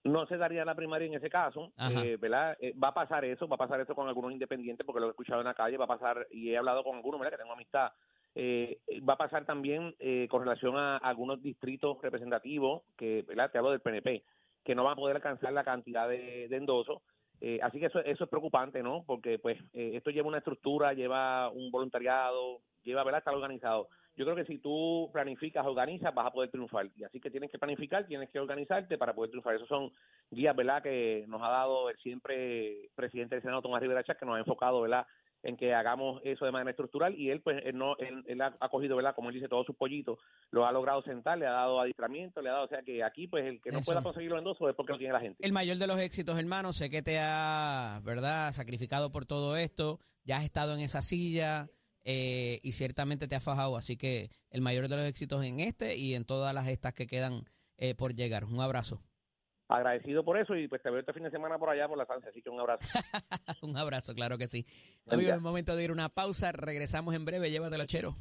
no 0.03 0.27
se 0.27 0.37
daría 0.37 0.64
la 0.64 0.74
primaria 0.74 1.07
en 1.07 1.14
ese 1.14 1.31
caso, 1.31 1.72
eh, 1.79 2.16
¿verdad? 2.18 2.57
Eh, 2.61 2.72
va 2.72 2.88
a 2.88 2.94
pasar 2.94 3.24
eso, 3.24 3.46
va 3.46 3.55
a 3.55 3.59
pasar 3.59 3.81
eso 3.81 3.94
con 3.94 4.09
algunos 4.09 4.33
independientes, 4.33 4.85
porque 4.85 5.01
lo 5.01 5.07
he 5.07 5.11
escuchado 5.11 5.40
en 5.40 5.46
la 5.46 5.55
calle, 5.55 5.77
va 5.77 5.85
a 5.85 5.88
pasar, 5.88 6.27
y 6.33 6.51
he 6.51 6.59
hablado 6.59 6.83
con 6.83 6.96
algunos, 6.96 7.20
¿verdad? 7.20 7.37
Que 7.37 7.42
tengo 7.42 7.53
amistad. 7.53 7.92
Eh, 8.40 8.79
va 9.01 9.14
a 9.14 9.18
pasar 9.18 9.44
también 9.44 9.96
eh, 9.98 10.29
con 10.31 10.42
relación 10.42 10.77
a 10.77 10.96
algunos 10.98 11.42
distritos 11.42 12.01
representativos, 12.01 12.83
que, 12.96 13.24
¿verdad? 13.27 13.51
Te 13.51 13.59
hablo 13.59 13.72
del 13.72 13.81
PNP, 13.81 14.22
que 14.64 14.77
no 14.77 14.85
van 14.85 14.92
a 14.92 14.96
poder 14.96 15.16
alcanzar 15.16 15.53
la 15.53 15.64
cantidad 15.64 16.09
de, 16.09 16.46
de 16.48 16.57
endosos. 16.57 17.03
Eh, 17.40 17.59
así 17.64 17.81
que 17.81 17.87
eso, 17.87 17.98
eso 17.98 18.24
es 18.24 18.31
preocupante, 18.31 18.81
¿no? 18.81 19.03
Porque, 19.05 19.40
pues, 19.40 19.59
eh, 19.72 19.90
esto 19.94 20.11
lleva 20.11 20.29
una 20.29 20.38
estructura, 20.38 20.92
lleva 20.92 21.51
un 21.51 21.72
voluntariado, 21.72 22.61
lleva, 22.85 23.03
¿verdad? 23.03 23.18
Estar 23.18 23.35
organizado. 23.35 23.88
Yo 24.16 24.24
creo 24.24 24.37
que 24.37 24.44
si 24.44 24.59
tú 24.59 25.11
planificas, 25.12 25.66
organizas, 25.66 26.14
vas 26.14 26.27
a 26.27 26.31
poder 26.31 26.51
triunfar. 26.51 26.88
Y 26.96 27.03
así 27.03 27.18
que 27.18 27.33
tienes 27.33 27.51
que 27.51 27.59
planificar, 27.59 28.07
tienes 28.07 28.31
que 28.31 28.38
organizarte 28.38 28.98
para 28.98 29.14
poder 29.14 29.31
triunfar. 29.31 29.57
Esos 29.57 29.68
son 29.68 29.90
guías, 30.31 30.55
¿verdad?, 30.55 30.81
que 30.81 31.24
nos 31.27 31.42
ha 31.42 31.48
dado 31.48 31.90
el 31.90 31.96
siempre 31.98 32.88
presidente 32.94 33.35
del 33.35 33.42
Senado, 33.42 33.62
Tomás 33.62 33.83
Rivera 33.83 34.05
Chávez, 34.05 34.20
que 34.20 34.27
nos 34.27 34.37
ha 34.37 34.40
enfocado, 34.40 34.81
¿verdad?, 34.81 35.07
en 35.42 35.57
que 35.57 35.74
hagamos 35.74 36.20
eso 36.24 36.44
de 36.44 36.53
manera 36.53 36.70
estructural 36.70 37.14
y 37.14 37.31
él, 37.31 37.40
pues, 37.40 37.61
él, 37.64 37.77
no, 37.77 37.96
él, 37.98 38.24
él 38.27 38.40
ha, 38.40 38.68
cogido, 38.68 38.96
¿verdad?, 38.96 39.14
como 39.14 39.29
él 39.29 39.35
dice, 39.35 39.48
todos 39.48 39.66
sus 39.66 39.77
pollitos, 39.77 40.18
lo 40.51 40.66
ha 40.66 40.72
logrado 40.72 41.03
sentar, 41.03 41.38
le 41.38 41.46
ha 41.46 41.53
dado 41.53 41.81
adiestramiento, 41.81 42.42
le 42.42 42.51
ha 42.51 42.55
dado, 42.55 42.64
o 42.64 42.68
sea, 42.68 42.83
que 42.83 43.03
aquí, 43.05 43.29
pues, 43.29 43.44
el 43.46 43.61
que 43.61 43.70
no 43.70 43.81
pueda 43.81 44.03
conseguir 44.03 44.31
los 44.31 44.38
endosos 44.38 44.68
es 44.68 44.74
porque 44.74 44.92
no 44.92 44.98
tiene 44.98 45.12
la 45.12 45.20
gente. 45.20 45.44
El 45.44 45.53
mayor 45.53 45.77
de 45.77 45.87
los 45.87 46.01
éxitos, 46.01 46.38
hermano, 46.38 46.72
sé 46.72 46.90
que 46.90 47.03
te 47.03 47.18
ha, 47.20 48.01
¿verdad?, 48.05 48.53
sacrificado 48.53 49.12
por 49.12 49.27
todo 49.27 49.57
esto, 49.57 50.01
ya 50.24 50.38
has 50.38 50.44
estado 50.44 50.74
en 50.74 50.81
esa 50.81 51.03
silla 51.03 51.68
eh, 52.05 52.61
y 52.62 52.72
ciertamente 52.72 53.29
te 53.29 53.37
has 53.37 53.44
fajado, 53.44 53.77
así 53.77 53.96
que 53.96 54.31
el 54.51 54.61
mayor 54.61 54.88
de 54.88 54.96
los 54.96 55.07
éxitos 55.07 55.44
en 55.44 55.61
este 55.61 55.96
y 55.96 56.14
en 56.14 56.24
todas 56.24 56.55
las 56.55 56.66
estas 56.68 56.94
que 56.94 57.07
quedan 57.07 57.44
eh, 57.77 57.94
por 57.94 58.14
llegar. 58.14 58.44
Un 58.44 58.61
abrazo. 58.61 59.03
Agradecido 59.69 60.25
por 60.25 60.39
eso 60.39 60.57
y 60.57 60.67
pues 60.67 60.83
te 60.83 60.91
veo 60.91 61.01
este 61.01 61.13
fin 61.13 61.25
de 61.25 61.31
semana 61.31 61.59
por 61.59 61.69
allá, 61.69 61.87
por 61.87 61.99
la 61.99 62.07
Francia, 62.07 62.31
así 62.31 62.41
que 62.41 62.49
un 62.49 62.59
abrazo. 62.59 62.89
Un 63.63 63.77
abrazo, 63.77 64.15
claro 64.15 64.39
que 64.39 64.47
sí. 64.47 64.65
Es 65.07 65.41
momento 65.41 65.77
de 65.77 65.85
ir 65.85 65.91
a 65.91 65.93
una 65.93 66.09
pausa. 66.09 66.53
Regresamos 66.53 67.15
en 67.15 67.25
breve. 67.25 67.51
Llévatelo, 67.51 67.85
chero. 67.87 68.17